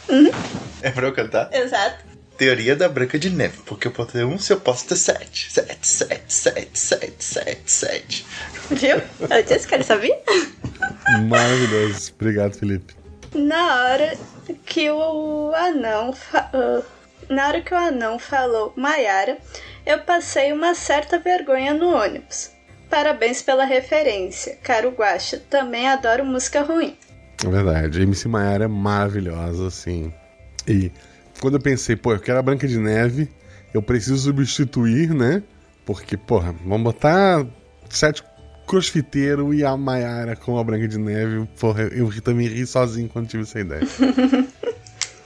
É 0.83 0.91
pra 0.91 1.07
eu 1.07 1.13
cantar? 1.13 1.49
Exato. 1.53 2.05
Teoria 2.37 2.75
da 2.75 2.89
Branca 2.89 3.17
de 3.17 3.31
Neve. 3.31 3.59
Porque 3.65 3.87
eu 3.87 3.93
posso 3.93 4.13
ter 4.13 4.25
um 4.25 4.37
se 4.37 4.53
eu 4.53 4.59
posso 4.59 4.85
ter 4.85 4.97
sete. 4.97 5.53
Sete, 5.53 5.87
sete, 5.87 6.23
sete, 6.27 6.79
sete, 6.79 7.25
sete, 7.25 7.71
sete. 7.71 8.27
Viu? 8.71 9.01
Eu 9.31 9.43
disse 9.45 9.67
que 9.67 9.75
ele 9.77 9.85
sabia. 9.85 10.19
Maravilhoso. 11.29 12.13
Obrigado, 12.17 12.59
Felipe. 12.59 12.98
Na 13.35 13.83
hora 13.83 14.17
que 14.65 14.91
o 14.91 15.53
anão. 15.55 16.15
ah, 16.35 16.83
na 17.29 17.49
hora 17.49 17.61
que 17.61 17.75
o 17.75 17.77
anão 17.77 18.19
falou 18.19 18.73
Maiara, 18.75 19.37
eu 19.85 19.99
passei 20.01 20.53
uma 20.53 20.75
certa 20.75 21.19
vergonha 21.19 21.75
no 21.75 21.95
ônibus. 21.95 22.51
Parabéns 22.89 23.43
pela 23.43 23.65
referência, 23.65 24.57
caro 24.63 24.91
Guaxa. 24.91 25.43
Também 25.51 25.87
adoro 25.89 26.25
música 26.25 26.63
ruim. 26.63 26.97
É 27.45 27.49
verdade. 27.49 28.03
MC 28.03 28.29
Maiara 28.29 28.65
é 28.65 28.69
maravilhosa, 28.69 29.67
assim. 29.67 30.13
E 30.67 30.91
quando 31.41 31.55
eu 31.55 31.63
pensei, 31.63 31.97
pô, 31.97 32.13
eu 32.13 32.21
quero 32.21 32.39
a 32.39 32.43
Branca 32.43 32.67
de 32.67 32.79
Neve, 32.79 33.31
eu 33.75 33.83
preciso 33.83 34.17
substituir, 34.17 35.13
né? 35.13 35.43
Porque, 35.85 36.17
porra, 36.17 36.55
vamos 36.65 36.83
botar 36.83 37.47
sete 37.91 38.23
crossfiteiro 38.69 39.53
e 39.53 39.65
a 39.65 39.77
Maiara 39.77 40.37
com 40.37 40.59
a 40.59 40.63
Branca 40.63 40.87
de 40.87 40.99
Neve. 40.99 41.49
Porra, 41.59 41.83
eu 41.85 42.07
ri- 42.07 42.21
também 42.21 42.47
ri 42.47 42.67
sozinho 42.67 43.09
quando 43.09 43.27
tive 43.27 43.43
essa 43.43 43.59
ideia. 43.59 43.83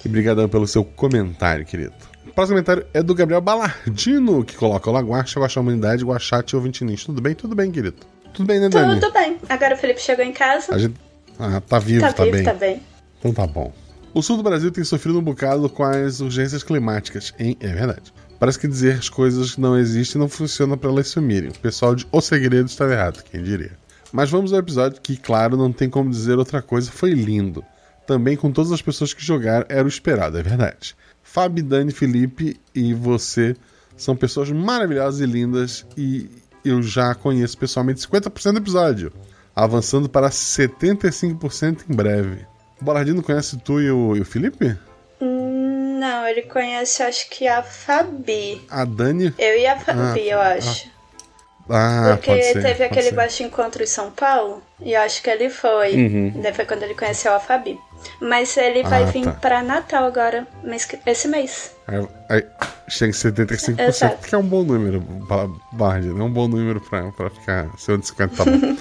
e 0.05 0.09
brigadão 0.09 0.49
pelo 0.49 0.67
seu 0.67 0.85
comentário, 0.85 1.65
querido. 1.67 1.93
O 2.27 2.33
próximo 2.33 2.55
comentário 2.57 2.87
é 2.95 3.03
do 3.03 3.15
Gabriel 3.15 3.41
Balardino, 3.41 4.45
que 4.45 4.57
coloca 4.57 4.89
Olá, 4.89 5.01
Guaxa, 5.01 5.39
Guaxa 5.41 5.61
Humanidade, 5.61 6.05
Guaxate 6.05 6.55
e 6.55 6.57
Ouvintinins. 6.57 7.05
Tudo 7.05 7.21
bem? 7.21 7.35
Tudo 7.35 7.55
bem, 7.55 7.71
querido? 7.71 7.97
Tudo 8.33 8.47
bem, 8.47 8.59
né, 8.61 8.69
Dani? 8.69 8.99
Tudo 9.01 9.13
bem. 9.13 9.37
Agora 9.49 9.75
o 9.75 9.79
Felipe 9.79 10.01
chegou 10.01 10.25
em 10.25 10.33
casa. 10.33 10.75
A 10.75 10.79
gente... 10.79 10.95
Ah, 11.39 11.61
tá 11.61 11.79
vivo, 11.79 12.01
tá, 12.01 12.13
tá, 12.13 12.25
vivo, 12.25 12.37
bem. 12.37 12.45
tá 12.45 12.55
bem. 12.55 12.81
Então 13.19 13.33
tá 13.35 13.47
bom. 13.47 13.73
O 14.15 14.23
sul 14.23 14.37
do 14.37 14.43
Brasil 14.43 14.71
tem 14.71 14.85
sofrido 14.85 15.19
um 15.19 15.23
bocado 15.23 15.69
com 15.69 15.83
as 15.83 16.21
urgências 16.21 16.63
climáticas, 16.63 17.35
hein? 17.39 17.57
É 17.61 17.69
verdade. 17.69 18.13
Parece 18.43 18.59
que 18.59 18.67
dizer 18.67 18.99
as 18.99 19.09
coisas 19.09 19.55
que 19.55 19.61
não 19.61 19.79
existem 19.79 20.21
não 20.21 20.29
funciona 20.29 20.77
para 20.77 20.91
elas 20.91 21.07
sumirem. 21.07 21.51
O 21.51 21.59
pessoal 21.61 21.95
de 21.95 22.05
O 22.11 22.21
Segredo 22.21 22.67
estava 22.67 22.93
errado, 22.93 23.23
quem 23.23 23.41
diria. 23.41 23.71
Mas 24.13 24.31
vamos 24.31 24.53
ao 24.53 24.59
episódio 24.59 25.01
que, 25.01 25.17
claro, 25.17 25.57
não 25.57 25.73
tem 25.73 25.89
como 25.89 26.11
dizer 26.11 26.37
outra 26.37 26.61
coisa, 26.61 26.91
foi 26.91 27.13
lindo. 27.13 27.65
Também 28.05 28.37
com 28.37 28.51
todas 28.51 28.73
as 28.73 28.83
pessoas 28.83 29.15
que 29.15 29.25
jogaram, 29.25 29.65
era 29.69 29.85
o 29.85 29.89
esperado, 29.89 30.37
é 30.37 30.43
verdade. 30.43 30.97
Fábio, 31.23 31.63
Dani, 31.63 31.93
Felipe 31.93 32.61
e 32.75 32.93
você 32.93 33.55
são 33.97 34.17
pessoas 34.17 34.51
maravilhosas 34.51 35.21
e 35.21 35.27
lindas 35.27 35.87
e 35.97 36.29
eu 36.65 36.83
já 36.83 37.15
conheço 37.15 37.57
pessoalmente 37.57 38.05
50% 38.05 38.55
do 38.55 38.59
episódio, 38.59 39.13
avançando 39.55 40.09
para 40.09 40.29
75% 40.31 41.85
em 41.89 41.95
breve. 41.95 42.45
Bolardino 42.81 43.23
conhece 43.23 43.57
tu 43.59 43.81
e 43.81 43.89
o, 43.89 44.17
e 44.17 44.21
o 44.21 44.25
Felipe? 44.25 44.77
Não, 46.03 46.27
ele 46.27 46.43
conhece 46.43 47.03
acho 47.03 47.31
que 47.31 47.47
a 47.47 47.63
Fabi. 47.63 48.61
A 48.69 48.85
Dani. 48.85 49.33
Eu 49.39 49.57
e 49.59 49.67
a 49.67 49.79
Fabi, 49.79 50.29
eu 50.29 50.41
acho. 50.41 50.91
Ah, 51.71 52.15
Porque 52.17 52.31
pode 52.33 52.43
ser. 52.45 52.53
teve 52.55 52.73
pode 52.73 52.83
aquele 52.85 53.09
ser. 53.11 53.15
baixo 53.15 53.43
encontro 53.45 53.83
em 53.83 53.87
São 53.87 54.11
Paulo 54.11 54.61
e 54.81 54.95
eu 54.95 55.01
acho 55.01 55.23
que 55.23 55.31
ele 55.31 55.49
foi. 55.49 55.95
Uhum. 55.95 56.41
Daí 56.43 56.53
foi 56.53 56.65
quando 56.67 56.83
ele 56.83 56.95
conheceu 56.95 57.33
a 57.33 57.39
Fabi. 57.39 57.79
Mas 58.21 58.57
ele 58.57 58.83
vai 58.83 59.05
Ah, 59.05 59.07
vir 59.07 59.25
tá. 59.25 59.31
pra 59.35 59.63
Natal 59.63 60.05
agora, 60.05 60.45
mês 60.65 60.89
esse 61.07 61.29
mês. 61.29 61.73
Aí, 61.87 62.09
aí 62.29 62.47
chega 62.89 63.11
em 63.11 63.15
75%, 63.15 63.79
Exato. 63.81 64.27
que 64.29 64.35
é 64.35 64.39
um 64.39 64.43
bom 64.43 64.65
número, 64.65 65.01
Ba- 65.01 65.49
Bard. 65.73 66.09
É 66.09 66.13
um 66.13 66.31
bom 66.31 66.49
número 66.49 66.81
pra, 66.81 67.13
pra 67.13 67.31
ficar 67.31 67.69
150 67.79 68.35
tá 68.37 68.45
bom. 68.45 68.77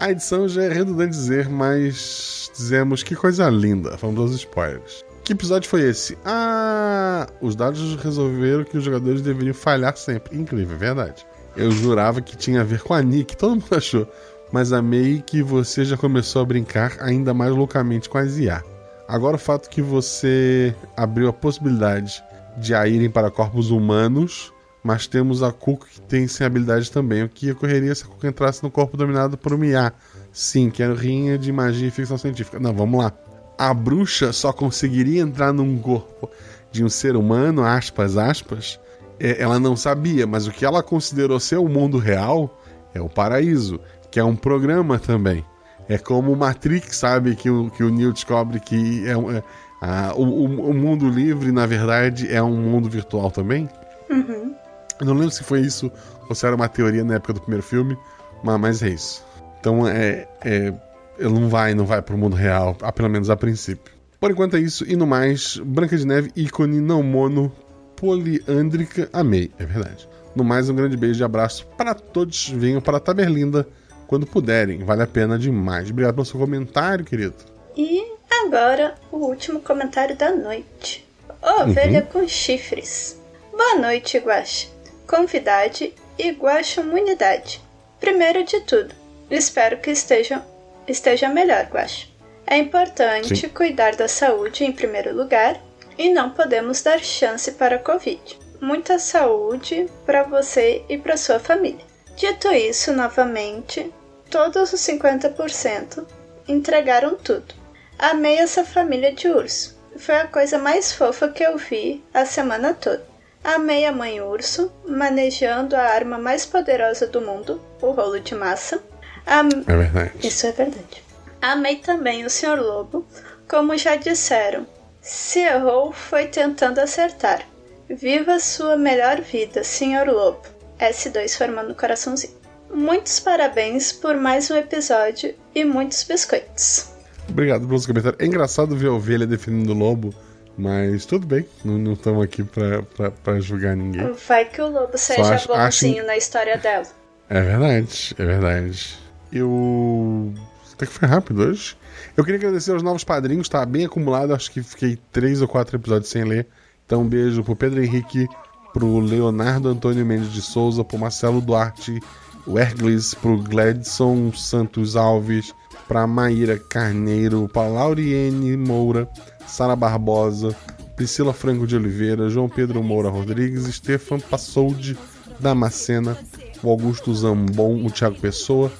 A 0.00 0.10
edição 0.10 0.48
já 0.48 0.64
é 0.64 0.68
redundante 0.72 1.10
dizer, 1.12 1.48
mas 1.48 2.50
dizemos 2.56 3.04
que 3.04 3.14
coisa 3.14 3.48
linda. 3.48 3.96
Vamos 3.98 4.18
aos 4.18 4.32
spoilers. 4.32 5.04
Que 5.30 5.34
episódio 5.34 5.70
foi 5.70 5.82
esse? 5.82 6.18
Ah, 6.24 7.28
os 7.40 7.54
dados 7.54 7.94
resolveram 8.02 8.64
que 8.64 8.76
os 8.76 8.82
jogadores 8.82 9.22
deveriam 9.22 9.54
falhar 9.54 9.96
sempre. 9.96 10.36
Incrível, 10.36 10.74
é 10.74 10.78
verdade. 10.78 11.24
Eu 11.56 11.70
jurava 11.70 12.20
que 12.20 12.36
tinha 12.36 12.62
a 12.62 12.64
ver 12.64 12.82
com 12.82 12.92
a 12.92 13.00
Nick, 13.00 13.36
todo 13.36 13.50
mundo 13.50 13.66
achou. 13.70 14.08
Mas 14.50 14.72
amei 14.72 15.22
que 15.24 15.40
você 15.40 15.84
já 15.84 15.96
começou 15.96 16.42
a 16.42 16.44
brincar 16.44 16.96
ainda 16.98 17.32
mais 17.32 17.52
loucamente 17.52 18.08
com 18.08 18.18
as 18.18 18.38
IA. 18.38 18.60
Agora 19.06 19.36
o 19.36 19.38
fato 19.38 19.70
que 19.70 19.80
você 19.80 20.74
abriu 20.96 21.28
a 21.28 21.32
possibilidade 21.32 22.24
de 22.56 22.74
a 22.74 22.88
irem 22.88 23.08
para 23.08 23.30
corpos 23.30 23.70
humanos, 23.70 24.52
mas 24.82 25.06
temos 25.06 25.44
a 25.44 25.52
Cuca 25.52 25.86
que 25.86 26.00
tem 26.00 26.26
sem 26.26 26.44
habilidade 26.44 26.90
também. 26.90 27.22
O 27.22 27.28
que 27.28 27.52
ocorreria 27.52 27.94
se 27.94 28.02
a 28.02 28.08
Cuca 28.08 28.26
entrasse 28.26 28.64
no 28.64 28.70
corpo 28.70 28.96
dominado 28.96 29.38
por 29.38 29.52
uma 29.52 29.64
IA? 29.64 29.92
Sim, 30.32 30.70
que 30.70 30.82
é 30.82 30.92
rinha 30.92 31.38
de 31.38 31.52
magia 31.52 31.86
e 31.86 31.92
ficção 31.92 32.18
científica. 32.18 32.58
Não, 32.58 32.74
vamos 32.74 33.00
lá. 33.00 33.12
A 33.60 33.74
bruxa 33.74 34.32
só 34.32 34.52
conseguiria 34.52 35.20
entrar 35.22 35.52
num 35.52 35.78
corpo 35.78 36.30
de 36.72 36.82
um 36.84 36.88
ser 36.88 37.14
humano, 37.16 37.62
aspas, 37.64 38.16
aspas. 38.16 38.80
é, 39.18 39.42
ela 39.42 39.58
não 39.60 39.76
sabia, 39.76 40.26
mas 40.26 40.46
o 40.46 40.50
que 40.50 40.64
ela 40.64 40.82
considerou 40.82 41.38
ser 41.38 41.56
o 41.58 41.68
mundo 41.68 41.98
real 41.98 42.58
é 42.94 43.00
o 43.00 43.08
paraíso, 43.08 43.78
que 44.10 44.18
é 44.18 44.24
um 44.24 44.34
programa 44.34 44.98
também. 44.98 45.44
É 45.88 45.98
como 45.98 46.32
o 46.32 46.36
Matrix, 46.36 46.96
sabe? 46.96 47.34
Que 47.36 47.50
o, 47.50 47.70
que 47.70 47.82
o 47.84 47.90
Neo 47.90 48.12
descobre 48.12 48.60
que 48.60 49.04
é, 49.06 49.12
é, 49.12 49.42
ah, 49.82 50.12
o, 50.16 50.22
o- 50.22 50.72
mundo 50.74 51.08
livre, 51.08 51.50
na 51.52 51.66
verdade, 51.66 52.32
é 52.32 52.42
um 52.42 52.56
mundo 52.56 52.88
virtual 52.88 53.30
também. 53.30 53.68
Uhum. 54.08 54.54
Não 55.02 55.14
lembro 55.14 55.30
se 55.32 55.42
foi 55.42 55.60
isso 55.60 55.90
ou 56.28 56.34
se 56.34 56.46
era 56.46 56.54
uma 56.56 56.68
teoria 56.68 57.02
na 57.04 57.14
época 57.16 57.32
do 57.34 57.40
primeiro 57.40 57.62
filme, 57.64 57.96
mas, 58.42 58.58
mas 58.60 58.82
é 58.82 58.88
isso. 58.90 59.24
Então 59.58 59.86
é, 59.86 60.26
é, 60.44 60.72
ele 61.20 61.38
não 61.38 61.48
vai, 61.48 61.74
não 61.74 61.84
vai 61.84 62.00
pro 62.00 62.16
mundo 62.16 62.34
real, 62.34 62.74
pelo 62.94 63.10
menos 63.10 63.28
a 63.28 63.36
princípio. 63.36 63.92
Por 64.18 64.30
enquanto 64.30 64.56
é 64.56 64.60
isso, 64.60 64.84
e 64.88 64.96
no 64.96 65.06
mais, 65.06 65.58
Branca 65.58 65.96
de 65.96 66.06
Neve, 66.06 66.30
ícone 66.34 66.80
não 66.80 67.02
mono, 67.02 67.52
poliândrica, 67.96 69.08
amei, 69.12 69.50
é 69.58 69.64
verdade. 69.64 70.08
No 70.34 70.44
mais, 70.44 70.68
um 70.68 70.74
grande 70.74 70.96
beijo 70.96 71.22
e 71.22 71.24
abraço 71.24 71.66
para 71.76 71.94
todos. 71.94 72.48
Venham 72.48 72.80
para 72.80 72.96
a 72.96 73.00
Taberlinda 73.00 73.66
quando 74.06 74.26
puderem, 74.26 74.84
vale 74.84 75.02
a 75.02 75.06
pena 75.06 75.38
demais. 75.38 75.90
Obrigado 75.90 76.14
pelo 76.14 76.24
seu 76.24 76.40
comentário, 76.40 77.04
querido. 77.04 77.34
E 77.76 78.04
agora 78.44 78.94
o 79.12 79.18
último 79.18 79.60
comentário 79.60 80.16
da 80.16 80.34
noite. 80.34 81.06
Ovelha 81.42 82.02
com 82.02 82.26
chifres. 82.26 83.18
Boa 83.52 83.76
noite, 83.76 84.18
Guaxa. 84.18 84.68
Convidade 85.06 85.94
e 86.18 86.30
Guaxamunidade. 86.30 87.60
Primeiro 87.98 88.44
de 88.44 88.60
tudo, 88.60 88.94
espero 89.30 89.78
que 89.78 89.90
estejam, 89.90 90.42
esteja 90.90 91.28
melhor, 91.28 91.64
Guaxa. 91.64 92.06
É 92.46 92.56
importante 92.56 93.36
Sim. 93.36 93.48
cuidar 93.48 93.94
da 93.94 94.08
saúde 94.08 94.64
em 94.64 94.72
primeiro 94.72 95.14
lugar 95.14 95.60
e 95.96 96.08
não 96.08 96.30
podemos 96.30 96.82
dar 96.82 96.98
chance 97.00 97.52
para 97.52 97.76
a 97.76 97.78
Covid. 97.78 98.38
Muita 98.60 98.98
saúde 98.98 99.88
para 100.04 100.22
você 100.22 100.84
e 100.88 100.98
para 100.98 101.16
sua 101.16 101.38
família. 101.38 101.84
Dito 102.16 102.48
isso, 102.52 102.92
novamente, 102.92 103.92
todos 104.30 104.72
os 104.72 104.80
50% 104.80 106.06
entregaram 106.48 107.16
tudo. 107.16 107.54
Amei 107.98 108.38
essa 108.38 108.64
família 108.64 109.12
de 109.12 109.28
urso. 109.28 109.78
Foi 109.96 110.16
a 110.16 110.26
coisa 110.26 110.58
mais 110.58 110.92
fofa 110.92 111.28
que 111.28 111.42
eu 111.42 111.56
vi 111.56 112.02
a 112.12 112.24
semana 112.24 112.74
toda. 112.74 113.04
Amei 113.42 113.86
a 113.86 113.92
mãe 113.92 114.20
urso 114.20 114.70
manejando 114.86 115.74
a 115.74 115.82
arma 115.82 116.18
mais 116.18 116.44
poderosa 116.44 117.06
do 117.06 117.20
mundo, 117.20 117.60
o 117.80 117.90
rolo 117.90 118.20
de 118.20 118.34
massa. 118.34 118.82
Am- 119.30 119.64
É 119.66 119.76
verdade. 119.76 120.12
Isso 120.26 120.46
é 120.46 120.52
verdade. 120.52 121.02
Amei 121.40 121.76
também 121.76 122.24
o 122.26 122.30
Sr. 122.30 122.60
Lobo, 122.60 123.06
como 123.48 123.76
já 123.78 123.96
disseram. 123.96 124.66
Se 125.00 125.38
errou, 125.40 125.92
foi 125.92 126.26
tentando 126.26 126.78
acertar. 126.80 127.40
Viva 127.88 128.38
sua 128.38 128.76
melhor 128.76 129.20
vida, 129.22 129.64
Sr. 129.64 130.06
Lobo. 130.06 130.42
S2 130.78 131.36
formando 131.36 131.74
coraçãozinho. 131.74 132.34
Muitos 132.72 133.18
parabéns 133.20 133.92
por 133.92 134.16
mais 134.16 134.50
um 134.50 134.56
episódio 134.56 135.34
e 135.54 135.64
muitos 135.64 136.02
biscoitos. 136.04 136.88
Obrigado 137.28 137.66
pelo 137.66 137.78
seu 137.78 137.88
comentário. 137.88 138.18
É 138.20 138.26
engraçado 138.26 138.76
ver 138.76 138.88
a 138.88 138.92
ovelha 138.92 139.26
defendendo 139.26 139.70
o 139.70 139.74
lobo, 139.78 140.14
mas 140.56 141.04
tudo 141.06 141.26
bem. 141.26 141.46
Não 141.64 141.92
estamos 141.94 142.22
aqui 142.24 142.44
pra, 142.44 142.82
pra, 142.82 143.10
pra 143.10 143.40
julgar 143.40 143.74
ninguém. 143.76 144.12
Vai 144.28 144.44
que 144.44 144.60
o 144.62 144.68
lobo 144.68 144.96
seja 144.96 145.34
acho- 145.34 145.48
bonzinho 145.48 145.98
acho- 145.98 146.06
na 146.06 146.16
história 146.16 146.56
dela. 146.58 146.86
É 147.28 147.40
verdade, 147.42 148.14
é 148.18 148.24
verdade. 148.24 148.98
Eu. 149.32 150.32
Até 150.72 150.86
que 150.86 150.92
foi 150.92 151.08
rápido 151.08 151.42
hoje. 151.42 151.76
Eu 152.16 152.24
queria 152.24 152.38
agradecer 152.38 152.72
aos 152.72 152.82
novos 152.82 153.04
padrinhos, 153.04 153.48
tá 153.48 153.64
bem 153.66 153.84
acumulado. 153.84 154.34
Acho 154.34 154.50
que 154.50 154.62
fiquei 154.62 154.98
três 155.12 155.42
ou 155.42 155.48
quatro 155.48 155.76
episódios 155.76 156.10
sem 156.10 156.24
ler. 156.24 156.46
Então, 156.86 157.02
um 157.02 157.08
beijo 157.08 157.44
pro 157.44 157.54
Pedro 157.54 157.84
Henrique, 157.84 158.26
pro 158.72 158.98
Leonardo 158.98 159.68
Antônio 159.68 160.04
Mendes 160.04 160.32
de 160.32 160.42
Souza, 160.42 160.82
pro 160.82 160.98
Marcelo 160.98 161.40
Duarte, 161.40 162.00
o 162.46 162.58
Erglis, 162.58 163.14
pro 163.14 163.38
Gladson 163.38 164.32
Santos 164.32 164.96
Alves, 164.96 165.54
pra 165.86 166.06
Maíra 166.06 166.58
Carneiro, 166.58 167.48
pra 167.52 167.66
Lauriene 167.66 168.56
Moura, 168.56 169.08
Sara 169.46 169.76
Barbosa, 169.76 170.56
Priscila 170.96 171.32
Franco 171.32 171.66
de 171.66 171.76
Oliveira, 171.76 172.30
João 172.30 172.48
Pedro 172.48 172.82
Moura 172.82 173.08
Rodrigues, 173.08 173.64
Stefan 173.74 174.20
Passoldi, 174.20 174.96
Damascena, 175.38 176.16
o 176.62 176.70
Augusto 176.70 177.14
Zambon, 177.14 177.86
o 177.86 177.90
Thiago 177.90 178.20
Pessoa, 178.20 178.70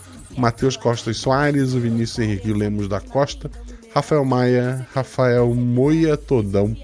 Matheus 0.41 0.77
Costa 0.77 1.13
Soares, 1.13 1.75
o 1.75 1.81
Vinícius 1.81 2.19
Henrique 2.19 2.53
Lemos 2.53 2.89
da 2.89 2.99
Costa, 2.99 3.51
Rafael 3.95 4.25
Maia, 4.25 4.87
Rafael 4.95 5.55
Moia 5.55 6.17
Todão, 6.17 6.75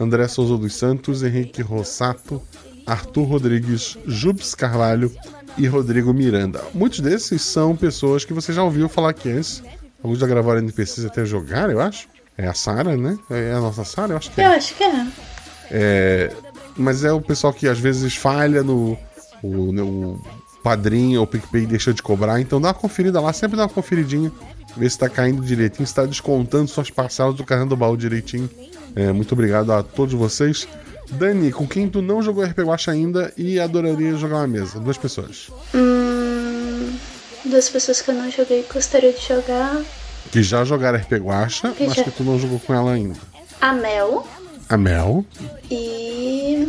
André 0.00 0.26
Souza 0.26 0.56
dos 0.56 0.74
Santos, 0.74 1.22
Henrique 1.22 1.60
Rossato, 1.60 2.42
Arthur 2.86 3.24
Rodrigues, 3.24 3.98
Jubes 4.06 4.54
Carvalho 4.54 5.14
e 5.58 5.66
Rodrigo 5.66 6.14
Miranda. 6.14 6.62
Muitos 6.72 7.00
desses 7.00 7.42
são 7.42 7.76
pessoas 7.76 8.24
que 8.24 8.32
você 8.32 8.52
já 8.52 8.64
ouviu 8.64 8.88
falar 8.88 9.10
aqui 9.10 9.30
antes. 9.30 9.62
Alguns 10.02 10.18
já 10.18 10.26
gravaram 10.26 10.60
NPCs 10.60 11.04
até 11.04 11.24
jogar, 11.24 11.70
eu 11.70 11.80
acho. 11.80 12.08
É 12.38 12.48
a 12.48 12.54
Sara, 12.54 12.96
né? 12.96 13.18
É 13.30 13.52
a 13.52 13.60
nossa 13.60 13.84
Sara, 13.84 14.14
eu 14.14 14.16
acho 14.16 14.30
que 14.30 14.40
é. 14.40 14.46
Eu 14.46 14.50
acho 14.52 14.74
que 14.74 14.82
é. 14.82 15.06
É, 15.70 16.32
mas 16.76 17.04
é 17.04 17.12
o 17.12 17.20
pessoal 17.20 17.52
que 17.52 17.68
às 17.68 17.78
vezes 17.78 18.16
falha 18.16 18.62
no 18.62 18.96
o, 19.42 19.72
no 19.72 20.24
padrinho 20.62 21.20
ou 21.20 21.26
PicPay 21.26 21.66
deixa 21.66 21.92
de 21.92 22.02
cobrar. 22.02 22.40
Então 22.40 22.60
dá 22.60 22.68
uma 22.68 22.74
conferida 22.74 23.20
lá, 23.20 23.32
sempre 23.32 23.56
dá 23.56 23.64
uma 23.64 23.68
conferidinha, 23.68 24.30
ver 24.76 24.90
se 24.90 24.98
tá 24.98 25.08
caindo 25.08 25.42
direitinho, 25.42 25.86
se 25.86 25.94
tá 25.94 26.04
descontando 26.06 26.68
suas 26.68 26.90
parcelas 26.90 27.34
do 27.34 27.44
carrinho 27.44 27.68
do 27.68 27.76
baú 27.76 27.96
direitinho. 27.96 28.48
É, 28.94 29.10
muito 29.12 29.32
obrigado 29.32 29.72
a 29.72 29.82
todos 29.82 30.14
vocês. 30.14 30.68
Dani, 31.10 31.50
com 31.52 31.66
quem 31.66 31.88
tu 31.88 32.00
não 32.00 32.22
jogou 32.22 32.42
RP 32.44 32.60
Watch 32.60 32.88
ainda 32.90 33.32
e 33.36 33.58
adoraria 33.60 34.14
jogar 34.16 34.36
uma 34.36 34.46
mesa? 34.46 34.78
Duas 34.80 34.96
pessoas. 34.96 35.48
Hum, 35.74 36.96
duas 37.44 37.68
pessoas 37.68 38.00
que 38.00 38.10
eu 38.10 38.14
não 38.14 38.30
joguei 38.30 38.60
e 38.60 38.72
gostaria 38.72 39.12
de 39.12 39.20
jogar. 39.26 39.82
Que 40.30 40.42
já 40.42 40.64
jogaram 40.64 40.98
RP 40.98 41.12
Guacha, 41.18 41.74
mas 41.78 41.94
já- 41.94 42.04
que 42.04 42.10
tu 42.12 42.22
não 42.24 42.38
jogou 42.38 42.58
com 42.60 42.72
ela 42.72 42.92
ainda. 42.92 43.18
A 43.60 43.72
Mel 43.74 44.26
A 44.68 44.76
Mel, 44.78 45.24
e 45.70 46.66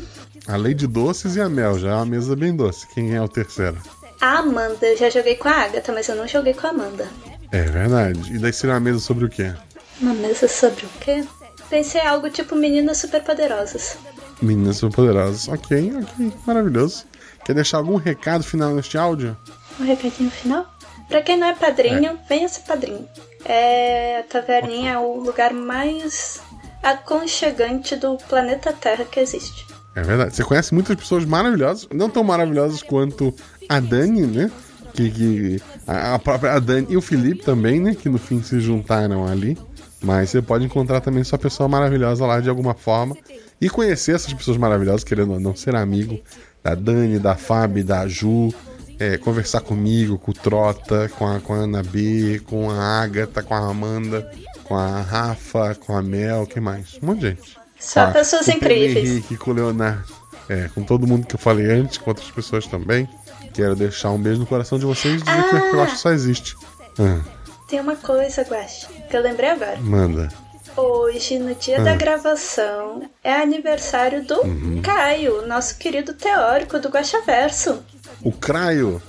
a 0.48 0.58
Lady 0.58 0.88
Doces 0.88 1.36
e 1.36 1.42
a 1.42 1.50
Mel. 1.50 1.80
Já 1.80 1.92
é 1.92 1.96
uma 1.96 2.06
mesa 2.06 2.36
bem 2.36 2.56
doce. 2.56 2.88
Quem 2.88 3.16
é 3.16 3.22
o 3.22 3.28
terceiro? 3.28 3.78
a 4.24 4.40
Amanda. 4.40 4.86
Eu 4.86 4.98
já 4.98 5.10
joguei 5.10 5.36
com 5.36 5.50
a 5.50 5.52
Agatha, 5.52 5.92
mas 5.92 6.08
eu 6.08 6.16
não 6.16 6.28
joguei 6.28 6.54
com 6.54 6.66
a 6.68 6.70
Amanda. 6.70 7.08
É 7.52 7.64
verdade. 7.64 8.34
E 8.34 8.40
daí 8.40 8.54
seria 8.54 8.74
uma 8.76 8.80
mesa 8.80 9.00
sobre 9.00 9.26
o 9.26 9.30
quê? 9.30 9.54
Uma 10.00 10.14
mesa 10.14 10.48
sobre 10.48 10.86
o 10.86 10.90
quê? 11.02 11.26
Pensei 11.70 12.02
algo 12.02 12.30
tipo 12.30 12.56
meninas 12.56 13.00
superpoderosas. 13.00 13.98
Meninas 14.42 14.78
Superpoderosas. 14.78 15.48
Ok, 15.48 15.94
ok, 16.02 16.34
maravilhoso. 16.46 17.06
Quer 17.46 17.54
deixar 17.54 17.78
algum 17.78 17.96
recado 17.96 18.44
final 18.44 18.74
neste 18.74 18.98
áudio? 18.98 19.38
Um 19.80 19.86
recadinho 19.86 20.32
final? 20.32 20.66
Pra 21.10 21.22
quem 21.22 21.38
não 21.38 21.48
é 21.48 21.56
padrinho, 21.56 22.18
venha 22.28 22.48
ser 22.48 22.62
padrinho. 22.62 23.08
É, 23.46 24.20
a 24.20 24.24
taverninha 24.24 24.94
é 24.94 24.98
o 24.98 25.18
lugar 25.18 25.54
mais 25.54 26.42
aconchegante 26.82 27.96
do 27.96 28.18
planeta 28.30 28.72
Terra 28.74 29.04
que 29.06 29.20
existe. 29.20 29.73
É 29.96 30.02
verdade. 30.02 30.36
Você 30.36 30.44
conhece 30.44 30.74
muitas 30.74 30.96
pessoas 30.96 31.26
maravilhosas, 31.26 31.88
não 31.94 32.10
tão 32.10 32.24
maravilhosas 32.24 32.82
quanto 32.82 33.34
a 33.70 33.80
Dani, 33.80 34.26
né? 34.26 34.52
Que, 34.94 35.10
que 35.10 35.62
a, 35.88 36.20
própria 36.20 36.60
Dani 36.60 36.88
e 36.90 36.98
o 36.98 37.02
Felipe 37.02 37.44
também, 37.44 37.80
né? 37.80 37.96
Que 37.96 38.10
no 38.10 38.18
fim 38.18 38.42
se 38.42 38.60
juntaram 38.60 39.26
ali. 39.28 39.58
Mas 40.02 40.30
você 40.30 40.42
pode 40.42 40.66
encontrar 40.66 41.02
também 41.02 41.24
sua 41.24 41.40
pessoa 41.40 41.70
maravilhosa 41.70 42.26
lá 42.26 42.40
de 42.40 42.50
alguma 42.50 42.74
forma. 42.74 43.16
E 43.62 43.70
conhecer 43.70 44.16
essas 44.16 44.34
pessoas 44.34 44.58
maravilhosas, 44.58 45.04
querendo 45.04 45.34
ou 45.34 45.40
não 45.40 45.56
ser 45.56 45.76
amigo 45.76 46.20
da 46.62 46.76
Dani, 46.76 47.20
da 47.20 47.36
Fábio, 47.36 47.84
da 47.84 48.08
Ju. 48.08 48.54
é, 49.00 49.18
conversar 49.18 49.62
comigo, 49.62 50.18
com 50.18 50.32
o 50.32 50.34
Trota, 50.34 51.10
com 51.18 51.28
a, 51.28 51.40
com 51.40 51.54
a 51.54 51.58
Ana 51.58 51.84
B, 51.84 52.42
com 52.46 52.70
a 52.70 53.02
Agatha, 53.02 53.42
com 53.42 53.54
a 53.54 53.70
Amanda, 53.70 54.30
com 54.64 54.76
a 54.76 55.02
Rafa, 55.02 55.76
com 55.76 55.96
a 55.96 56.02
Mel, 56.02 56.46
quem 56.48 56.62
mais? 56.62 57.00
Um 57.02 57.08
monte 57.08 57.20
de 57.20 57.28
gente. 57.30 57.63
Só 57.84 58.02
Ah, 58.02 58.12
pessoas 58.12 58.46
com 58.46 58.52
incríveis. 58.54 59.10
Henrique, 59.10 59.38
com 59.38 59.52
o 59.52 59.54
Leonardo. 59.54 60.04
É, 60.50 60.70
com 60.76 60.84
todo 60.84 61.08
mundo 61.08 61.26
que 61.26 61.36
eu 61.36 61.40
falei 61.40 61.66
antes, 61.72 61.98
com 61.98 62.10
outras 62.10 62.30
pessoas 62.32 62.66
também. 62.68 63.08
Quero 63.54 63.76
deixar 63.76 64.10
um 64.12 64.18
beijo 64.18 64.40
no 64.40 64.46
coração 64.46 64.78
de 64.80 64.86
vocês 64.86 65.22
e 65.22 65.24
dizer 65.24 65.44
que 65.50 65.56
Ah. 65.56 65.70
eu 65.74 65.82
acho 65.82 65.94
que 65.94 66.00
só 66.00 66.12
existe. 66.12 66.56
Ah, 67.00 67.22
Tem 67.68 67.80
uma 67.80 67.96
coisa, 67.96 68.42
Guache, 68.44 68.88
que 69.10 69.16
eu 69.16 69.22
lembrei 69.22 69.50
agora. 69.50 69.78
manda. 69.80 70.30
Hoje, 70.76 71.38
no 71.40 71.54
dia 71.56 71.80
Ah. 71.80 71.84
da 71.84 71.96
gravação, 71.96 73.04
é 73.24 73.34
aniversário 73.34 74.24
do 74.26 74.42
Uhum. 74.42 74.82
Caio, 74.82 75.48
nosso 75.48 75.78
querido 75.78 76.14
teórico 76.14 76.80
do 76.80 76.90
Guaxaverso. 76.90 77.84
O 78.22 78.32
Craio. 78.32 79.02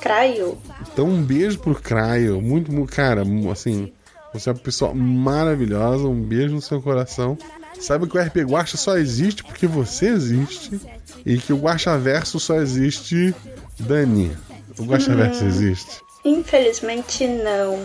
Caio. 0.00 0.56
Então, 0.92 1.06
um 1.06 1.22
beijo 1.22 1.58
pro 1.58 1.74
Craio. 1.74 2.40
Muito, 2.40 2.72
muito, 2.72 2.92
cara, 2.92 3.22
assim, 3.52 3.92
você 4.32 4.48
é 4.48 4.52
uma 4.52 4.58
pessoa 4.58 4.92
maravilhosa. 4.94 6.04
Um 6.08 6.20
beijo 6.22 6.54
no 6.54 6.62
seu 6.62 6.80
coração. 6.82 7.36
Saiba 7.80 8.06
que 8.06 8.16
o 8.16 8.20
RP 8.20 8.36
Guacha 8.44 8.76
só 8.76 8.96
existe 8.98 9.42
porque 9.42 9.66
você 9.66 10.06
existe. 10.08 10.80
E 11.24 11.38
que 11.38 11.52
o 11.52 11.56
Guacha 11.58 11.96
Verso 11.98 12.38
só 12.38 12.56
existe. 12.56 13.34
Dani, 13.78 14.36
o 14.78 14.84
Guacha 14.84 15.14
Verso 15.14 15.44
Hum. 15.44 15.48
existe. 15.48 16.00
Infelizmente, 16.24 17.26
não. 17.26 17.78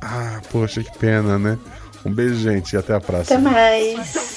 Ah, 0.00 0.40
poxa, 0.50 0.82
que 0.82 0.96
pena, 0.98 1.38
né? 1.38 1.58
Um 2.04 2.12
beijo, 2.12 2.36
gente, 2.36 2.72
e 2.72 2.76
até 2.76 2.92
a 2.92 2.96
Até 2.96 3.06
próxima. 3.06 3.50
mais. 3.50 4.08
Sete, 4.08 4.32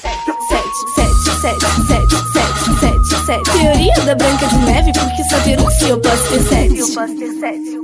sete. 3.25 3.51
Teoria 3.51 3.93
da 4.05 4.15
Branca 4.15 4.47
de 4.47 4.57
Neve, 4.57 4.91
porque 4.93 5.23
só 5.29 5.39
ter 5.41 5.59
um 5.59 5.69
se 5.71 5.89
eu 5.89 5.99
posso 5.99 6.29
ter 6.29 6.41
sete. 6.43 6.77
Eu 6.79 6.87
posso 6.93 7.17
ter 7.17 7.31
sete. 7.39 7.75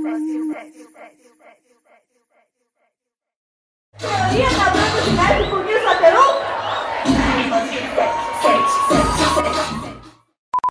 Teoria 3.98 4.50
da 4.50 4.70
Branca 4.70 5.02
de 5.02 5.10
Neve, 5.10 5.50
porque 5.50 5.80
só 5.80 5.94
ter 5.96 6.14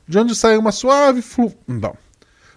De 0.07 0.17
onde 0.17 0.35
sai 0.35 0.57
uma 0.57 0.71
suave 0.73 1.21
flu... 1.21 1.53
Não. 1.65 1.95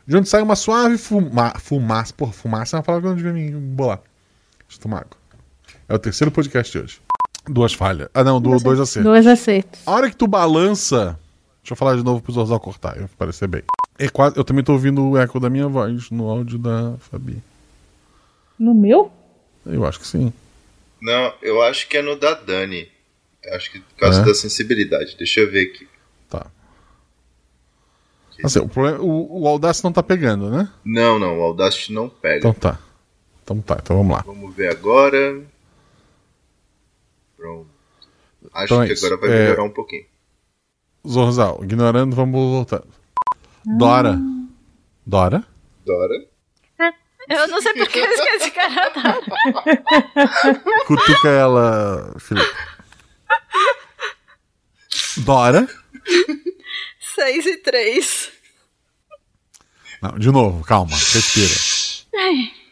De 0.07 0.17
onde 0.17 0.29
sai 0.29 0.43
uma 0.43 0.57
suave 0.57 0.99
fuma... 0.99 1.53
fumaça. 1.59 2.13
Porra, 2.13 2.33
fumaça 2.33 2.77
é 2.77 2.79
uma 2.79 2.83
palavra 2.83 3.03
que 3.03 3.07
eu 3.07 3.11
não 3.11 3.33
devia 3.33 3.33
me 3.33 3.51
bolar. 3.53 4.01
Eu 4.69 4.97
água. 4.97 5.17
É 5.89 5.95
o 5.95 5.99
terceiro 5.99 6.33
podcast 6.33 6.73
de 6.73 6.85
hoje. 6.85 7.01
Duas 7.47 7.73
falhas. 7.73 8.09
Ah, 8.13 8.25
não, 8.25 8.41
do, 8.41 8.59
dois 8.59 8.81
acertos. 8.81 9.05
Dois 9.05 9.27
acertos. 9.27 9.81
A 9.87 9.93
hora 9.93 10.11
que 10.11 10.17
tu 10.17 10.27
balança. 10.27 11.19
Deixa 11.63 11.73
eu 11.73 11.77
falar 11.77 11.97
de 11.97 12.03
novo 12.03 12.21
pro 12.21 12.33
Zorzal 12.33 12.59
cortar, 12.59 12.99
vai 12.99 13.09
parecer 13.17 13.47
bem. 13.47 13.63
É 13.99 14.09
quase... 14.09 14.37
Eu 14.37 14.45
também 14.45 14.65
tô 14.65 14.73
ouvindo 14.73 15.11
o 15.11 15.17
eco 15.17 15.39
da 15.39 15.49
minha 15.49 15.69
voz 15.69 16.11
no 16.11 16.29
áudio 16.29 16.59
da 16.59 16.95
Fabi. 16.99 17.43
No 18.59 18.75
meu? 18.75 19.13
Eu 19.65 19.87
acho 19.87 20.01
que 20.01 20.07
sim. 20.07 20.33
Não, 21.01 21.33
eu 21.41 21.63
acho 21.63 21.89
que 21.89 21.99
é 21.99 22.03
no 22.03 22.17
da 22.17 22.35
Dani. 22.35 22.89
Acho 23.53 23.71
que 23.71 23.81
por 23.81 23.97
causa 23.97 24.23
É? 24.23 24.25
da 24.25 24.35
sensibilidade. 24.35 25.17
Deixa 25.17 25.41
eu 25.41 25.51
ver 25.51 25.67
aqui. 25.69 25.89
Tá. 26.31 26.47
Assim, 28.43 28.59
o, 28.59 28.69
problema, 28.69 28.99
o, 29.01 29.43
o 29.43 29.49
Audacity 29.49 29.85
não 29.85 29.93
tá 29.93 30.03
pegando, 30.03 30.51
né? 30.51 30.69
Não, 30.85 31.19
não, 31.19 31.39
o 31.39 31.43
Audacity 31.43 31.93
não 31.93 32.09
pega. 32.09 32.39
Então 32.39 32.53
tá. 32.55 32.79
Então 33.43 33.61
tá, 33.61 33.79
então 33.81 33.97
vamos 33.97 34.17
lá. 34.17 34.23
Vamos 34.27 34.55
ver 34.55 34.71
agora. 34.71 35.41
Pronto. 37.37 37.69
Acho 38.53 38.65
Então 38.65 38.83
é 38.83 38.87
que 38.87 38.93
isso. 38.95 39.07
agora 39.07 39.21
vai 39.21 39.31
É. 39.31 39.43
melhorar 39.43 39.63
um 39.65 39.71
pouquinho. 39.71 40.05
Zorzal, 41.07 41.61
ignorando, 41.63 42.17
vamos 42.17 42.35
voltando. 42.41 42.87
Dora. 43.79 44.19
Dora? 45.07 45.45
Dora. 45.85 46.15
Eu 47.29 47.49
não 47.49 47.61
sei 47.63 47.73
porque 47.75 47.99
eu 48.01 48.05
esqueci 48.11 48.51
que 48.51 48.59
era 48.59 48.89
Dora. 48.91 49.21
Cutuca 50.87 51.29
ela, 51.29 52.15
Felipe. 52.19 52.47
Dora. 55.19 55.69
6 57.15 57.47
e 57.47 57.57
3. 57.59 58.33
Não, 60.03 60.19
de 60.19 60.31
novo, 60.31 60.65
calma, 60.65 60.97
respira. 60.97 61.55
Ai. 62.17 62.64